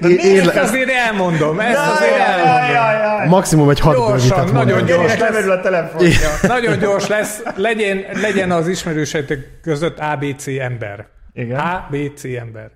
De 0.00 0.08
Én, 0.08 0.18
én, 0.18 0.40
Ezt 0.40 0.56
azért 0.56 0.90
elmondom, 0.90 1.60
ezt 1.60 1.78
azért 1.78 2.10
Jaj, 2.10 2.20
elmondom. 2.20 2.74
jaj, 2.74 2.96
jaj. 3.00 3.28
maximum 3.28 3.70
egy 3.70 3.80
hat 3.80 3.94
Gyorsan, 3.94 4.52
nagyon 4.52 4.84
gyors. 4.84 5.18
Lemerül 5.18 5.50
a 5.50 5.60
telefonja. 5.60 6.30
Nagyon 6.42 6.78
gyors 6.78 7.06
lesz, 7.06 7.42
legyen, 7.56 8.04
legyen 8.12 8.50
az 8.50 8.68
ismerőseitek 8.68 9.60
között 9.62 9.98
ABC 9.98 10.46
ember. 10.46 11.06
Igen. 11.32 11.58
ABC 11.58 12.24
ember. 12.24 12.70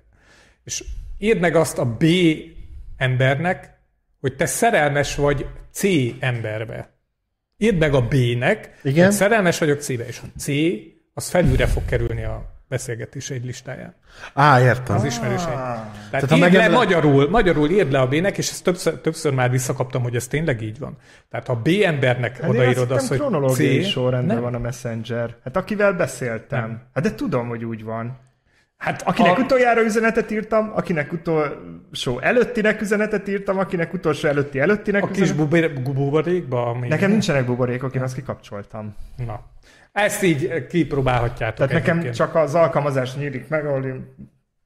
És 0.63 0.83
írd 1.17 1.39
meg 1.39 1.55
azt 1.55 1.77
a 1.77 1.85
B 1.85 2.03
embernek, 2.97 3.69
hogy 4.21 4.35
te 4.35 4.45
szerelmes 4.45 5.15
vagy 5.15 5.45
C 5.73 5.83
emberbe. 6.19 6.89
Írd 7.57 7.77
meg 7.77 7.93
a 7.93 8.01
B-nek, 8.01 8.69
Igen. 8.83 9.05
hogy 9.05 9.13
szerelmes 9.13 9.57
vagyok 9.59 9.79
C-be, 9.81 10.07
és 10.07 10.19
a 10.23 10.39
C 10.39 10.45
az 11.13 11.29
felülre 11.29 11.65
fog 11.67 11.85
kerülni 11.85 12.23
a 12.23 12.60
beszélgetés 12.71 13.29
egy 13.29 13.45
listáján. 13.45 13.95
Á, 14.33 14.61
értem. 14.61 14.95
Az 14.95 15.03
ismerőseim. 15.03 15.55
Tehát, 15.55 15.91
Tehát, 16.11 16.31
írd 16.31 16.39
le 16.41 16.47
megemle- 16.47 16.77
magyarul, 16.77 17.29
magyarul 17.29 17.69
írd 17.69 17.91
le 17.91 17.99
a 17.99 18.07
B-nek, 18.07 18.37
és 18.37 18.49
ezt 18.49 18.63
többször, 18.63 18.93
többször 19.01 19.33
már 19.33 19.49
visszakaptam, 19.51 20.01
hogy 20.01 20.15
ez 20.15 20.27
tényleg 20.27 20.61
így 20.61 20.79
van. 20.79 20.97
Tehát 21.29 21.47
ha 21.47 21.55
B 21.55 21.67
embernek 21.83 22.37
Hát 22.37 22.43
én 22.43 22.49
odaírod 22.49 22.91
azt 22.91 22.99
azt, 23.01 23.07
hogy 23.09 23.17
kronológiai 23.17 23.81
C, 23.81 23.87
sorrendben 23.87 24.35
nem. 24.35 24.43
van 24.43 24.53
a 24.55 24.59
Messenger. 24.59 25.35
Hát 25.43 25.55
akivel 25.57 25.93
beszéltem. 25.93 26.59
Nem. 26.59 26.81
Hát 26.93 27.03
de 27.03 27.15
tudom, 27.15 27.47
hogy 27.47 27.65
úgy 27.65 27.83
van. 27.83 28.19
Hát 28.77 29.01
Akinek 29.01 29.37
a- 29.37 29.41
utoljára 29.41 29.81
üzenetet 29.83 30.31
írtam, 30.31 30.71
akinek 30.75 31.11
utolsó 31.13 32.19
előttinek 32.19 32.81
üzenetet 32.81 33.27
írtam, 33.27 33.57
akinek 33.59 33.93
utolsó 33.93 34.27
előtti 34.27 34.59
előttinek 34.59 35.03
a 35.03 35.07
kis 35.07 35.17
üzenetet. 35.21 35.43
buber- 35.49 35.81
buborékba, 35.93 36.65
ami... 36.69 36.87
Nekem 36.87 37.09
nincsenek 37.09 37.45
buborékok, 37.45 37.95
én 37.95 38.01
azt 38.01 38.15
kikapcsoltam. 38.15 38.95
Na. 39.25 39.39
Ezt 39.91 40.23
így 40.23 40.67
kipróbálhatjátok 40.67 41.55
Tehát 41.55 41.73
nekem 41.73 41.93
egyébként. 41.93 42.15
csak 42.15 42.35
az 42.35 42.55
alkalmazás 42.55 43.15
nyílik 43.15 43.47
meg, 43.47 43.65
ahol 43.65 43.85
én 43.85 44.15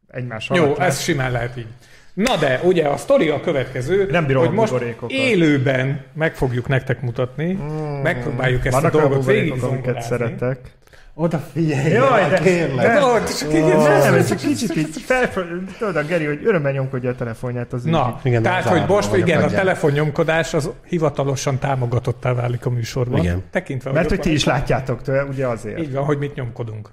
egymás 0.08 0.50
Jó, 0.54 0.64
alatt 0.64 0.80
ez 0.80 1.02
simán 1.02 1.32
lehet 1.32 1.58
így. 1.58 1.68
Na 2.14 2.38
de, 2.38 2.60
ugye 2.64 2.88
a 2.88 2.98
sztori 2.98 3.30
a 3.30 3.40
következő, 3.40 4.08
Nem 4.12 4.26
bírom 4.26 4.46
hogy 4.46 4.52
a 4.52 4.60
most 4.60 4.72
buborékokat. 4.72 5.12
élőben 5.12 6.06
meg 6.14 6.36
fogjuk 6.36 6.68
nektek 6.68 7.02
mutatni, 7.02 7.54
mm. 7.54 8.02
megpróbáljuk 8.02 8.66
ezt 8.66 8.84
a 8.84 8.90
dolgot 8.90 9.26
végig 9.26 9.64
amiket 9.64 10.02
szeretek. 10.02 10.75
Oda 11.18 11.44
figyelj, 11.54 11.92
Jaj, 11.92 12.30
de- 12.30 12.40
kérlek. 12.40 12.86
de- 12.88 13.24
csak 13.40 13.54
így- 13.54 13.64
Nem, 14.04 14.14
ez 14.14 14.28
csak 14.28 14.38
kicsit 14.38 14.76
így 14.76 15.02
felföl... 15.06 15.64
Tudod, 15.78 15.96
a 15.96 16.04
Geri, 16.04 16.26
hogy 16.26 16.40
örömmel 16.46 16.72
nyomkodja 16.72 17.10
a 17.10 17.16
telefonját 17.16 17.74
az 17.74 17.84
Na, 17.84 18.16
így. 18.18 18.26
Igen, 18.26 18.42
tehát, 18.42 18.64
hogy 18.64 18.84
most 18.88 19.16
igen, 19.16 19.44
a 19.44 19.48
telefonnyomkodás 19.48 20.54
az 20.54 20.70
hivatalosan 20.88 21.60
támogatottá 21.60 22.34
válik 22.34 22.66
a 22.66 22.70
műsorban. 22.70 23.20
Igen. 23.20 23.44
Tekintve, 23.52 23.92
Mert 23.92 24.04
ott 24.06 24.10
hogy 24.10 24.20
ti 24.20 24.32
is 24.32 24.44
látjátok 24.44 25.02
tőle, 25.02 25.24
ugye 25.24 25.48
azért. 25.48 25.80
Így 25.80 25.94
van, 25.94 26.04
hogy 26.04 26.18
mit 26.18 26.36
nyomkodunk. 26.36 26.90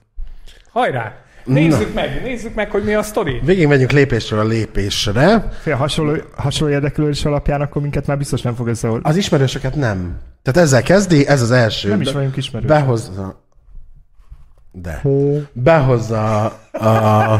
Hajrá! 0.73 1.13
Nézzük 1.45 1.95
meg, 1.95 2.23
nézzük 2.23 2.55
meg, 2.55 2.71
hogy 2.71 2.85
mi 2.85 2.95
a 2.95 3.03
sztori. 3.03 3.41
Végig 3.45 3.67
megyünk 3.67 3.91
lépésről 3.91 4.41
a 4.41 4.45
lépésre. 4.45 5.49
Fél 5.63 5.75
hasonló, 5.75 6.17
hasonló 6.37 6.75
érdeklődés 6.75 7.25
alapján, 7.25 7.61
akkor 7.61 7.83
minket 7.83 8.07
már 8.07 8.19
biztos 8.19 8.43
nem 8.43 8.55
fog 8.55 8.67
összehozni. 8.69 9.03
Az 9.09 9.17
ismerősöket 9.17 9.75
nem. 9.75 10.19
Tehát 10.43 10.61
ezzel 10.69 10.83
kezdi, 10.83 11.27
ez 11.27 11.43
az 11.43 11.51
első. 11.51 11.89
Nem 11.89 12.01
is 12.01 12.13
vagyunk 12.13 12.37
ismerősök. 12.37 12.77
Behozza... 12.77 13.42
De. 14.73 15.03
Behozza 15.53 16.45
a, 16.73 17.33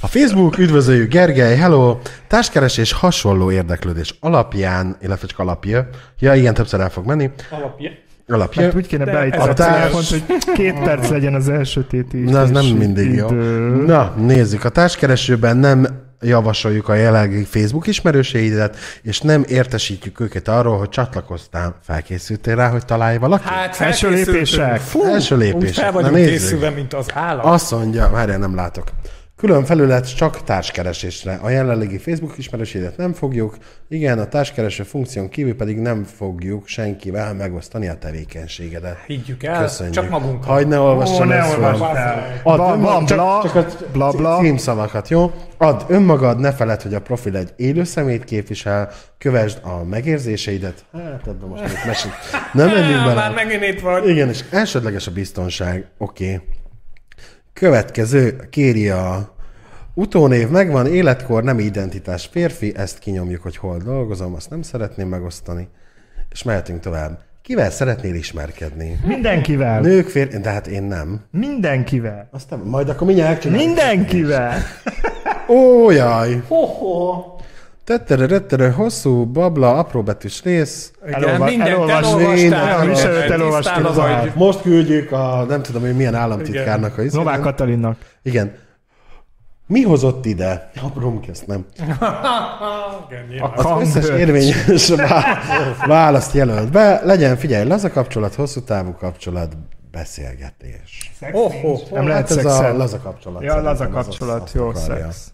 a 0.00 0.06
Facebook, 0.06 0.58
üdvözöljük 0.58 1.10
Gergely, 1.10 1.56
hello, 1.56 1.98
társkeresés 2.28 2.92
hasonló 2.92 3.50
érdeklődés 3.50 4.14
alapján, 4.20 4.96
illetve 5.00 5.26
csak 5.26 5.38
alapja. 5.38 5.88
Ja, 6.18 6.34
igen, 6.34 6.54
többször 6.54 6.80
el 6.80 6.90
fog 6.90 7.06
menni. 7.06 7.30
Alapja. 7.50 7.90
Alapja. 8.28 8.62
Mert 8.62 8.74
úgy 8.74 8.86
kéne 8.86 9.04
beállítani 9.04 9.48
a 9.48 9.52
telefont, 9.52 10.06
hogy 10.06 10.22
két 10.54 10.82
perc 10.82 11.08
legyen 11.08 11.34
az 11.34 11.48
első 11.48 11.84
téti. 11.84 12.18
Na, 12.18 12.40
ez 12.40 12.50
nem 12.50 12.66
mindig 12.66 13.14
jó. 13.14 13.28
Na, 13.86 14.14
nézzük. 14.16 14.64
A 14.64 14.68
társkeresőben 14.68 15.56
nem 15.56 15.86
javasoljuk 16.20 16.88
a 16.88 16.94
jelenlegi 16.94 17.44
Facebook 17.44 17.86
ismerőseidet, 17.86 18.76
és 19.02 19.20
nem 19.20 19.44
értesítjük 19.48 20.20
őket 20.20 20.48
arról, 20.48 20.78
hogy 20.78 20.88
csatlakoztál. 20.88 21.78
Felkészültél 21.82 22.54
rá, 22.56 22.68
hogy 22.68 22.84
találj 22.84 23.18
valaki? 23.18 23.44
Hát 23.48 23.80
Első 23.80 24.10
lépések. 24.10 24.80
Fú, 24.80 25.04
Első 25.04 25.34
Úgy 25.34 25.40
lépések. 25.40 25.74
fel 25.74 25.84
Na, 25.90 25.92
vagyunk 25.92 26.14
nézzük. 26.14 26.30
készülve, 26.32 26.70
mint 26.70 26.94
az 26.94 27.06
állat. 27.14 27.44
Azt 27.44 27.70
mondja, 27.70 28.08
várjál, 28.10 28.38
nem 28.38 28.54
látok. 28.54 28.88
Külön 29.40 29.64
felület 29.64 30.16
csak 30.16 30.44
társkeresésre. 30.44 31.38
A 31.42 31.50
jelenlegi 31.50 31.98
Facebook 31.98 32.38
ismerősédet 32.38 32.96
nem 32.96 33.12
fogjuk. 33.12 33.56
Igen, 33.88 34.18
a 34.18 34.26
társkereső 34.28 34.82
funkción 34.82 35.28
kívül 35.28 35.56
pedig 35.56 35.78
nem 35.78 36.04
fogjuk 36.04 36.66
senkivel 36.66 37.34
megosztani 37.34 37.88
a 37.88 37.94
tevékenységedet. 37.98 38.98
Higgyük 39.06 39.42
el, 39.42 39.62
Köszönjük. 39.62 39.94
csak 39.94 40.08
magunkkal. 40.08 40.54
Hagyd 40.54 40.68
ne 40.68 40.78
olvassam 40.78 41.26
Ó, 41.26 41.30
ne 41.30 41.34
el. 41.34 42.40
Add 42.42 42.80
van 42.80 43.06
csak, 43.06 43.16
bla, 43.16 43.40
csak 43.42 43.54
a 43.54 43.66
bla, 43.92 44.10
bla. 44.10 44.38
címszavakat, 44.40 45.08
jó? 45.08 45.32
Add 45.56 45.80
önmagad, 45.88 46.38
ne 46.38 46.52
feled, 46.52 46.82
hogy 46.82 46.94
a 46.94 47.00
profil 47.00 47.36
egy 47.36 47.52
élő 47.56 47.84
szemét 47.84 48.24
képvisel, 48.24 48.90
kövesd 49.18 49.60
a 49.62 49.84
megérzéseidet. 49.84 50.84
Hát 50.92 51.26
ebben 51.26 51.48
most 51.48 51.62
még 51.62 51.72
mesél. 51.86 52.12
Nem 52.52 52.68
menjünk 52.74 53.04
bele. 53.04 53.14
Már 53.14 53.34
megint 53.34 53.62
itt 53.62 53.80
vagy. 53.80 54.08
Igen, 54.08 54.28
és 54.28 54.44
elsődleges 54.50 55.06
a 55.06 55.10
biztonság. 55.10 55.86
Oké. 55.98 56.24
Okay. 56.24 56.58
Következő, 57.60 58.46
kéri 58.50 58.88
a 58.88 59.34
utónév, 59.94 60.48
megvan, 60.48 60.86
életkor, 60.86 61.42
nem 61.42 61.58
identitás 61.58 62.28
férfi, 62.32 62.72
ezt 62.76 62.98
kinyomjuk, 62.98 63.42
hogy 63.42 63.56
hol 63.56 63.78
dolgozom, 63.78 64.34
azt 64.34 64.50
nem 64.50 64.62
szeretném 64.62 65.08
megosztani. 65.08 65.68
És 66.30 66.42
mehetünk 66.42 66.80
tovább. 66.80 67.18
Kivel 67.42 67.70
szeretnél 67.70 68.14
ismerkedni? 68.14 68.98
Mindenkivel. 69.06 69.80
Nők, 69.80 70.08
férfi, 70.08 70.38
de 70.38 70.50
hát 70.50 70.66
én 70.66 70.82
nem. 70.82 71.24
Mindenkivel. 71.30 72.28
Aztán 72.30 72.58
majd 72.58 72.88
akkor 72.88 73.06
mindjárt 73.06 73.30
megcsináljuk. 73.30 73.66
Mindenkivel. 73.66 74.58
Ó, 75.48 75.90
jaj! 75.90 76.42
Ho-ho. 76.48 77.22
Tettere, 77.84 78.26
rettere, 78.26 78.70
hosszú, 78.70 79.24
babla, 79.26 79.78
apróbetűs 79.78 80.42
rész. 80.42 80.92
Igen, 81.06 81.14
Elolva- 81.24 81.44
mindent 81.44 81.70
elolvasni, 81.70 82.52
elolvastál. 82.52 83.74
mindent 83.76 83.94
vagy. 83.96 84.10
a- 84.28 84.32
Most 84.34 84.60
küldjük 84.62 85.12
a, 85.12 85.44
nem 85.48 85.62
tudom, 85.62 85.82
hogy 85.82 85.96
milyen 85.96 86.14
államtitkárnak 86.14 86.98
a 86.98 87.02
izét. 87.02 87.18
Novák 87.18 87.40
Katalinnak. 87.40 87.96
Igen. 88.22 88.54
Mi 89.66 89.82
hozott 89.82 90.26
ide? 90.26 90.70
Apróm 90.82 91.20
ezt 91.30 91.46
nem. 91.46 91.64
Igen, 91.78 93.24
nyilván. 93.28 93.50
Az 93.54 93.80
összes 93.80 94.02
Hangört. 94.08 94.18
érvényes 94.18 94.88
vá- 94.88 95.86
választ 95.86 96.34
jelölt 96.34 96.70
be. 96.70 97.00
Legyen, 97.04 97.36
figyelj, 97.36 97.66
laza 97.68 97.90
kapcsolat, 97.90 98.34
hosszú 98.34 98.60
távú 98.62 98.92
kapcsolat, 98.94 99.52
beszélgetés. 99.90 101.12
Oh, 101.32 101.44
oh, 101.44 101.64
oh. 101.64 101.90
Nem 101.92 102.06
lehet 102.08 102.28
Hát 102.28 102.38
ez 102.38 102.44
a 102.44 102.76
laza 102.76 102.98
kapcsolat. 102.98 103.42
Ja, 103.42 103.54
laza 103.62 103.76
szerintem 103.76 103.98
az 104.00 104.06
kapcsolat, 104.06 104.42
azt 104.42 104.54
jó 104.54 104.68
akarja. 104.68 105.04
szex. 105.12 105.32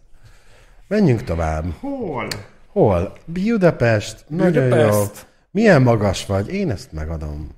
Menjünk 0.89 1.23
tovább. 1.23 1.65
Hol? 1.81 2.29
Hol? 2.67 3.13
Budapest. 3.25 4.25
Nagyon 4.29 4.65
jó. 4.65 4.69
Budapest. 4.69 5.27
Milyen 5.51 5.83
magas 5.83 6.27
vagy? 6.27 6.49
Én 6.53 6.71
ezt 6.71 6.93
megadom. 6.93 7.51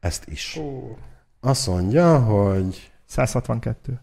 Ezt 0.00 0.24
is. 0.28 0.56
Ó, 0.56 0.96
Azt 1.40 1.66
mondja, 1.66 2.18
hogy 2.18 2.90
162. 3.06 4.00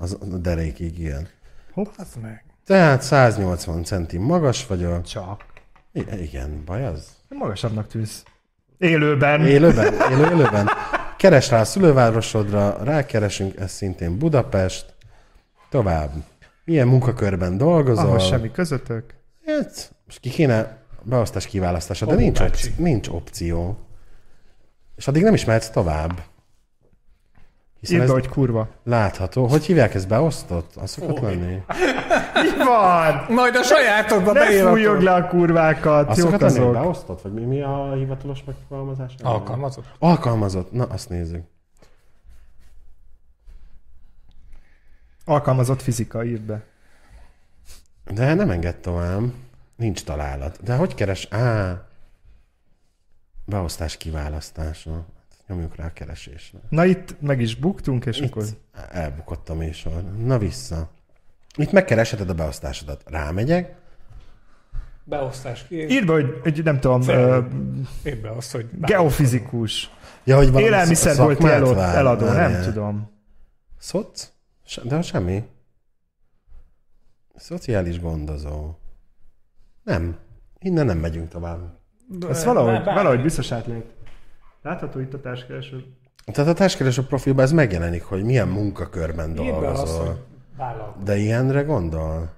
az 0.00 0.16
a 0.20 0.24
derékig 0.24 0.98
ilyen. 0.98 1.28
Az 1.96 2.08
meg. 2.22 2.44
Tehát 2.66 3.02
180 3.02 3.84
centi 3.84 4.18
magas 4.18 4.66
vagyok. 4.66 5.02
Csak. 5.04 5.44
I- 5.92 6.06
igen, 6.22 6.62
baj 6.64 6.86
az? 6.86 7.06
Magasabbnak 7.28 7.86
tűz. 7.88 8.22
Élőben. 8.78 9.46
Élőben? 9.46 9.94
Élő, 10.12 10.24
élőben? 10.24 10.68
Keres 11.16 11.50
rá 11.50 11.60
a 11.60 11.64
szülővárosodra, 11.64 12.84
rákeresünk, 12.84 13.56
ez 13.56 13.70
szintén 13.72 14.18
Budapest. 14.18 14.94
Tovább. 15.70 16.12
Milyen 16.64 16.86
munkakörben 16.88 17.56
dolgozol? 17.56 18.04
Ahhoz 18.06 18.22
semmi 18.24 18.50
közöttök. 18.50 19.14
Hát, 19.46 19.94
most 20.06 20.20
ki 20.20 20.28
kéne 20.30 20.76
beosztás 21.02 21.46
kiválasztása, 21.46 22.06
de 22.06 22.14
Ó, 22.14 22.16
nincs, 22.16 22.40
opci- 22.40 22.78
nincs 22.78 23.08
opció. 23.08 23.76
És 24.96 25.08
addig 25.08 25.22
nem 25.22 25.34
is 25.34 25.44
mehetsz 25.44 25.68
tovább. 25.70 26.22
Hiszen 27.80 27.96
Írd 27.96 28.08
ez 28.08 28.10
hogy 28.14 28.28
kurva. 28.28 28.68
látható. 28.84 29.46
Hogy 29.46 29.64
hívják 29.64 29.94
ezt 29.94 30.08
beosztott? 30.08 30.76
Az 30.76 30.90
szokott 30.90 31.20
lenni? 31.20 31.54
Mi 32.34 32.64
van? 32.64 33.24
Majd 33.28 33.56
a 33.56 33.62
sajátodba 33.62 34.32
Ne 34.32 34.46
fújjog 34.68 35.00
le 35.00 35.14
a 35.14 35.26
kurvákat. 35.28 36.08
Azt 36.08 36.18
Jók 36.18 36.40
azok. 36.42 36.72
beosztott? 36.72 37.22
Vagy 37.22 37.32
mi, 37.32 37.40
mi 37.44 37.62
a 37.62 37.92
hivatalos 37.94 38.44
megfogalmazás? 38.46 39.14
Alkalmazott? 39.22 39.84
Alkalmazott. 39.98 40.72
Na, 40.72 40.84
azt 40.84 41.08
nézzük. 41.08 41.42
Alkalmazott 45.24 45.82
fizika, 45.82 46.24
írd 46.24 46.40
be. 46.42 46.62
De 48.10 48.34
nem 48.34 48.50
enged 48.50 48.76
tovább. 48.76 49.32
Nincs 49.76 50.04
találat. 50.04 50.62
De 50.62 50.74
hogy 50.76 50.94
keres? 50.94 51.26
Á, 51.30 51.80
beosztás 53.44 53.96
kiválasztása. 53.96 55.04
Nyomjuk 55.46 55.76
rá 55.76 55.86
a 55.86 55.92
keresésre. 55.92 56.58
Na 56.68 56.84
itt 56.84 57.20
meg 57.20 57.40
is 57.40 57.56
buktunk, 57.56 58.06
és 58.06 58.20
akkor... 58.20 58.42
Itt 58.42 58.56
elbukott 58.90 59.48
a 59.48 59.54
műsor. 59.54 60.02
Na 60.02 60.38
vissza. 60.38 60.90
Itt 61.56 61.72
megkeresheted 61.72 62.28
a 62.30 62.34
beosztásodat. 62.34 63.02
Rámegyek. 63.06 63.74
Beosztás 65.04 65.66
ki. 65.66 65.88
Írd 65.90 66.06
be, 66.06 66.12
hogy, 66.12 66.38
hogy 66.42 66.62
nem 66.64 66.80
tudom, 66.80 67.02
Fel. 67.02 67.28
ö, 67.28 67.42
Írd 68.08 68.20
be 68.20 68.30
azt, 68.30 68.52
hogy 68.52 68.68
geofizikus. 68.80 69.90
Ja, 70.24 70.36
hogy 70.36 70.52
elad, 71.44 71.74
vár- 71.74 71.96
eladó, 71.96 72.24
nem 72.24 72.34
várjál. 72.34 72.64
tudom. 72.64 73.10
Szoc? 73.78 74.32
Se, 74.64 74.80
de 74.84 75.02
semmi. 75.02 75.44
Szociális 77.34 78.00
gondozó. 78.00 78.70
Nem. 79.82 80.18
Innen 80.58 80.86
nem 80.86 80.98
megyünk 80.98 81.28
tovább. 81.28 81.78
Ez 82.28 82.44
valahogy, 82.44 82.72
Bár- 82.72 82.84
bár- 82.84 82.94
valahogy 82.94 83.22
biztos 83.22 83.52
átlét. 83.52 83.84
Látható 84.62 85.00
itt 85.00 85.14
a 85.14 85.20
társkereső. 85.20 85.84
Tehát 86.24 86.50
a 86.50 86.54
társkereső 86.54 87.06
profilban 87.06 87.44
ez 87.44 87.52
megjelenik, 87.52 88.02
hogy 88.04 88.24
milyen 88.24 88.48
munkakörben 88.48 89.34
dolgozol. 89.34 90.24
De 91.04 91.16
ilyenre 91.16 91.62
gondol? 91.62 92.32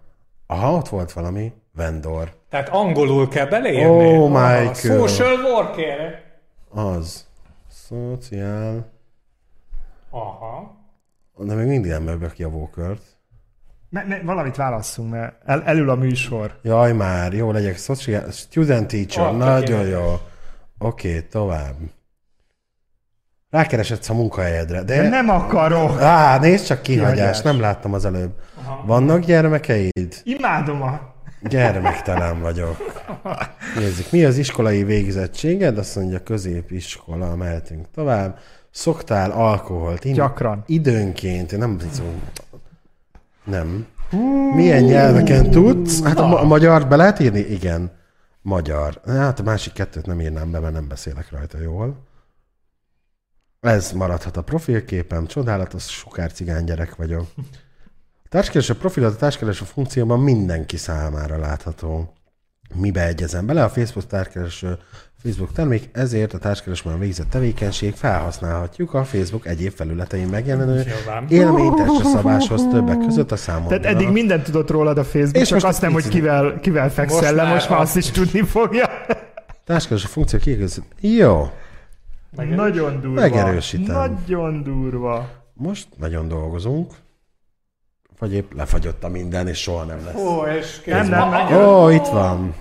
Aha, 0.46 0.72
ott 0.72 0.88
volt 0.88 1.12
valami 1.12 1.52
vendor. 1.74 2.32
Tehát 2.48 2.68
angolul 2.68 3.28
kell 3.28 3.46
beleírni? 3.46 4.16
Oh 4.18 4.28
my 4.28 4.36
Ah, 4.36 4.64
God. 4.64 4.74
Social 5.08 5.40
worker. 5.44 6.22
Az. 6.68 7.26
Szociál... 7.68 8.92
Aha. 10.10 10.76
De 11.38 11.54
még 11.54 11.66
mindig 11.66 11.90
nem 11.90 12.30
ki 12.34 12.42
a 12.42 12.48
vókört. 12.48 13.02
Me, 13.90 14.04
me, 14.08 14.20
valamit 14.24 14.56
válasszunk, 14.56 15.10
mert 15.10 15.34
el, 15.44 15.62
elül 15.62 15.90
a 15.90 15.94
műsor. 15.94 16.58
Jaj 16.62 16.92
már, 16.92 17.32
jó 17.32 17.50
legyek. 17.52 17.76
Social... 17.78 18.30
Student 18.30 18.86
teacher, 18.86 19.24
Ah, 19.26 19.36
nagyon 19.36 19.60
tökéletes. 19.60 19.90
jó. 19.92 20.18
Oké, 20.78 21.08
okay, 21.16 21.26
tovább. 21.28 21.74
Rákeresedsz 23.50 24.08
a 24.10 24.14
munkahelyedre, 24.14 24.82
de... 24.82 25.02
De 25.02 25.08
nem 25.08 25.30
akarok! 25.30 26.00
Á, 26.00 26.38
nézd 26.38 26.66
csak 26.66 26.82
kihagyás, 26.82 27.14
Kihagyás. 27.14 27.40
nem 27.40 27.60
láttam 27.60 27.92
az 27.94 28.04
előbb. 28.04 28.32
Vannak 28.84 29.20
gyermekeid? 29.24 30.20
Imádom 30.22 30.82
a... 30.82 31.14
Gyermektelen 31.42 32.40
vagyok. 32.40 32.76
Nézzük, 33.78 34.10
mi 34.10 34.24
az 34.24 34.38
iskolai 34.38 34.84
végzettséged? 34.84 35.78
Azt 35.78 35.96
mondja, 35.96 36.22
középiskola, 36.22 37.36
mehetünk 37.36 37.86
tovább. 37.94 38.38
Szoktál 38.76 39.30
alkoholt 39.30 40.04
inni? 40.04 40.14
Gyakran. 40.14 40.62
Időnként, 40.66 41.56
nem 41.56 41.78
tudom. 41.78 42.22
Nem. 43.44 43.86
Milyen 44.54 44.82
nyelveken 44.82 45.50
tudsz? 45.50 46.02
Hát 46.02 46.18
a, 46.18 46.26
ma- 46.26 46.40
a 46.40 46.44
magyar 46.44 46.88
be 46.88 46.96
lehet 46.96 47.18
írni? 47.18 47.38
Igen. 47.38 47.92
Magyar. 48.42 49.00
Hát 49.06 49.40
a 49.40 49.42
másik 49.42 49.72
kettőt 49.72 50.06
nem 50.06 50.20
írnám 50.20 50.50
be, 50.50 50.58
mert 50.60 50.72
nem 50.72 50.88
beszélek 50.88 51.30
rajta 51.30 51.58
jól. 51.58 52.06
Ez 53.60 53.92
maradhat 53.92 54.36
a 54.36 54.42
profilképem. 54.42 55.26
Csodálatos 55.26 55.84
sukár 55.84 56.32
cigány 56.32 56.64
gyerek 56.64 56.96
vagyok. 56.96 57.26
A 58.24 58.28
társkereső 58.28 58.74
profilat 58.74 59.14
a 59.14 59.16
társkereső 59.16 59.64
funkcióban 59.64 60.20
mindenki 60.20 60.76
számára 60.76 61.38
látható. 61.38 62.12
Mibe 62.74 63.06
egyezem 63.06 63.46
bele? 63.46 63.64
A 63.64 63.68
Facebook 63.68 64.06
társkereső 64.06 64.78
Facebook 65.26 65.52
termék, 65.52 65.88
ezért 65.92 66.32
a 66.34 66.38
társkeresőben 66.38 66.98
végzett 66.98 67.30
tevékenység 67.30 67.94
felhasználhatjuk 67.94 68.94
a 68.94 69.04
Facebook 69.04 69.46
egyéb 69.46 69.72
felületein 69.72 70.26
megjelenő 70.28 70.84
élménytestre 71.28 72.04
szabáshoz 72.04 72.66
többek 72.70 72.98
között 72.98 73.32
a 73.32 73.36
számon. 73.36 73.68
Tehát 73.68 73.84
eddig 73.84 74.08
mindent 74.08 74.42
tudott 74.44 74.70
rólad 74.70 74.98
a 74.98 75.04
Facebook, 75.04 75.36
És 75.36 75.48
csak 75.48 75.64
azt 75.64 75.80
nem, 75.80 75.92
hogy 75.92 76.08
kivel, 76.08 76.60
kivel 76.60 76.90
fekszel 76.90 77.20
Most 77.20 77.34
le, 77.34 77.42
már 77.42 77.52
most 77.52 77.68
már 77.68 77.80
azt 77.80 77.96
is 77.96 78.10
tudni 78.10 78.42
fogja. 78.42 78.86
Társkereső 79.64 80.06
funkció 80.06 80.38
kiegészít. 80.38 80.84
Jó. 81.00 81.50
Nagyon 82.30 83.00
durva. 83.00 83.20
Megerősítem. 83.20 83.94
Nagyon 83.96 84.62
durva. 84.62 85.28
Most 85.54 85.88
nagyon 85.98 86.28
dolgozunk. 86.28 86.92
Vagy 88.18 88.32
épp 88.32 88.52
lefagyott 88.52 89.04
a 89.04 89.08
minden, 89.08 89.48
és 89.48 89.58
soha 89.58 89.84
nem 89.84 89.98
lesz. 90.04 90.14
Ó, 90.14 90.42
és. 90.44 90.82
Nem, 90.84 91.08
nem, 91.08 91.28
meg- 91.28 91.52
Ó, 91.52 91.88
itt 91.90 92.06
van. 92.06 92.54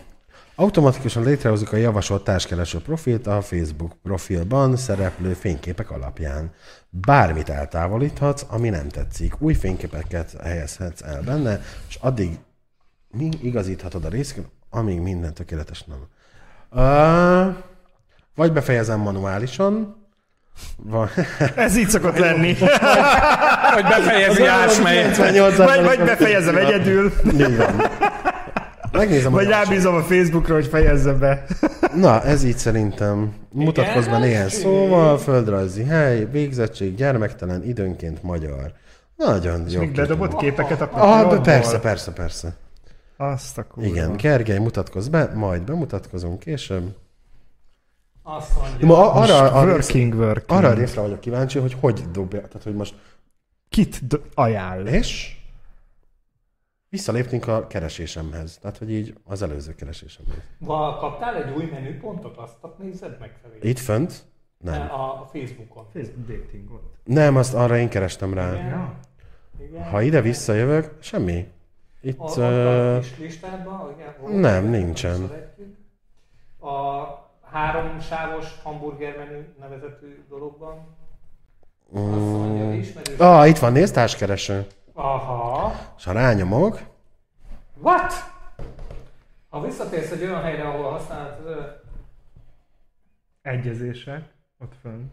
Automatikusan 0.57 1.23
létrehozzuk 1.23 1.71
a 1.71 1.75
javasolt 1.75 2.23
társkereső 2.23 2.79
profilt 2.79 3.27
a 3.27 3.41
Facebook 3.41 3.91
profilban 4.03 4.77
szereplő 4.77 5.33
fényképek 5.33 5.91
alapján. 5.91 6.51
Bármit 6.89 7.49
eltávolíthatsz, 7.49 8.45
ami 8.49 8.69
nem 8.69 8.87
tetszik. 8.87 9.41
Új 9.41 9.53
fényképeket 9.53 10.35
helyezhetsz 10.43 11.01
el 11.01 11.21
benne, 11.21 11.61
és 11.87 11.97
addig 12.01 12.39
mi 13.11 13.29
igazíthatod 13.41 14.05
a 14.05 14.09
részeket, 14.09 14.45
amíg 14.69 14.99
minden 14.99 15.33
tökéletes 15.33 15.83
nem. 15.83 16.07
Uh, 16.71 17.55
vagy 18.35 18.51
befejezem 18.51 18.99
manuálisan, 18.99 20.03
vagy... 20.77 21.09
Ez 21.55 21.77
így 21.77 21.89
szokott 21.89 22.17
lenni. 22.17 22.57
Hogy 23.73 23.83
befejezi 23.83 24.45
ásmelyet. 24.45 25.15
98 25.15 25.55
vagy, 25.57 25.83
vagy 25.83 25.99
befejezem 25.99 26.55
egyedül, 26.55 27.13
Így 27.25 27.57
van. 27.57 27.81
Megnézem, 28.97 29.31
vagy 29.31 29.47
rábízom 29.47 29.95
a 29.95 30.01
Facebookra, 30.01 30.53
hogy 30.53 30.65
fejezze 30.67 31.13
be. 31.13 31.45
Na, 31.95 32.21
ez 32.23 32.43
így 32.43 32.57
szerintem. 32.57 33.33
Mutatkozz 33.51 34.05
be 34.07 34.17
néhány 34.17 34.49
szóval, 34.49 35.17
földrajzi 35.17 35.83
hely, 35.83 36.25
végzettség, 36.31 36.95
gyermektelen, 36.95 37.63
időnként 37.63 38.23
magyar. 38.23 38.73
Nagyon 39.15 39.65
jó. 39.69 39.79
Még 39.79 39.91
bedobott 39.91 40.35
képeket 40.35 40.81
a 40.81 40.89
Ah, 40.91 41.41
persze, 41.41 41.79
persze, 41.79 42.11
persze. 42.11 42.55
Azt 43.17 43.57
a 43.57 43.63
kurva. 43.63 43.89
Igen, 43.89 44.15
Gergely, 44.17 44.57
mutatkozz 44.57 45.07
be, 45.07 45.31
majd 45.35 45.61
bemutatkozunk 45.61 46.39
később. 46.39 46.95
Azt 48.23 48.49
mondja. 48.61 48.87
Ma 48.87 49.11
a- 49.11 49.21
arra, 49.21 49.51
arra, 49.51 49.71
Working, 49.71 50.13
working. 50.13 50.59
arra 50.59 50.67
a 50.69 50.73
részre 50.73 51.01
vagyok 51.01 51.19
kíváncsi, 51.19 51.59
hogy 51.59 51.75
hogy 51.79 52.01
dobja, 52.11 52.39
tehát 52.41 52.63
hogy 52.63 52.75
most, 52.75 52.95
Kit 53.69 54.07
d- 54.07 54.19
ajánl? 54.33 54.85
és 54.87 55.35
visszaléptünk 56.95 57.47
a 57.47 57.67
keresésemhez, 57.67 58.57
tehát 58.61 58.77
hogy 58.77 58.91
így 58.91 59.13
az 59.23 59.41
előző 59.41 59.75
keresésemhez. 59.75 60.37
Va, 60.59 60.97
kaptál 60.97 61.35
egy 61.35 61.53
új 61.55 61.65
menüpontot, 61.71 62.37
azt 62.37 62.77
nézed 62.77 63.17
meg 63.19 63.31
felé. 63.41 63.69
Itt 63.69 63.79
fönt? 63.79 64.23
Nem. 64.57 64.81
A, 64.81 65.21
a 65.21 65.29
Facebookon. 65.33 65.85
Facebook 65.93 66.27
dating 66.27 66.71
ott. 66.71 66.93
Nem, 67.03 67.35
azt 67.35 67.53
arra 67.53 67.77
én 67.77 67.89
kerestem 67.89 68.33
rá. 68.33 68.53
Igen. 68.53 68.99
Igen. 69.59 69.83
Ha 69.89 70.01
ide 70.01 70.21
visszajövök, 70.21 70.93
semmi. 70.99 71.47
Itt... 72.01 72.19
A, 72.19 72.23
Uh, 72.37 72.95
a 72.95 72.99
listádban, 73.19 73.95
igen, 73.97 74.39
nem, 74.39 74.69
nincsen. 74.69 75.31
A 76.59 77.03
három 77.51 77.99
sávos 77.99 78.45
hamburger 78.63 79.17
menü 79.17 79.45
nevezetű 79.59 80.25
dologban. 80.29 80.87
Azt 81.93 82.03
mondja, 82.05 82.73
ismerős. 82.73 83.19
ah, 83.19 83.47
itt 83.47 83.57
van, 83.57 83.71
nézd, 83.71 83.93
társkereső. 83.93 84.65
Aha. 84.97 85.73
És 85.97 86.03
ha 86.03 86.11
rányomok, 86.11 86.79
What? 87.81 88.13
Ha 89.49 89.61
visszatérsz 89.61 90.11
egy 90.11 90.21
olyan 90.21 90.41
helyre, 90.41 90.67
ahol 90.67 90.91
használod, 90.91 91.45
ö, 91.45 91.61
Egyezések. 93.41 94.33
Ott 94.59 94.73
fönn. 94.81 95.05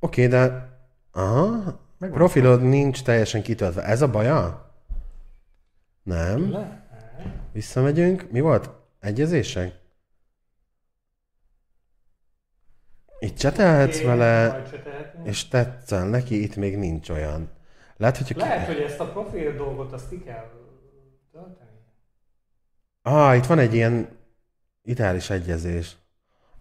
oké, 0.00 0.26
de... 0.26 0.68
Aha, 1.12 1.80
profilod 1.98 2.62
nincs 2.62 3.02
teljesen 3.02 3.42
kitöltve. 3.42 3.82
Ez 3.82 4.02
a 4.02 4.10
baja? 4.10 4.72
Nem. 6.02 6.50
le? 6.52 6.86
Visszamegyünk. 7.52 8.30
Mi 8.30 8.40
volt? 8.40 8.70
Egyezések? 9.00 9.80
Itt 13.18 13.36
csetelhetsz 13.36 14.02
vele, 14.02 14.62
és 15.24 15.48
tetszel 15.48 16.08
neki, 16.08 16.42
itt 16.42 16.56
még 16.56 16.78
nincs 16.78 17.10
olyan. 17.10 17.50
Lehet, 17.98 18.16
hogy... 18.16 18.36
Lehet, 18.36 18.66
hogy 18.66 18.80
ezt 18.80 19.00
a 19.00 19.04
profil 19.04 19.56
dolgot 19.56 19.92
azt 19.92 20.08
ki 20.08 20.22
kell 20.22 20.50
tölteni. 21.32 21.70
Ah, 23.02 23.36
itt 23.36 23.46
van 23.46 23.58
egy 23.58 23.74
ilyen 23.74 24.08
ideális 24.82 25.30
egyezés. 25.30 25.96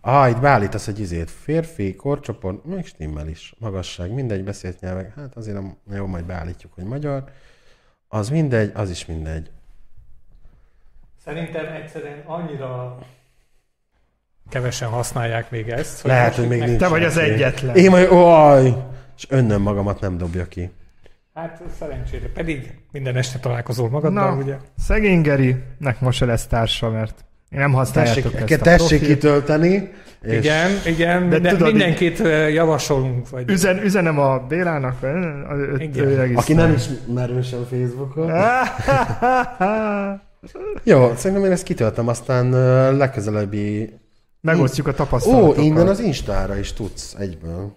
Ah, 0.01 0.29
itt 0.29 0.39
beállítasz 0.39 0.88
egy 0.88 0.99
izét. 0.99 1.31
Férfi, 1.31 1.95
korcsoport, 1.95 2.63
még 2.65 2.85
stimmel 2.85 3.27
is. 3.27 3.53
Magasság, 3.59 4.11
mindegy, 4.11 4.43
beszélt 4.43 4.79
nyelvek. 4.79 5.15
Hát 5.15 5.35
azért 5.35 5.55
nem, 5.55 5.77
jó, 5.93 6.05
majd 6.05 6.25
beállítjuk, 6.25 6.73
hogy 6.73 6.83
magyar. 6.83 7.23
Az 8.07 8.29
mindegy, 8.29 8.71
az 8.75 8.89
is 8.89 9.05
mindegy. 9.05 9.51
Szerintem 11.23 11.65
egyszerűen 11.65 12.23
annyira 12.25 12.97
kevesen 14.49 14.89
használják 14.89 15.51
még 15.51 15.69
ezt. 15.69 16.03
Lehet, 16.03 16.25
most 16.27 16.39
hogy 16.39 16.47
még 16.47 16.59
meg- 16.59 16.67
nincs. 16.67 16.81
Te 16.81 16.88
vagy 16.88 17.03
az 17.03 17.17
egyetlen. 17.17 17.75
Én 17.75 17.89
majd, 17.89 18.07
oj! 18.11 18.83
És 19.17 19.25
önnöm 19.29 19.61
magamat 19.61 19.99
nem 19.99 20.17
dobja 20.17 20.47
ki. 20.47 20.71
Hát 21.38 21.61
szerencsére. 21.79 22.27
Pedig 22.33 22.73
minden 22.91 23.15
este 23.15 23.39
találkozol 23.39 23.89
magaddal, 23.89 24.35
Na, 24.35 24.41
ugye? 24.43 24.57
szegény 24.77 25.21
Gerinek 25.21 25.99
most 25.99 26.17
se 26.17 26.25
lesz 26.25 26.47
társa, 26.47 26.89
mert 26.89 27.25
nem 27.49 27.73
használjátok 27.73 28.31
Tessék, 28.31 28.49
ezt 28.49 28.61
a 28.61 28.63
tessék 28.63 28.88
profilt. 28.88 29.13
kitölteni. 29.13 29.91
És 30.21 30.38
Igen, 30.38 30.71
igen, 30.85 31.29
De 31.29 31.35
minden, 31.35 31.57
tudod, 31.57 31.71
mindenkit 31.71 32.17
javasolunk. 32.53 33.29
Vagy... 33.29 33.49
Üzen, 33.49 33.83
üzenem 33.83 34.19
a 34.19 34.39
Bélának, 34.39 34.97
Igen. 35.77 36.35
Aki 36.35 36.53
nem 36.53 36.73
ismerősen 36.73 37.65
Facebookon. 37.65 38.31
Jó, 40.83 41.13
szerintem 41.15 41.45
én 41.45 41.51
ezt 41.51 41.63
kitöltem, 41.63 42.07
aztán 42.07 42.49
legközelebbi... 42.97 43.93
Megosztjuk 44.41 44.88
a 44.88 44.91
Ó, 44.91 44.93
tapasztalatokat. 44.93 45.63
innen 45.63 45.88
az 45.88 45.99
Instára 45.99 46.57
is 46.57 46.73
tudsz 46.73 47.15
egyből. 47.19 47.75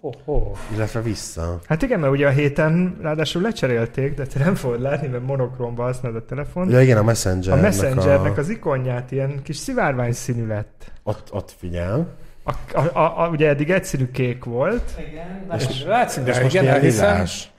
Oh, 0.00 0.12
oh. 0.24 0.56
Illetve 0.74 1.00
vissza. 1.00 1.60
Hát 1.66 1.82
igen, 1.82 2.00
mert 2.00 2.12
ugye 2.12 2.26
a 2.26 2.30
héten 2.30 2.98
ráadásul 3.00 3.42
lecserélték, 3.42 4.14
de 4.14 4.26
te 4.26 4.38
nem 4.38 4.54
fogod 4.54 4.80
látni, 4.80 5.06
mert 5.06 5.26
monokromba 5.26 5.82
használod 5.82 6.22
a 6.22 6.24
telefon. 6.24 6.70
Ja, 6.70 6.80
igen, 6.80 6.96
a 6.96 7.00
A 7.00 7.04
Messengernek 7.04 7.62
Messengernek 7.62 8.36
a... 8.36 8.40
az 8.40 8.48
ikonját 8.48 9.10
ilyen 9.12 9.42
kis 9.42 9.56
szivárvány 9.56 10.12
színű 10.12 10.46
lett. 10.46 10.92
Ott, 11.02 11.28
ott 11.32 11.54
figyel. 11.58 12.08
A, 12.44 12.78
a, 12.78 12.98
a, 12.98 13.22
a, 13.22 13.28
ugye 13.28 13.48
eddig 13.48 13.70
egyszerű 13.70 14.10
kék 14.10 14.44
volt, 14.44 14.82
Igen, 15.08 15.44
látszik, 15.48 15.86
látszik, 15.86 16.22
de 16.22 16.30
És 16.30 16.40
most 16.40 16.54
igen, 16.54 16.64
ilyen 16.64 16.80
lilás. 16.80 17.50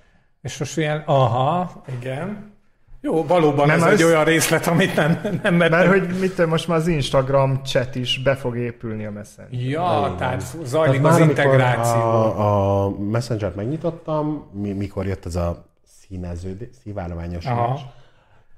És 0.42 0.58
most 0.58 0.78
ilyen, 0.78 1.04
aha, 1.06 1.84
igen. 2.00 2.54
Jó, 3.02 3.26
valóban 3.26 3.68
Nem, 3.68 3.76
ez 3.78 3.84
az- 3.84 3.92
egy 3.92 4.04
olyan 4.04 4.24
részlet, 4.24 4.68
amit 4.68 4.96
nem, 4.96 5.20
nem 5.44 5.56
mert 5.56 5.72
mertem. 5.72 5.90
hogy 5.90 6.20
mit 6.20 6.36
tudom, 6.36 6.50
most 6.50 6.68
már 6.68 6.78
az 6.78 6.88
Instagram 6.88 7.62
chat 7.64 7.96
is 7.96 8.22
be 8.24 8.36
fog 8.36 8.58
épülni 8.58 9.06
a 9.06 9.12
Messenger. 9.12 9.62
Ja, 9.62 10.16
tehát 10.18 10.44
zajlik 10.64 11.02
Tehát 11.02 11.20
az 11.20 11.28
integráció. 11.28 12.02
A, 12.02 12.84
a 12.86 12.90
Messenger-t 13.00 13.56
megnyitottam, 13.56 14.50
mi, 14.54 14.72
mikor 14.72 15.06
jött 15.06 15.26
ez 15.26 15.36
a 15.36 15.66
színező, 16.08 16.70
szivárványos 16.84 17.46
Aha. 17.46 17.62
Aha. 17.64 17.94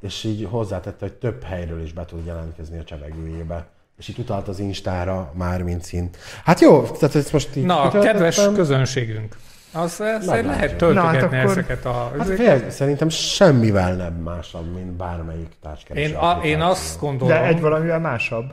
és 0.01 0.23
így 0.23 0.47
hozzátette, 0.49 1.05
hogy 1.05 1.13
több 1.13 1.43
helyről 1.43 1.81
is 1.81 1.93
be 1.93 2.05
tud 2.05 2.25
jelentkezni 2.25 2.77
a 2.79 2.83
csevegőjébe. 2.83 3.67
És 3.97 4.07
itt 4.07 4.17
utalt 4.17 4.47
az 4.47 4.59
Instára 4.59 5.31
már, 5.35 5.61
mint 5.63 5.83
szint. 5.83 6.17
Hát 6.43 6.59
jó, 6.59 6.81
tehát 6.81 7.15
ezt 7.15 7.33
most 7.33 7.55
így 7.55 7.63
Na, 7.65 7.89
kedves 7.99 8.49
közönségünk, 8.53 9.35
az 9.73 10.01
ezt 10.01 10.25
Nagy 10.25 10.45
lehet 10.45 10.59
látja. 10.61 10.75
töltögetni 10.77 10.93
Na, 10.93 11.01
hát 11.01 11.23
akkor- 11.23 11.37
ezeket 11.51 11.85
a... 11.85 12.11
Hát 12.17 12.27
fél, 12.27 12.69
szerintem 12.69 13.09
semmivel 13.09 13.93
nem 13.95 14.13
másabb, 14.13 14.73
mint 14.73 14.91
bármelyik 14.91 15.51
társkereső 15.61 16.09
Én, 16.09 16.15
a, 16.15 16.39
én 16.43 16.61
azt 16.61 16.99
gondolom, 16.99 17.27
De 17.37 17.45
egy 17.45 17.61
valamivel 17.61 17.99
másabb. 17.99 18.45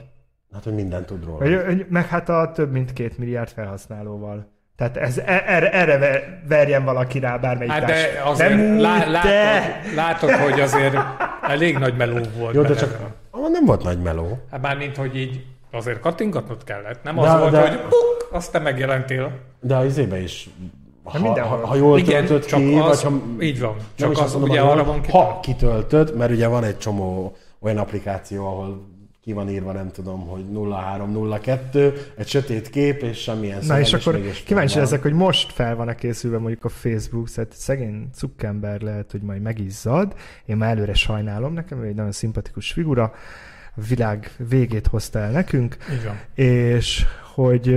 Hát, 0.52 0.64
hogy 0.64 0.74
mindent 0.74 1.06
tud 1.06 1.24
róla. 1.24 1.64
Hogy- 1.64 1.86
meg 1.88 2.06
hát 2.06 2.28
a 2.28 2.50
több 2.54 2.72
mint 2.72 2.92
két 2.92 3.18
milliárd 3.18 3.48
felhasználóval. 3.48 4.56
Tehát 4.76 4.96
ez, 4.96 5.18
e- 5.18 5.42
erre, 5.46 5.72
erre 5.72 5.98
ver- 5.98 6.24
verjen 6.48 6.84
valaki 6.84 7.18
rá 7.18 7.36
bármelyik 7.36 7.72
hát 7.72 7.84
társ. 7.86 8.02
de 8.12 8.20
azért 8.24 8.50
Nem 8.56 8.74
úgy, 8.74 8.80
lá, 8.80 9.06
látod, 9.10 9.30
de... 9.30 9.80
látod, 9.94 10.30
hogy 10.30 10.60
azért 10.60 10.96
elég 11.42 11.78
nagy 11.78 11.96
meló 11.96 12.18
volt. 12.38 12.54
Jó, 12.54 12.62
de 12.62 12.74
csak 12.74 12.98
ah, 13.30 13.50
nem 13.50 13.64
volt 13.64 13.82
nagy 13.82 14.02
meló. 14.02 14.38
Hát 14.50 14.60
mármint, 14.62 14.96
hogy 14.96 15.16
így 15.16 15.44
azért 15.72 16.00
kattingatnod 16.00 16.64
kellett. 16.64 17.02
Nem 17.02 17.14
De- 17.14 17.20
az 17.20 17.38
volt, 17.40 17.50
de- 17.52 17.60
hogy 17.68 17.78
puk, 17.80 18.28
azt 18.32 18.52
te 18.52 18.58
megjelentél. 18.58 19.30
De 19.60 19.76
az 19.76 19.84
izébe 19.84 20.20
is, 20.20 20.48
ha, 21.10 21.18
mindenhol. 21.20 21.60
ha, 21.60 21.74
jól 21.74 21.98
Igen, 21.98 22.24
töltöd 22.24 22.48
csak 22.48 22.60
ki, 22.60 22.74
az, 22.74 23.02
vagy 23.02 23.12
ha... 23.12 23.42
így 23.44 23.60
van. 23.60 23.76
Csak 23.94 24.10
az 24.10 24.18
azt 24.18 24.32
mondom, 24.32 24.50
ugye 24.50 24.60
arra 24.60 24.84
van. 24.84 25.04
Ha 25.10 25.40
kitöltöd, 25.42 26.16
mert 26.16 26.30
ugye 26.30 26.46
van 26.46 26.64
egy 26.64 26.78
csomó 26.78 27.36
olyan 27.60 27.78
applikáció, 27.78 28.46
ahol 28.46 28.96
ki 29.28 29.34
van 29.34 29.50
írva, 29.50 29.72
nem 29.72 29.90
tudom, 29.90 30.26
hogy 30.26 30.44
0302, 30.70 32.12
egy 32.16 32.28
sötét 32.28 32.70
kép, 32.70 33.02
és 33.02 33.18
semmilyen 33.18 33.60
Na 33.66 33.80
és 33.80 33.92
akkor 33.92 34.20
kíváncsi 34.44 34.78
ezek, 34.78 35.02
hogy 35.02 35.12
most 35.12 35.52
fel 35.52 35.76
van-e 35.76 35.94
készülve 35.94 36.38
mondjuk 36.38 36.64
a 36.64 36.68
Facebook, 36.68 37.28
szóval 37.28 37.50
szegény 37.52 38.08
Zuckerberg 38.14 38.82
lehet, 38.82 39.10
hogy 39.10 39.20
majd 39.20 39.42
megizzad. 39.42 40.14
Én 40.46 40.56
már 40.56 40.70
előre 40.70 40.94
sajnálom, 40.94 41.52
nekem 41.52 41.82
ő 41.82 41.86
egy 41.86 41.94
nagyon 41.94 42.12
szimpatikus 42.12 42.72
figura, 42.72 43.12
a 43.76 43.80
világ 43.88 44.30
végét 44.48 44.86
hozta 44.86 45.18
el 45.18 45.30
nekünk, 45.30 45.76
van. 46.04 46.20
és 46.34 47.04
hogy 47.34 47.76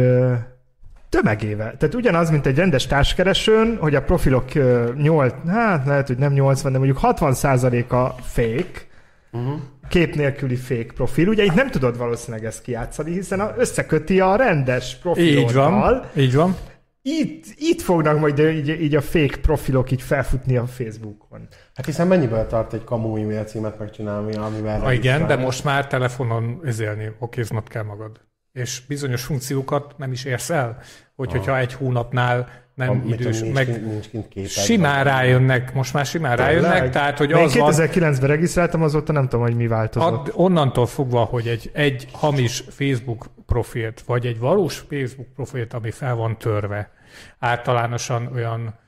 tömegével. 1.12 1.78
Tehát 1.78 1.96
ugyanaz, 1.96 2.30
mint 2.30 2.46
egy 2.46 2.58
rendes 2.58 2.88
társkeresőn, 2.88 3.78
hogy 3.80 3.96
a 3.96 4.02
profilok 4.02 4.56
ö, 4.56 4.92
8, 4.98 5.34
hát 5.48 5.86
lehet, 5.86 6.08
hogy 6.08 6.18
nem 6.18 6.34
80, 6.34 6.72
de 6.72 6.78
mondjuk 6.78 7.00
60%-a 7.02 8.22
fake, 8.22 8.90
Uh-huh. 9.34 9.60
kép 9.90 10.16
nélküli 10.16 10.56
fake 10.56 10.94
profil. 10.96 11.28
Ugye 11.28 11.44
itt 11.44 11.54
nem 11.54 11.70
tudod 11.70 11.98
valószínűleg 11.98 12.46
ezt 12.46 12.62
kijátszani, 12.62 13.12
hiszen 13.12 13.40
a, 13.40 13.54
összeköti 13.58 14.20
a 14.20 14.36
rendes 14.36 14.96
profiloddal. 14.96 15.46
Így 15.48 15.54
van. 15.54 16.24
Így 16.24 16.36
van. 16.36 16.56
Itt, 17.02 17.46
itt 17.56 17.82
fognak 17.82 18.20
majd 18.20 18.40
így, 18.40 18.82
így 18.82 18.96
a 18.96 19.02
fake 19.02 19.38
profilok 19.38 19.92
így 19.92 20.02
felfutni 20.02 20.58
a 20.58 20.66
Facebookon. 20.66 21.48
Hát 21.74 21.86
hiszen 21.86 22.08
mennyiből 22.08 22.48
tart 22.48 22.74
egy 22.74 22.84
kamu 22.84 23.16
e-mail 23.16 23.44
címet 23.44 23.80
megcsinálni, 23.80 24.34
amivel... 24.36 24.80
Ha 24.80 24.94
igen, 24.94 25.28
de 25.28 25.36
most 25.36 25.64
már 25.64 25.88
telefonon 25.88 26.62
ezélni, 26.64 27.12
okéznod 27.20 27.68
kell 27.68 27.84
magad. 27.84 28.20
És 28.52 28.82
bizonyos 28.88 29.24
funkciókat 29.24 29.94
nem 29.98 30.12
is 30.12 30.24
érsz 30.24 30.50
el, 30.50 30.78
hogy, 31.16 31.32
hogyha 31.32 31.58
egy 31.58 31.74
hónapnál 31.74 32.50
nem 32.76 32.88
Ha, 32.88 33.14
idős, 33.14 33.40
nincs, 33.40 33.54
meg 33.54 33.66
kint, 33.66 33.86
nincs 33.86 34.10
kint 34.10 34.28
képed. 34.28 34.50
simán 34.50 35.04
rájönnek, 35.04 35.74
most 35.74 35.94
már 35.94 36.06
simán 36.06 36.36
rájönnek, 36.36 36.72
Tényleg? 36.72 36.92
tehát 36.92 37.18
hogy 37.18 37.30
én 37.30 37.36
az 37.36 37.56
van, 37.56 37.74
2009-ben 37.74 38.28
regisztráltam, 38.28 38.84
azóta 38.84 39.12
nem 39.12 39.28
tudom, 39.28 39.46
hogy 39.46 39.56
mi 39.56 39.68
változott. 39.68 40.12
ad, 40.12 40.32
onnantól 40.36 40.86
fogva, 40.86 41.24
hogy 41.24 41.48
egy, 41.48 41.72
egy 41.74 42.08
hamis 42.12 42.64
Facebook 42.70 43.26
profilt, 43.46 44.02
vagy 44.02 44.26
egy 44.26 44.40
valós 44.40 44.78
Facebook 44.90 45.34
profilt, 45.36 45.74
ami 45.74 45.92
fel 45.92 46.16
van 46.16 46.38
törve, 46.38 46.92
általánosan 47.40 48.30
olyan 48.34 48.80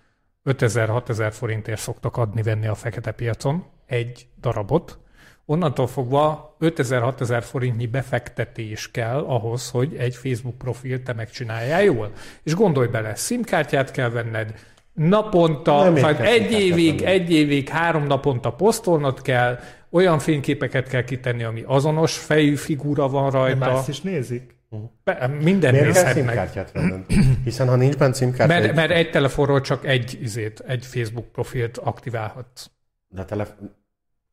5000-6000 0.46 1.30
forintért 1.32 1.80
szoktak 1.80 2.18
adni-venni 2.18 2.68
a 2.68 2.76
fekete 2.76 3.12
piacon 3.12 3.66
egy 3.86 4.28
darabot, 4.42 5.00
Onnantól 5.46 5.88
fogva 5.88 6.56
5000-6000 6.60 7.42
forintnyi 7.46 7.86
befektetés 7.86 8.92
kell 8.92 9.20
ahhoz, 9.20 9.70
hogy 9.70 9.96
egy 9.96 10.16
Facebook 10.16 10.58
profilt 10.58 11.02
te 11.04 11.14
megcsináljál 11.14 11.84
jól. 11.84 12.12
És 12.44 12.56
gondolj 12.56 12.88
bele, 12.88 13.16
SIM-kártyát 13.16 13.92
kell 13.92 14.10
venned, 14.10 14.54
naponta, 14.94 15.92
vagy 16.02 16.18
egy 16.20 16.52
évig, 16.52 17.02
egy 17.02 17.32
évig, 17.32 17.70
három 17.70 18.04
naponta 18.08 18.52
posztolnod 18.52 19.22
kell, 19.22 19.60
olyan 19.90 20.20
fényképeket 20.20 20.88
kell 20.88 21.04
kitenni, 21.04 21.44
ami 21.44 21.64
azonos 21.68 22.18
fejű 22.18 22.56
figura 22.56 23.08
van 23.08 23.30
De 23.32 23.38
rajta. 23.38 23.58
már 23.58 23.70
ezt 23.70 23.90
is 23.90 24.02
nézik. 24.02 24.56
Be, 25.04 25.28
minden 25.42 25.74
Miért 25.74 26.04
kell. 26.04 26.14
SIM-kártyát 26.14 26.72
venned? 26.72 27.06
Hiszen 27.44 27.68
ha 27.68 27.76
nincs 27.76 27.98
bent 27.98 28.16
SIM-kártya, 28.16 28.54
Mert, 28.60 28.76
mert 28.76 28.92
egy 28.92 29.10
telefonról 29.10 29.62
csak 29.62 29.86
egy 29.86 30.18
izét, 30.22 30.64
egy 30.68 30.86
Facebook 30.86 31.32
profilt 31.32 31.78
aktiválhatsz. 31.78 32.70
de, 33.08 33.26
telef- 33.26 33.56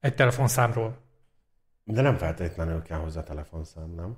Egy 0.00 0.14
telefonszámról. 0.14 0.98
de 1.84 2.00
nem 2.00 2.16
feltétlenül 2.16 2.82
kell 2.82 2.98
hozzá 2.98 3.22
telefonszám, 3.22 3.92
nem? 3.96 4.16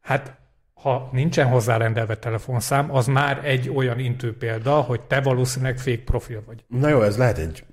Hát, 0.00 0.38
ha 0.74 1.08
nincsen 1.12 1.46
hozzárendelve 1.46 2.16
telefonszám, 2.18 2.94
az 2.94 3.06
már 3.06 3.44
egy 3.44 3.68
olyan 3.68 3.98
intő 3.98 4.36
példa, 4.36 4.80
hogy 4.80 5.00
te 5.00 5.20
valószínűleg 5.20 5.78
fake 5.78 6.02
profil 6.04 6.42
vagy. 6.46 6.64
Na 6.66 6.88
jó, 6.88 7.02
ez 7.02 7.16
lehet 7.16 7.38
egy, 7.38 7.64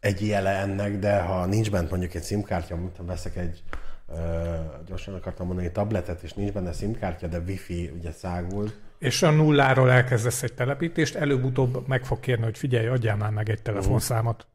egy 0.00 0.26
jele 0.26 0.50
ennek, 0.50 0.98
de 0.98 1.20
ha 1.20 1.46
nincs 1.46 1.70
bent 1.70 1.90
mondjuk 1.90 2.14
egy 2.14 2.24
SIM-kártya, 2.24 2.76
mint 2.76 2.96
ha 2.96 3.04
veszek 3.04 3.36
egy 3.36 3.62
ö, 4.08 4.54
gyorsan 4.86 5.14
akartam 5.14 5.46
mondani, 5.46 5.72
tabletet, 5.72 6.22
és 6.22 6.32
nincs 6.32 6.52
benne 6.52 6.72
SIM-kártya, 6.72 7.26
de 7.26 7.38
wifi 7.38 7.92
ugye 7.98 8.10
szágul, 8.12 8.70
És 8.98 9.22
a 9.22 9.30
nulláról 9.30 9.90
elkezdesz 9.90 10.42
egy 10.42 10.54
telepítést, 10.54 11.14
előbb-utóbb 11.14 11.88
meg 11.88 12.04
fog 12.04 12.20
kérni, 12.20 12.44
hogy 12.44 12.58
figyelj, 12.58 12.86
adjál 12.86 13.16
már 13.16 13.30
meg 13.30 13.48
egy 13.48 13.62
telefonszámot. 13.62 14.46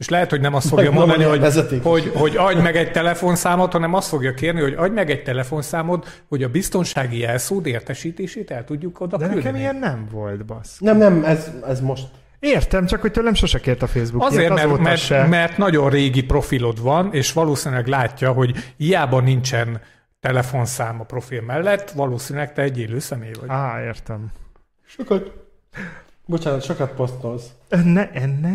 És 0.00 0.08
lehet, 0.08 0.30
hogy 0.30 0.40
nem 0.40 0.54
azt 0.54 0.68
fogja 0.68 0.90
mondani, 0.90 1.24
hogy 1.24 1.40
hogy, 1.42 1.80
hogy, 1.82 2.12
hogy 2.14 2.36
adj 2.36 2.60
meg 2.60 2.76
egy 2.76 2.90
telefonszámot, 2.90 3.72
hanem 3.72 3.94
azt 3.94 4.08
fogja 4.08 4.34
kérni, 4.34 4.60
hogy 4.60 4.74
adj 4.76 4.94
meg 4.94 5.10
egy 5.10 5.22
telefonszámot, 5.22 6.22
hogy 6.28 6.42
a 6.42 6.48
biztonsági 6.48 7.18
jelszód 7.18 7.66
értesítését 7.66 8.50
el 8.50 8.64
tudjuk 8.64 9.00
oda 9.00 9.16
De 9.16 9.26
nekem 9.26 9.40
küldeni. 9.42 9.58
ilyen 9.58 9.76
nem 9.76 10.06
volt, 10.10 10.44
basz. 10.44 10.78
Nem, 10.78 10.96
nem, 10.96 11.24
ez, 11.24 11.50
ez 11.66 11.80
most 11.80 12.06
Értem, 12.38 12.86
csak 12.86 13.00
hogy 13.00 13.10
tőlem 13.10 13.34
sose 13.34 13.60
kért 13.60 13.82
a 13.82 13.86
Facebook 13.86 14.22
Azért, 14.22 14.50
ilyet, 14.50 14.66
mert, 14.66 14.80
mert, 14.80 15.00
se. 15.00 15.26
mert 15.26 15.56
nagyon 15.56 15.90
régi 15.90 16.22
profilod 16.22 16.82
van, 16.82 17.12
és 17.12 17.32
valószínűleg 17.32 17.86
látja, 17.86 18.32
hogy 18.32 18.54
hiába 18.76 19.20
nincsen 19.20 19.80
telefonszám 20.20 21.00
a 21.00 21.04
profil 21.04 21.42
mellett, 21.42 21.90
valószínűleg 21.90 22.52
te 22.52 22.62
egy 22.62 22.78
élő 22.78 22.98
személy 22.98 23.32
vagy. 23.40 23.48
Á, 23.48 23.82
értem. 23.84 24.26
sokat, 24.86 25.32
bocsánat, 26.26 26.62
sokat 26.62 26.90
posztolsz. 26.92 27.46
Ne, 27.68 28.08
ne. 28.40 28.48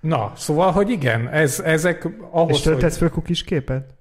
Na, 0.00 0.32
szóval, 0.36 0.72
hogy 0.72 0.90
igen, 0.90 1.28
ez, 1.28 1.60
ezek 1.60 2.08
ahhoz, 2.30 2.56
És 2.56 2.62
töltesz 2.62 2.90
hogy... 2.90 2.98
föl 2.98 3.10
kukis 3.10 3.44
képet? 3.44 3.94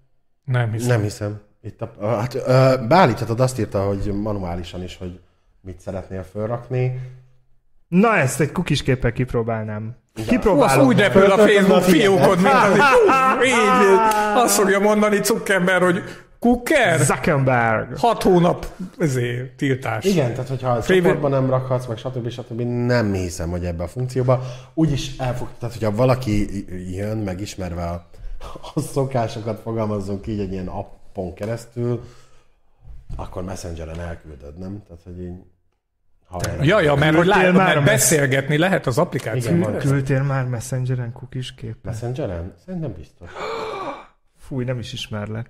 Nem 0.45 0.72
hiszem. 0.72 0.88
Nem 0.88 1.02
hiszem. 1.02 1.39
Itt 1.62 1.82
a, 1.82 2.08
hát, 2.08 2.34
ö, 2.36 2.74
beállíthatod, 2.88 3.39
azt 3.39 3.60
írta, 3.60 3.84
hogy 3.84 4.14
manuálisan 4.14 4.84
is, 4.84 4.97
hogy 4.97 5.20
mit 5.62 5.80
szeretnél 5.80 6.24
felrakni. 6.24 7.02
Na, 7.88 8.16
ezt 8.16 8.39
egy 8.39 8.52
kukis 8.52 8.84
képpel 8.84 9.12
kipróbálnám. 9.12 9.95
Hú, 10.14 10.22
az 10.22 10.28
Kipróbálom. 10.28 10.86
úgy 10.86 11.00
repül 11.00 11.32
a 11.32 11.38
Facebook 11.38 11.82
fiókod, 11.82 12.41
mint 12.41 12.54
az 12.54 12.72
egy, 12.72 13.45
így, 13.47 13.97
azt 14.36 14.56
fogja 14.56 14.80
mondani 14.80 15.24
Zuckerberg, 15.24 15.84
hogy 15.84 16.04
kukker, 16.40 17.00
Zuckerberg. 17.00 17.98
hat 17.98 18.24
hónap 18.24 18.66
ezért, 18.98 19.52
tiltás. 19.56 20.06
Igen, 20.06 20.32
tehát 20.32 20.48
hogyha 20.50 20.70
a 20.70 20.82
Favorite- 20.82 21.06
csoportban 21.06 21.32
nem 21.32 21.50
rakhatsz, 21.50 21.86
meg 21.86 21.98
stb. 21.98 22.30
stb. 22.30 22.62
nem 22.62 23.14
hiszem, 23.14 23.50
hogy 23.50 23.66
ebbe 23.66 23.84
a 23.84 23.88
funkcióba. 23.88 24.44
Úgyis 24.74 25.18
elfog, 25.18 25.48
tehát 25.60 25.76
hogyha 25.76 25.96
valaki 25.96 26.66
jön, 26.96 27.18
megismerve 27.18 27.84
a, 27.84 28.06
a 28.76 28.80
szokásokat 28.80 29.60
fogalmazzunk 29.62 30.28
így 30.28 30.40
egy 30.40 30.52
ilyen 30.52 30.68
appon 30.68 31.34
keresztül, 31.34 32.04
akkor 33.16 33.44
Messengeren 33.44 34.00
elküldöd, 34.00 34.58
nem? 34.58 34.84
Tehát, 34.88 35.04
hogy 35.04 35.22
így... 35.22 35.38
Ha 36.28 36.40
Ja, 36.62 36.80
ja, 36.82 36.96
mert, 36.96 37.16
hogy 37.16 37.26
Küldtél 37.26 37.52
lá, 37.52 37.58
már 37.58 37.74
mert 37.76 37.86
beszélgetni 37.86 38.58
lehet 38.58 38.88
az 38.88 38.98
applikáció. 38.98 39.56
Igen. 39.56 39.78
Küldtél 39.78 40.24
már 40.24 40.46
Messengeren 40.46 41.12
kukis 41.12 41.54
képet? 41.56 41.84
Messengeren? 41.84 42.54
Szerintem 42.66 42.94
biztos. 42.94 43.30
Fúj, 44.38 44.64
nem 44.64 44.80
is 44.80 44.94
ismerlek. 44.94 45.50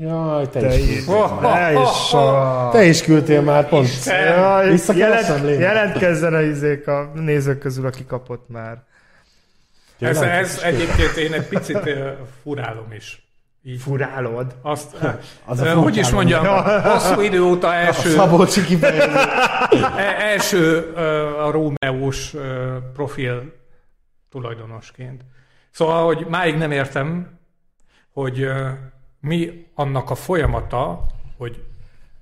Jaj, 0.00 0.48
te, 0.48 0.60
Te 0.60 0.78
is. 0.78 0.88
is. 0.96 1.06
Oh, 1.06 1.40
Te 1.40 1.72
is. 1.72 2.12
a- 2.12 2.68
Te 2.72 2.84
is 2.84 3.02
küldtél 3.02 3.40
már 3.42 3.68
pont. 3.68 3.88
Jaj, 4.06 4.76
jelent, 4.94 5.58
jelentkezzen 5.60 6.34
a, 6.34 6.40
izék 6.40 6.86
a 6.88 7.10
nézők 7.14 7.58
közül, 7.58 7.86
aki 7.86 8.04
kapott 8.06 8.48
már. 8.48 8.82
Ez, 10.00 10.20
ez 10.20 10.60
egyébként 10.64 11.16
én 11.16 11.32
egy 11.32 11.46
picit 11.48 11.78
furálom 12.42 12.92
is. 12.92 13.22
Így 13.64 13.80
Furálod. 13.80 14.54
azt, 14.62 14.96
Az 15.44 15.60
a 15.60 15.74
hogy 15.74 15.96
is 15.96 16.10
mondjam, 16.10 16.46
hosszú 16.82 17.20
idő 17.20 17.42
óta 17.42 17.68
A 17.68 17.74
első, 17.74 18.08
Szabolcsi 18.10 18.64
kifejezés. 18.64 19.14
e- 19.96 20.16
első 20.20 20.92
a 21.44 21.50
Rómeós 21.50 22.34
profil 22.94 23.52
tulajdonosként. 24.30 25.20
Szóval, 25.70 26.04
hogy 26.06 26.26
máig 26.28 26.56
nem 26.56 26.70
értem, 26.70 27.38
hogy 28.12 28.48
mi 29.20 29.66
annak 29.74 30.10
a 30.10 30.14
folyamata, 30.14 31.06
hogy 31.36 31.64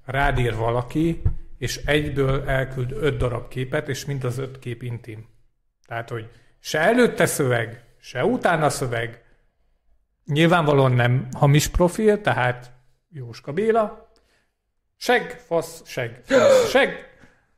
rád 0.05 0.39
ír 0.39 0.57
valaki, 0.57 1.23
és 1.59 1.77
egyből 1.77 2.49
elküld 2.49 2.93
öt 2.93 3.17
darab 3.17 3.49
képet, 3.49 3.89
és 3.89 4.05
mind 4.05 4.25
az 4.25 4.39
öt 4.39 4.59
kép 4.59 4.83
intim. 4.83 5.27
Tehát, 5.87 6.09
hogy 6.09 6.31
se 6.61 6.79
előtte 6.79 7.27
szöveg, 7.27 7.85
se 8.01 8.25
utána 8.25 8.71
szöveg, 8.71 9.25
nyilvánvalóan 10.25 10.93
nem 10.93 11.29
hamis 11.37 11.69
profil, 11.69 12.21
tehát 12.21 12.73
Jóska 13.11 13.53
Béla, 13.53 14.11
seg, 14.97 15.31
fasz, 15.31 15.83
seg, 15.87 16.21
fasz, 16.25 16.69
seg. 16.69 17.15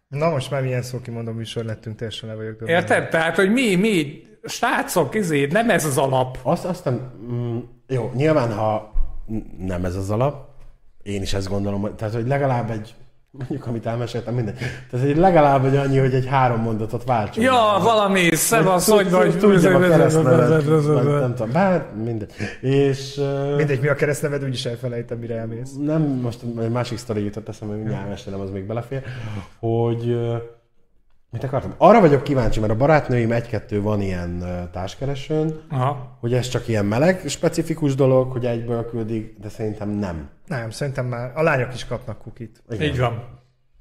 Na 0.08 0.30
most 0.30 0.50
már 0.50 0.62
milyen 0.62 0.82
szókimondó 0.82 1.32
műsor 1.32 1.64
lettünk, 1.64 1.96
teljesen 1.96 2.28
le 2.28 2.34
vagyok. 2.34 2.62
Érted? 2.66 3.08
Tehát, 3.08 3.36
hogy 3.36 3.52
mi, 3.52 3.74
mi, 3.74 4.26
srácok, 4.42 5.14
izé, 5.14 5.46
nem 5.46 5.70
ez 5.70 5.84
az 5.84 5.98
alap. 5.98 6.38
Azt, 6.42 6.64
aztán, 6.64 6.94
mm, 6.94 7.58
jó, 7.86 8.10
nyilván, 8.14 8.52
ha 8.52 8.97
nem 9.58 9.84
ez 9.84 9.96
az 9.96 10.10
alap, 10.10 10.48
én 11.02 11.22
is 11.22 11.34
ezt 11.34 11.48
gondolom, 11.48 11.94
tehát, 11.96 12.14
hogy 12.14 12.26
legalább 12.26 12.70
egy, 12.70 12.94
mondjuk, 13.30 13.66
amit 13.66 13.86
elmeséltem, 13.86 14.34
mindegy. 14.34 14.56
Tehát, 14.90 15.06
hogy 15.06 15.16
legalább 15.16 15.64
egy 15.64 15.76
annyi, 15.76 15.98
hogy 15.98 16.14
egy 16.14 16.26
három 16.26 16.60
mondatot 16.60 17.04
váltson. 17.04 17.44
Ja, 17.44 17.78
valami, 17.82 18.34
szevasz, 18.34 18.90
hogy 18.90 19.10
vagy. 19.10 19.38
Tudjam 19.38 19.74
a 19.74 19.88
keresztnevet, 19.88 20.64
nem 21.20 21.34
tudom, 21.34 21.52
bár 21.52 21.86
mindegy. 22.04 22.32
És... 22.60 23.20
Mindegy, 23.56 23.80
mi 23.80 23.88
a 23.88 23.94
keresztneved, 23.94 24.44
úgyis 24.44 24.66
elfelejtem, 24.66 25.18
mire 25.18 25.36
elmész. 25.36 25.76
nem, 25.80 26.02
most 26.02 26.42
egy 26.60 26.70
másik 26.70 26.98
sztori 26.98 27.24
jutott 27.24 27.48
eszembe, 27.48 27.74
hogy 27.74 27.82
mindjárt 27.82 28.08
mesélem, 28.08 28.40
az 28.40 28.50
még 28.50 28.66
belefér, 28.66 29.02
hogy 29.58 30.18
mit 31.30 31.44
akartam? 31.44 31.74
Arra 31.76 32.00
vagyok 32.00 32.22
kíváncsi, 32.22 32.60
mert 32.60 32.72
a 32.72 32.76
barátnőim 32.76 33.32
egy-kettő 33.32 33.82
van 33.82 34.00
ilyen 34.00 34.44
társkeresőn, 34.72 35.60
Aha. 35.70 36.16
hogy 36.20 36.34
ez 36.34 36.48
csak 36.48 36.68
ilyen 36.68 36.84
meleg 36.84 37.22
specifikus 37.26 37.94
dolog, 37.94 38.32
hogy 38.32 38.46
egyből 38.46 38.90
küldik, 38.90 39.36
de 39.40 39.48
szerintem 39.48 39.90
nem. 39.90 40.28
Nem, 40.46 40.70
szerintem 40.70 41.06
már 41.06 41.32
a 41.34 41.42
lányok 41.42 41.74
is 41.74 41.86
kapnak 41.86 42.18
kukit. 42.18 42.62
Igen. 42.70 42.88
Így 42.88 42.98
van. 42.98 43.22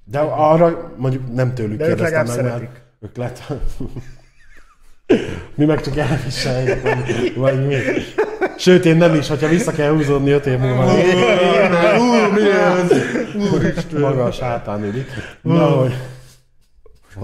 De 0.03 0.19
arra 0.19 0.93
mondjuk 0.97 1.33
nem 1.33 1.53
tőlük 1.53 1.77
De 1.77 1.85
kérdeztem 1.85 2.25
meg, 2.25 2.35
mert 2.35 2.47
szeretik. 2.47 2.81
ők 2.99 3.17
lett... 3.17 3.43
mi 5.55 5.65
meg 5.65 5.81
csak 5.81 5.97
elviseljük, 5.97 6.81
vagy, 6.81 7.33
vagy 7.35 7.67
mi. 7.67 7.75
Sőt, 8.57 8.85
én 8.85 8.97
nem 8.97 9.13
is, 9.15 9.27
hogyha 9.27 9.47
vissza 9.47 9.71
kell 9.71 9.91
húzódni 9.91 10.31
öt 10.31 10.45
év 10.45 10.59
múlva. 10.59 10.83
Ú, 11.97 12.31
mi 12.33 12.49
ez? 12.49 12.91
Úristen. 13.53 13.99
Maga 13.99 14.23
a 14.23 14.31
sátán 14.31 14.83
ülik. 14.83 15.07
Na, 15.41 15.65
hogy... 15.65 15.93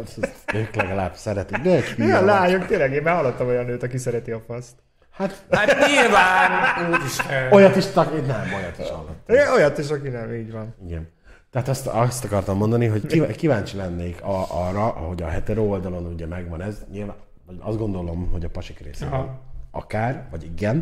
Ezt 0.02 0.52
ők 0.56 0.76
legalább 0.76 1.16
szeretik. 1.16 1.58
De 1.58 1.80
Mi 1.98 2.12
a 2.12 2.26
lányok? 2.26 2.66
Tényleg, 2.66 2.94
én 2.94 3.02
már 3.02 3.16
hallottam 3.16 3.48
olyan 3.48 3.66
nőt, 3.66 3.84
aki 3.84 3.98
szereti 3.98 4.32
a 4.32 4.40
faszt. 4.40 4.76
Hát 5.12 5.46
Hát 5.52 5.76
nyilván, 5.88 6.92
úristen. 6.94 7.52
olyat 7.52 7.76
is, 7.76 7.86
tak, 7.86 8.28
nem, 8.28 8.54
olyat 8.56 8.78
is 8.80 8.90
hallottam. 8.90 9.36
Ja, 9.36 9.54
Olyat 9.54 9.78
is, 9.78 9.90
aki 9.90 10.08
nem, 10.10 10.34
így 10.34 10.52
van. 10.52 10.76
Igen. 10.86 11.10
Tehát 11.52 11.68
azt, 11.68 11.88
azt 11.88 12.26
akartam 12.26 12.58
mondani, 12.58 12.86
hogy 12.86 13.06
kív- 13.06 13.36
kíváncsi 13.36 13.78
lennék 13.78 14.22
a, 14.24 14.46
arra, 14.68 14.82
hogy 14.88 15.22
a 15.22 15.28
hetero 15.28 15.64
oldalon 15.64 16.06
ugye 16.06 16.26
megvan 16.28 16.62
ez, 16.62 16.78
nyilván 16.92 17.16
vagy 17.46 17.56
azt 17.60 17.78
gondolom, 17.78 18.30
hogy 18.32 18.44
a 18.44 18.50
pasik 18.50 18.80
részében 18.80 19.14
Aha. 19.14 19.42
akár, 19.72 20.28
vagy 20.32 20.44
igen, 20.44 20.80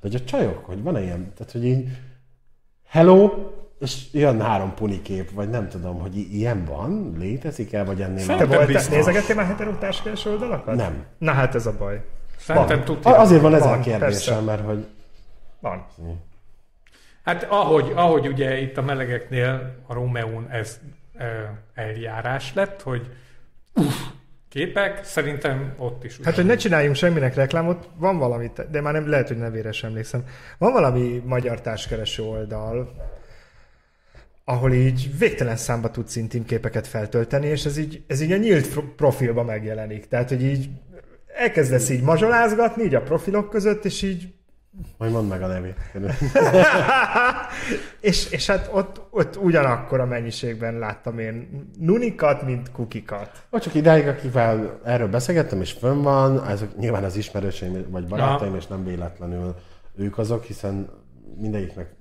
de 0.00 0.08
hogy 0.08 0.14
a 0.14 0.24
csajok, 0.24 0.64
hogy 0.64 0.82
van 0.82 0.96
ilyen, 1.02 1.32
tehát 1.36 1.52
hogy 1.52 1.64
így 1.64 1.88
hello, 2.88 3.30
és 3.80 4.04
jön 4.12 4.40
három 4.42 4.74
puni 4.74 5.02
kép, 5.02 5.30
vagy 5.30 5.48
nem 5.50 5.68
tudom, 5.68 6.00
hogy 6.00 6.16
i- 6.16 6.36
ilyen 6.36 6.64
van, 6.64 7.14
létezik-e, 7.18 7.84
vagy 7.84 8.00
ennél 8.00 8.16
Te 8.16 8.22
Szerintem 8.22 8.58
már... 8.58 8.66
biztos. 8.66 8.94
nézegettél 8.94 9.36
már 9.36 9.46
heterotárskeres 9.46 10.24
oldalakat? 10.24 10.74
Nem. 10.74 11.04
Na 11.18 11.32
hát 11.32 11.54
ez 11.54 11.66
a 11.66 11.76
baj. 11.78 12.00
Szerintem 12.38 12.76
Van. 12.76 12.84
tudja. 12.84 13.16
Azért 13.18 13.40
van 13.42 13.54
ez 13.54 13.62
Van, 13.62 13.78
a 13.78 13.80
kérdésem, 13.82 14.34
persze. 14.34 14.40
mert 14.40 14.64
hogy 14.64 14.86
Van. 15.60 15.86
Hát 17.24 17.46
ahogy, 17.48 17.92
ahogy 17.94 18.26
ugye 18.26 18.58
itt 18.60 18.76
a 18.76 18.82
melegeknél 18.82 19.74
a 19.86 19.94
Romeón 19.94 20.46
ez 20.50 20.78
e, 21.16 21.24
eljárás 21.74 22.54
lett, 22.54 22.82
hogy 22.82 23.06
uff, 23.74 23.94
képek, 24.48 25.04
szerintem 25.04 25.74
ott 25.78 26.04
is. 26.04 26.18
Hát, 26.24 26.34
hogy 26.34 26.46
ne 26.46 26.56
csináljunk 26.56 26.96
semminek 26.96 27.34
reklámot, 27.34 27.88
van 27.96 28.18
valami, 28.18 28.50
de 28.70 28.80
már 28.80 28.92
nem 28.92 29.08
lehet, 29.08 29.28
hogy 29.28 29.36
nevére 29.38 29.72
sem 29.72 29.88
emlékszem. 29.90 30.24
Van 30.58 30.72
valami 30.72 31.22
magyar 31.26 31.60
társkereső 31.60 32.22
oldal, 32.22 32.94
ahol 34.48 34.72
így 34.72 35.18
végtelen 35.18 35.56
számba 35.56 35.90
tudsz 35.90 36.16
intim 36.16 36.44
képeket 36.44 36.86
feltölteni, 36.86 37.46
és 37.46 37.64
ez 37.64 37.76
így, 37.76 38.02
ez 38.06 38.20
így 38.20 38.32
a 38.32 38.36
nyílt 38.36 38.68
pro- 38.68 38.94
profilba 38.96 39.42
megjelenik. 39.44 40.08
Tehát, 40.08 40.28
hogy 40.28 40.42
így 40.42 40.68
elkezdesz 41.36 41.88
így 41.88 42.02
mazsolázgatni, 42.02 42.82
így 42.82 42.94
a 42.94 43.02
profilok 43.02 43.50
között, 43.50 43.84
és 43.84 44.02
így 44.02 44.32
majd 44.98 45.12
mondd 45.12 45.28
meg 45.28 45.42
a 45.42 45.46
nevét. 45.46 45.76
és, 48.00 48.30
és 48.30 48.46
hát 48.46 48.70
ott, 48.72 49.00
ott 49.10 49.36
ugyanakkor 49.36 50.00
a 50.00 50.06
mennyiségben 50.06 50.78
láttam 50.78 51.18
én 51.18 51.66
nunikat, 51.78 52.42
mint 52.42 52.72
kukikat. 52.72 53.42
Vagy 53.50 53.62
csak 53.62 53.74
idáig, 53.74 54.06
akivel 54.06 54.80
erről 54.84 55.08
beszélgettem, 55.08 55.60
és 55.60 55.72
fönn 55.72 56.02
van, 56.02 56.46
ezek 56.46 56.76
nyilván 56.76 57.04
az 57.04 57.16
ismerőseim, 57.16 57.86
vagy 57.90 58.06
barátaim, 58.06 58.54
és 58.54 58.66
nem 58.66 58.84
véletlenül 58.84 59.54
ők 59.96 60.18
azok, 60.18 60.44
hiszen 60.44 60.88
mindegyiknek 61.36 61.94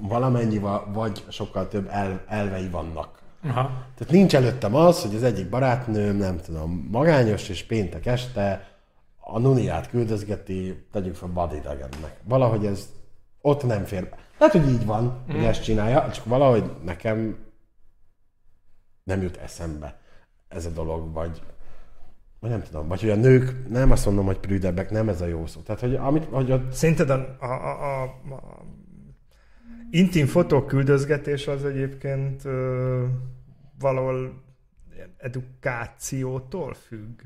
valamennyi, 0.00 0.58
va- 0.58 0.86
vagy 0.94 1.24
sokkal 1.28 1.68
több 1.68 1.88
el, 1.90 2.24
elvei 2.26 2.68
vannak. 2.68 3.20
Aha. 3.44 3.62
Tehát 3.94 4.12
nincs 4.12 4.34
előttem 4.34 4.74
az, 4.74 5.02
hogy 5.02 5.14
az 5.14 5.22
egyik 5.22 5.48
barátnőm, 5.48 6.16
nem 6.16 6.40
tudom, 6.40 6.88
magányos, 6.90 7.48
és 7.48 7.64
péntek 7.64 8.06
este 8.06 8.70
a 9.18 9.38
nuniát 9.38 9.88
küldözgeti, 9.88 10.86
tegyük 10.92 11.14
fel 11.14 11.30
vadidegennek. 11.32 12.16
Valahogy 12.24 12.66
ez 12.66 12.88
ott 13.40 13.66
nem 13.66 13.84
fér 13.84 14.08
be. 14.08 14.16
Lehet, 14.38 14.54
hogy 14.54 14.72
így 14.72 14.86
van, 14.86 15.02
mm. 15.04 15.34
hogy 15.34 15.44
ezt 15.44 15.62
csinálja, 15.62 16.10
csak 16.10 16.24
valahogy 16.24 16.70
nekem 16.84 17.36
nem 19.04 19.22
jut 19.22 19.36
eszembe 19.36 20.00
ez 20.48 20.66
a 20.66 20.70
dolog, 20.70 21.12
vagy, 21.12 21.42
vagy 22.40 22.50
nem 22.50 22.62
tudom, 22.62 22.88
vagy 22.88 23.00
hogy 23.00 23.10
a 23.10 23.16
nők, 23.16 23.68
nem 23.68 23.90
azt 23.90 24.06
mondom, 24.06 24.26
hogy 24.26 24.38
prűdebbek, 24.38 24.90
nem 24.90 25.08
ez 25.08 25.20
a 25.20 25.26
jó 25.26 25.46
szó. 25.46 25.60
Tehát, 25.60 25.80
hogy 25.80 25.94
amit, 25.94 26.24
hogy 26.24 26.50
a, 26.50 26.62
Szerinted 26.70 27.10
a, 27.10 27.36
a, 27.40 27.46
a, 27.46 28.02
a 28.02 28.64
intim 29.92 30.26
fotók 30.26 30.66
küldözgetés 30.66 31.46
az 31.46 31.64
egyébként 31.64 32.44
ö, 32.44 33.04
valahol 33.78 34.42
edukációtól 35.16 36.74
függ? 36.74 37.20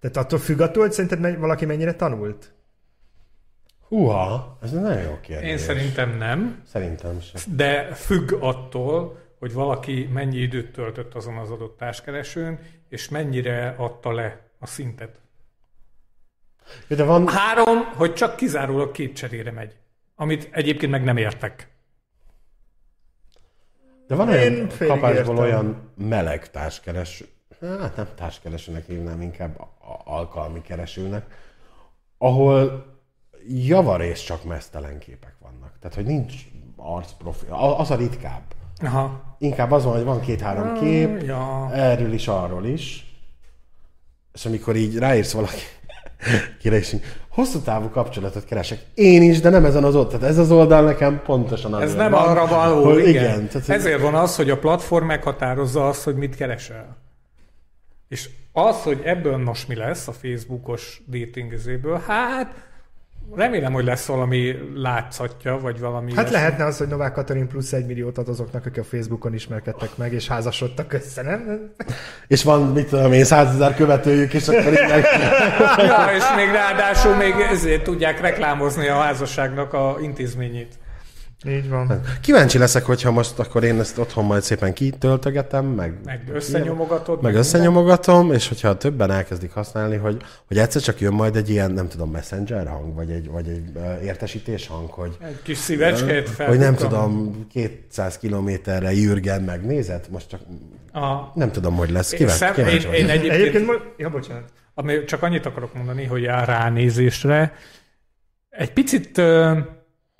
Tehát 0.00 0.16
attól 0.16 0.38
függ 0.38 0.60
attól, 0.60 0.82
hogy 0.82 0.92
szerinted 0.92 1.38
valaki 1.38 1.64
mennyire 1.64 1.94
tanult? 1.94 2.52
húha, 3.92 4.58
ez 4.62 4.72
egy 4.72 4.80
nagyon 4.80 5.02
jó 5.02 5.18
kérdés. 5.20 5.50
Én 5.50 5.58
szerintem 5.58 6.16
nem, 6.16 6.62
Szerintem 6.66 7.20
sem. 7.20 7.56
de 7.56 7.94
függ 7.94 8.32
attól, 8.40 9.18
hogy 9.38 9.52
valaki 9.52 10.08
mennyi 10.12 10.38
időt 10.38 10.72
töltött 10.72 11.14
azon 11.14 11.36
az 11.36 11.50
adott 11.50 11.76
társkeresőn, 11.78 12.58
és 12.88 13.08
mennyire 13.08 13.74
adta 13.78 14.12
le 14.12 14.40
a 14.58 14.66
szintet. 14.66 15.20
De 16.86 17.04
van, 17.04 17.28
Három, 17.28 17.78
hogy 17.94 18.14
csak 18.14 18.36
kizárólag 18.36 18.90
két 18.90 19.16
cserére 19.16 19.50
megy. 19.50 19.76
Amit 20.14 20.48
egyébként 20.52 20.92
meg 20.92 21.04
nem 21.04 21.16
értek. 21.16 21.68
De 24.06 24.14
van 24.14 24.28
olyan 24.28 24.68
kapásból 24.78 25.38
olyan 25.38 25.90
meleg 25.96 26.50
társkereső, 26.50 27.26
hát 27.60 27.96
nem 27.96 28.08
társkeresőnek 28.14 28.86
hívnám, 28.86 29.20
inkább 29.20 29.66
alkalmi 30.04 30.60
keresőnek, 30.60 31.26
ahol 32.18 32.86
javarészt 33.48 34.24
csak 34.24 34.44
mesztelen 34.44 34.98
képek 34.98 35.34
vannak. 35.40 35.78
Tehát, 35.80 35.96
hogy 35.96 36.06
nincs 36.06 36.34
arcprofil. 36.76 37.54
Az 37.54 37.90
a 37.90 37.94
ritkább. 37.96 38.42
Aha. 38.82 39.36
Inkább 39.38 39.70
az 39.70 39.84
van, 39.84 39.94
hogy 39.94 40.04
van 40.04 40.20
két-három 40.20 40.80
kép, 40.80 41.22
ja. 41.22 41.70
erről 41.72 42.12
is, 42.12 42.28
arról 42.28 42.66
is. 42.66 43.06
És 44.32 44.46
amikor 44.46 44.76
így 44.76 44.98
ráírsz 44.98 45.32
valaki, 45.32 45.62
kire 46.60 46.76
is, 46.76 46.92
így, 46.92 47.02
hosszú 47.28 47.58
távú 47.58 47.88
kapcsolatot 47.88 48.44
keresek. 48.44 48.78
Én 48.94 49.22
is, 49.22 49.40
de 49.40 49.50
nem 49.50 49.64
ezen 49.64 49.84
az 49.84 49.94
ott. 49.94 50.10
Tehát 50.10 50.28
ez 50.28 50.38
az 50.38 50.50
oldal 50.50 50.84
nekem 50.84 51.22
pontosan 51.24 51.74
az. 51.74 51.82
Ez 51.82 51.94
nem 51.94 52.14
arra 52.14 52.46
való, 52.46 52.84
hogy 52.84 53.08
igen. 53.08 53.24
igen. 53.24 53.48
Tehát, 53.48 53.68
Ezért 53.68 54.00
van 54.00 54.14
az, 54.14 54.36
hogy 54.36 54.50
a 54.50 54.58
platform 54.58 55.06
meghatározza 55.06 55.88
azt, 55.88 56.02
hogy 56.02 56.16
mit 56.16 56.36
keresel. 56.36 56.96
És 58.08 58.28
az, 58.52 58.82
hogy 58.82 59.00
ebből 59.04 59.36
most 59.36 59.68
mi 59.68 59.74
lesz 59.74 60.08
a 60.08 60.12
Facebookos 60.12 61.02
datingezéből, 61.08 62.02
hát 62.06 62.54
remélem, 63.34 63.72
hogy 63.72 63.84
lesz 63.84 64.06
valami 64.06 64.54
látszatja, 64.74 65.58
vagy 65.58 65.80
valami... 65.80 66.10
Hát 66.14 66.28
ilyesmi. 66.28 66.34
lehetne 66.34 66.64
az, 66.64 66.78
hogy 66.78 66.86
Novák 66.86 67.12
Katalin 67.12 67.48
plusz 67.48 67.72
egy 67.72 67.86
milliót 67.86 68.18
ad 68.18 68.28
azoknak, 68.28 68.66
akik 68.66 68.82
a 68.82 68.84
Facebookon 68.84 69.34
ismerkedtek 69.34 69.96
meg, 69.96 70.12
és 70.12 70.28
házasodtak 70.28 70.92
össze, 70.92 71.22
nem? 71.22 71.70
És 72.26 72.42
van, 72.42 72.62
mit 72.62 72.88
tudom 72.88 73.12
én, 73.12 73.24
százezer 73.24 73.74
követőjük, 73.74 74.34
és 74.34 74.48
akkor 74.48 74.72
így 74.72 74.88
meg... 74.88 75.04
Ja, 75.76 76.10
és 76.16 76.24
még 76.36 76.48
ráadásul 76.52 77.16
még 77.16 77.34
ezért 77.50 77.82
tudják 77.82 78.20
reklámozni 78.20 78.88
a 78.88 78.94
házasságnak 78.94 79.72
a 79.72 79.96
intézményét. 80.00 80.74
Így 81.48 81.68
van. 81.68 82.00
Kíváncsi 82.20 82.58
leszek, 82.58 82.84
hogyha 82.84 83.10
most 83.10 83.38
akkor 83.38 83.64
én 83.64 83.80
ezt 83.80 83.98
otthon 83.98 84.24
majd 84.24 84.42
szépen 84.42 84.72
kitöltögetem, 84.72 85.64
meg, 85.66 85.94
Meg 86.04 86.22
összenyomogatod. 86.32 87.22
meg 87.22 87.34
összenyomogatom, 87.34 88.32
és 88.32 88.48
hogyha 88.48 88.76
többen 88.76 89.10
elkezdik 89.10 89.52
használni, 89.52 89.96
hogy, 89.96 90.22
hogy 90.46 90.58
egyszer 90.58 90.82
csak 90.82 91.00
jön 91.00 91.12
majd 91.12 91.36
egy 91.36 91.50
ilyen, 91.50 91.70
nem 91.70 91.88
tudom, 91.88 92.10
messenger 92.10 92.66
hang, 92.68 92.94
vagy 92.94 93.10
egy, 93.10 93.28
vagy 93.30 93.48
egy 93.48 93.70
uh, 93.74 94.04
értesítés 94.04 94.66
hang, 94.66 94.90
hogy, 94.90 95.16
Egy 95.24 95.42
kis 95.42 95.58
szívecskét 95.58 96.28
fel. 96.28 96.46
hogy 96.48 96.58
nem 96.58 96.74
tudom, 96.74 97.36
200 97.52 98.18
kilométerre 98.18 98.92
Jürgen 98.92 99.42
megnézett, 99.42 100.10
most 100.10 100.28
csak 100.28 100.40
A, 100.92 101.32
nem 101.34 101.52
tudom, 101.52 101.74
hogy 101.74 101.90
lesz. 101.90 102.12
én, 102.12 102.18
Kíváncsi, 102.18 102.38
szem, 102.38 102.54
kíváncsi 102.54 102.86
én, 102.86 102.92
én 102.92 103.08
egyébként, 103.08 103.32
Egyébként, 103.32 103.66
mo- 103.66 103.82
ja, 103.96 104.10
bocsánat. 104.10 104.44
ami, 104.74 105.04
csak 105.04 105.22
annyit 105.22 105.46
akarok 105.46 105.74
mondani, 105.74 106.04
hogy 106.04 106.24
a 106.24 106.44
ránézésre 106.44 107.52
egy 108.50 108.72
picit 108.72 109.18
ö, 109.18 109.58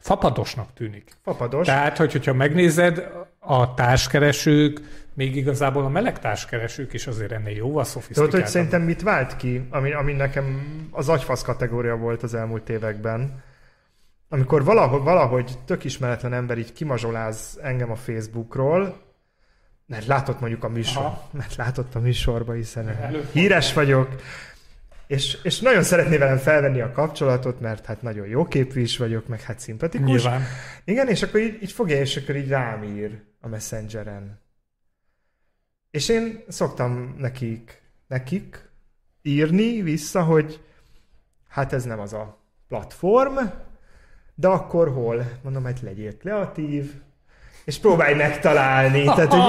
fapadosnak 0.03 0.73
tűnik. 0.75 1.13
Fapados. 1.25 1.67
Tehát, 1.67 1.97
hogy, 1.97 2.13
hogyha 2.13 2.33
megnézed, 2.33 3.09
a 3.39 3.75
társkeresők, 3.75 4.81
még 5.15 5.37
igazából 5.37 5.85
a 5.85 5.89
meleg 5.89 6.19
társkeresők 6.19 6.93
is 6.93 7.07
azért 7.07 7.33
ennél 7.33 7.55
jóval 7.57 7.71
Tudod, 7.71 7.87
szofisztikáltabb. 7.87 8.41
hogy 8.41 8.51
szerintem 8.51 8.83
mit 8.83 9.03
vált 9.03 9.37
ki, 9.37 9.67
ami, 9.71 9.93
ami 9.93 10.13
nekem 10.13 10.63
az 10.91 11.09
agyfasz 11.09 11.43
kategória 11.43 11.97
volt 11.97 12.23
az 12.23 12.35
elmúlt 12.35 12.69
években, 12.69 13.43
amikor 14.29 14.65
valahogy, 14.65 15.03
valahogy 15.03 15.59
tök 15.65 15.85
ismeretlen 15.85 16.33
ember 16.33 16.59
így 16.59 16.73
kimazsoláz 16.73 17.59
engem 17.63 17.91
a 17.91 17.97
Facebookról, 17.97 19.01
mert 19.87 20.07
látott 20.07 20.41
mondjuk 20.41 20.65
a 20.65 20.69
műsor, 20.69 21.03
Aha. 21.03 21.29
mert 21.31 21.57
látott 21.57 21.95
a 21.95 22.01
műsorba, 22.01 22.53
hiszen 22.53 22.89
Előfordul. 22.89 23.31
híres 23.33 23.73
vagyok, 23.73 24.09
és, 25.07 25.39
és 25.43 25.61
nagyon 25.61 25.83
szeretné 25.83 26.17
velem 26.17 26.37
felvenni 26.37 26.81
a 26.81 26.93
kapcsolatot, 26.93 27.61
mert 27.61 27.87
hát 27.87 28.03
nagyon 28.03 28.27
jó 28.27 28.45
képű 28.45 28.81
is 28.81 28.99
vagyok, 28.99 29.27
meg 29.27 29.41
hát 29.41 29.61
szimpatikus. 29.61 30.09
Nyilván. 30.09 30.43
Igen, 30.85 31.09
és 31.09 31.23
akkor 31.23 31.41
így, 31.41 31.63
így 31.63 31.73
fogja, 31.73 32.01
és 32.01 32.17
akkor 32.17 32.37
így 32.37 32.49
rám 32.49 32.83
ír 32.83 33.21
a 33.41 33.49
Messengeren. 33.49 34.41
És 35.91 36.09
én 36.09 36.45
szoktam 36.49 37.15
nekik, 37.19 37.83
nekik 38.07 38.71
írni 39.23 39.83
vissza, 39.83 40.23
hogy 40.23 40.61
hát 41.49 41.73
ez 41.73 41.85
nem 41.85 42.01
az 42.01 42.13
a 42.13 42.39
platform, 42.69 43.37
de 44.35 44.49
akkor 44.49 44.89
hol? 44.89 45.39
Mondom, 45.43 45.65
hát 45.65 45.81
legyél 45.81 46.17
kreatív, 46.17 46.93
és 47.65 47.79
próbálj 47.79 48.15
megtalálni. 48.15 49.05
Tehát, 49.05 49.33
hogy 49.33 49.41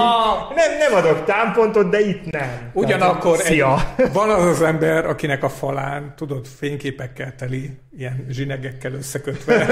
nem, 0.54 0.78
nem 0.78 0.94
adok 0.94 1.24
támpontot, 1.24 1.88
de 1.88 2.00
itt 2.00 2.30
nem. 2.30 2.70
Ugyanakkor 2.72 3.36
Tehát, 3.36 3.52
szia. 3.52 3.76
Egy, 3.96 4.12
van 4.12 4.30
az 4.30 4.44
az 4.44 4.62
ember, 4.62 5.06
akinek 5.06 5.42
a 5.42 5.48
falán, 5.48 6.12
tudod, 6.16 6.46
fényképekkel 6.46 7.34
teli, 7.34 7.78
ilyen 7.98 8.26
zsinegekkel 8.28 8.92
összekötve, 8.92 9.54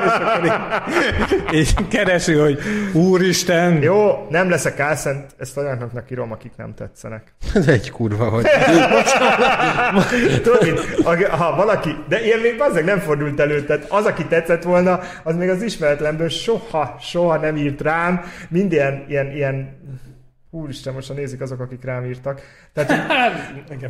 és 0.00 0.10
akkor 0.10 0.44
így, 0.44 1.58
így 1.58 1.88
keresi, 1.88 2.34
hogy 2.34 2.58
úristen, 2.92 3.82
Jó, 3.82 4.26
nem 4.30 4.50
leszek 4.50 4.80
álszent, 4.80 5.34
ezt 5.38 5.56
olyanoknak 5.56 6.10
írom, 6.10 6.32
akik 6.32 6.52
nem 6.56 6.74
tetszenek. 6.74 7.34
Ez 7.54 7.68
egy 7.68 7.90
kurva, 7.90 8.28
hogy... 8.28 8.46
Tudod, 10.42 10.78
ha 11.30 11.56
valaki, 11.56 11.96
de 12.08 12.24
ilyen 12.24 12.38
még 12.38 12.56
bazzeg 12.56 12.84
nem 12.84 12.98
fordult 12.98 13.40
elő, 13.40 13.64
tehát 13.64 13.86
az, 13.88 14.04
aki 14.04 14.24
tetszett 14.24 14.62
volna, 14.62 15.00
az 15.22 15.36
még 15.36 15.48
az 15.48 15.62
ismeretlenből 15.62 16.28
soha, 16.28 16.96
soha 17.00 17.36
nem 17.36 17.56
írt 17.56 17.80
rám, 17.80 18.20
minden 18.48 19.04
ilyen, 19.08 19.32
ilyen 19.32 19.76
Úristen, 20.50 20.94
most 20.94 21.14
nézik 21.14 21.40
azok, 21.40 21.60
akik 21.60 21.84
rám 21.84 22.04
írtak. 22.04 22.40
Tehát. 22.72 22.90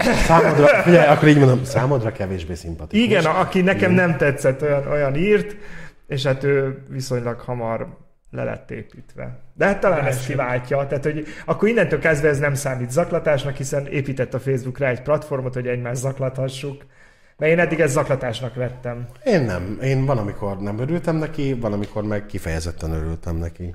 Számodra, 0.26 0.66
figyelj, 0.66 1.08
akkor 1.08 1.28
így 1.28 1.38
mondom, 1.38 1.64
számodra 1.64 2.12
kevésbé 2.12 2.54
szimpatikus. 2.54 3.06
igen, 3.06 3.24
aki 3.24 3.60
nekem 3.60 3.92
nem 3.92 4.16
tetszett, 4.16 4.62
olyan, 4.62 4.86
olyan 4.86 5.14
írt, 5.14 5.56
és 6.06 6.22
hát 6.22 6.44
ő 6.44 6.82
viszonylag 6.88 7.40
hamar 7.40 7.96
le 8.30 8.44
lett 8.44 8.70
építve. 8.70 9.38
De 9.54 9.66
hát 9.66 9.80
talán 9.80 10.04
ezt 10.04 10.18
Első. 10.18 10.30
kiváltja, 10.30 10.86
tehát 10.86 11.04
hogy 11.04 11.26
akkor 11.44 11.68
innentől 11.68 11.98
kezdve 11.98 12.28
ez 12.28 12.38
nem 12.38 12.54
számít 12.54 12.90
zaklatásnak, 12.90 13.56
hiszen 13.56 13.86
épített 13.86 14.34
a 14.34 14.40
Facebook 14.40 14.78
rá 14.78 14.88
egy 14.88 15.02
platformot, 15.02 15.54
hogy 15.54 15.66
egymást 15.66 16.00
zaklathassuk. 16.00 16.84
Mert 17.36 17.52
én 17.52 17.58
eddig 17.58 17.80
ezt 17.80 17.92
zaklatásnak 17.92 18.54
vettem. 18.54 19.06
Én 19.24 19.40
nem. 19.40 19.78
Én 19.82 20.04
van, 20.04 20.18
amikor 20.18 20.58
nem 20.58 20.78
örültem 20.78 21.16
neki, 21.16 21.54
van, 21.54 21.72
amikor 21.72 22.02
meg 22.04 22.26
kifejezetten 22.26 22.92
örültem 22.92 23.36
neki. 23.36 23.74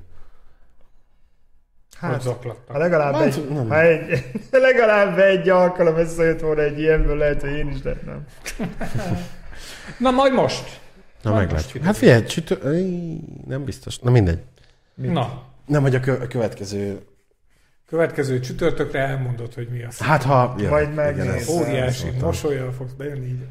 Hát, 2.11 2.21
zaklattak. 2.21 2.71
ha 2.71 2.77
legalább, 2.77 3.13
Hát, 3.13 3.23
egy, 3.23 3.47
nem. 3.49 3.67
ha 3.67 3.81
egy, 3.81 4.23
legalább 4.51 5.17
egy 5.19 5.49
alkalom 5.49 5.97
összejött 5.97 6.39
volna 6.39 6.61
egy 6.61 6.79
ilyenből, 6.79 7.17
lehet, 7.17 7.41
hogy 7.41 7.51
én 7.51 7.69
is 7.69 7.83
lettem. 7.83 8.25
Na 9.97 10.11
majd 10.11 10.33
most. 10.33 10.79
Na, 11.21 11.31
Majd 11.31 11.43
meglátjuk. 11.43 11.73
most 11.73 11.85
Hát 11.85 11.97
figyelj, 11.97 12.23
csütő... 12.23 12.55
Nem 13.47 13.63
biztos. 13.63 13.99
Na 13.99 14.11
mindegy. 14.11 14.39
Na, 14.95 15.43
Nem, 15.65 15.81
hogy 15.81 15.95
a, 15.95 15.99
kö- 15.99 16.21
a 16.23 16.27
következő... 16.27 16.99
következő 17.87 18.39
csütörtökre 18.39 18.99
elmondod, 18.99 19.53
hogy 19.53 19.67
mi 19.71 19.83
az. 19.83 19.97
Hát 19.99 20.23
ha... 20.23 20.55
Jön. 20.57 20.69
Majd 20.69 20.83
Igen, 20.91 20.95
megnézem. 21.05 21.33
ezt- 21.33 21.49
Óriási 21.49 22.07
mosolyjal 22.21 22.71
fogsz 22.71 22.91
bejönni 22.91 23.25
így. 23.27 23.45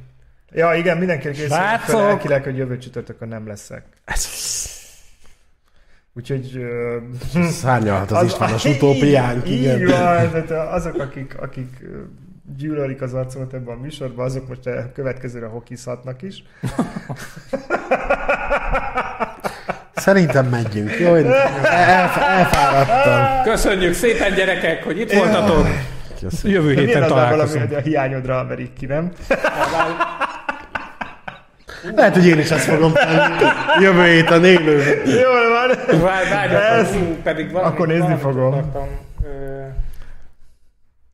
Ja, 0.52 0.74
igen, 0.74 0.98
mindenkinek 0.98 1.34
készül 1.34 1.48
Srácok! 1.50 1.84
fel 1.84 2.08
elkileg, 2.08 2.42
hogy 2.44 2.56
jövő 2.56 2.78
csütörtökön 2.78 3.28
nem 3.28 3.46
leszek. 3.46 3.84
Ez- 4.04 4.71
Úgyhogy... 6.14 6.64
Szárnyalhat 7.50 8.10
az, 8.10 8.24
Istvános 8.24 8.64
utópiánk, 8.74 9.48
így, 9.48 9.60
igen. 9.60 9.80
Így 9.80 9.86
van, 9.86 10.44
tehát 10.46 10.72
azok, 10.72 10.98
akik, 10.98 11.36
akik 11.40 11.84
gyűlölik 12.56 13.02
az 13.02 13.14
arcomat 13.14 13.54
ebben 13.54 13.76
a 13.76 13.80
műsorban, 13.80 14.24
azok 14.24 14.48
most 14.48 14.66
a 14.66 14.92
következőre 14.92 15.46
hokizhatnak 15.46 16.22
is. 16.22 16.42
Szerintem 19.94 20.46
megyünk. 20.46 20.98
Jó, 20.98 21.16
én 21.16 21.26
elf- 21.62 22.16
elfáradtam. 22.16 23.42
Köszönjük 23.52 23.94
szépen 23.94 24.34
gyerekek, 24.34 24.84
hogy 24.84 24.98
itt 25.00 25.12
voltatok. 25.12 25.66
Köszönöm. 26.20 26.56
Jövő 26.56 26.68
milyen 26.68 26.86
héten 26.86 27.02
az 27.02 27.08
valami, 27.08 27.28
találkozunk. 27.30 27.66
hogy 27.66 27.74
a 27.74 27.80
hiányodra 27.80 28.46
verik 28.46 28.72
ki, 28.72 28.86
nem? 28.86 29.12
Lehet, 31.94 32.14
hogy 32.14 32.26
én 32.26 32.38
is 32.38 32.50
ezt 32.50 32.64
fogom 32.64 32.92
tenni. 32.92 33.44
Jövő 33.80 34.04
héten 34.04 34.44
élőben. 34.44 35.08
Jól 35.08 35.48
van. 35.50 36.00
Várj, 36.00 36.28
várj, 36.30 36.54
Ez- 36.54 36.96
pedig 37.22 37.50
valami, 37.52 37.74
akkor 37.74 37.86
nézni 37.86 38.16
fogom. 38.16 38.52
akartam, 38.52 38.88
ö, 39.24 39.66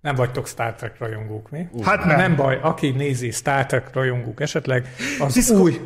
Nem 0.01 0.15
vagytok 0.15 0.47
Star 0.47 0.75
Trek 0.75 0.99
rajongók, 0.99 1.51
mi? 1.51 1.67
Hát 1.85 2.05
nem. 2.05 2.17
Nem 2.17 2.37
baj, 2.37 2.59
aki 2.63 2.91
nézi 2.91 3.31
Star 3.31 3.67
Trek 3.67 3.91
rajongók 3.95 4.41
esetleg, 4.41 4.87
az 5.19 5.33
Cisco. 5.33 5.55
új... 5.59 5.81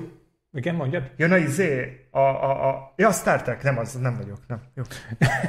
Igen, 0.55 0.75
mondjad? 0.75 1.03
Jön 1.17 1.33
a 1.33 1.37
izé, 1.37 2.01
a, 2.11 2.19
a, 2.21 2.69
a... 2.69 2.93
Ja, 2.97 3.11
Star 3.11 3.43
Trek, 3.43 3.63
nem 3.63 3.79
az, 3.79 3.93
nem 3.93 4.17
vagyok, 4.17 4.39
nem. 4.49 4.61
Jó. 4.75 4.83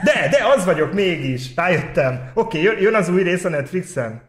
De, 0.04 0.28
de 0.30 0.38
az 0.56 0.66
vagyok 0.66 0.94
mégis, 0.94 1.56
rájöttem. 1.56 2.32
Oké, 2.34 2.62
jön, 2.62 2.80
jön 2.80 2.96
az 2.96 3.10
új 3.10 3.24
rész 3.24 3.44
a 3.44 3.50
Netflixen. 3.50 4.22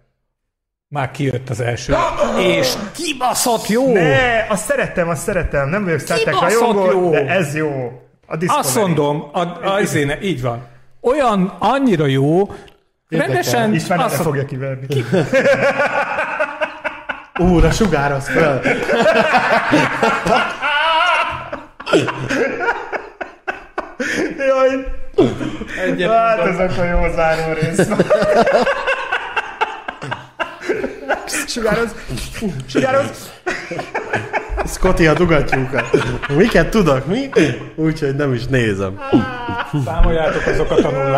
Már 0.95 1.11
kijött 1.11 1.51
az 1.51 1.61
első. 1.61 1.95
És 2.39 2.73
kibaszott 2.93 3.66
jó! 3.66 3.93
Ne, 3.93 4.47
azt 4.49 4.65
szerettem, 4.65 5.09
azt 5.09 5.23
szerettem. 5.23 5.69
Nem 5.69 5.85
vagyok 5.85 5.99
Kibaszott 5.99 6.41
rajongó, 6.41 6.91
jó. 6.91 7.11
de 7.11 7.27
ez 7.27 7.55
jó. 7.55 8.03
A. 8.27 8.37
Azt 8.47 8.77
mondom, 8.77 9.31
a, 9.33 9.41
a, 9.41 9.81
izéne, 9.81 10.19
így 10.21 10.43
van. 10.43 10.66
Olyan, 11.01 11.57
annyira 11.59 12.07
jó, 12.07 12.51
rendesen 13.09 13.75
István 13.75 13.99
azt 13.99 14.23
fogja 14.23 14.45
kiverni. 14.45 14.87
Úr, 17.39 17.65
a 17.65 17.71
sugároz 17.71 18.29
fel. 18.29 18.61
Jaj, 24.39 24.87
egyet 25.85 26.11
hát 26.11 26.39
ez 26.39 26.59
akkor 26.59 26.85
jó 26.85 27.15
záró 27.15 27.53
rész. 27.53 27.89
Sugároz, 31.46 31.88
sugároz. 32.66 33.30
Scotty 34.66 35.06
a 35.06 35.14
dugattyúkat. 35.14 35.86
Miket 36.36 36.70
tudok, 36.70 37.06
mi? 37.06 37.30
Úgyhogy 37.74 38.14
nem 38.16 38.32
is 38.34 38.46
nézem. 38.46 39.01
Számoljátok 39.84 40.46
azokat 40.46 40.78
a 40.84 40.90
nullát. 40.90 41.12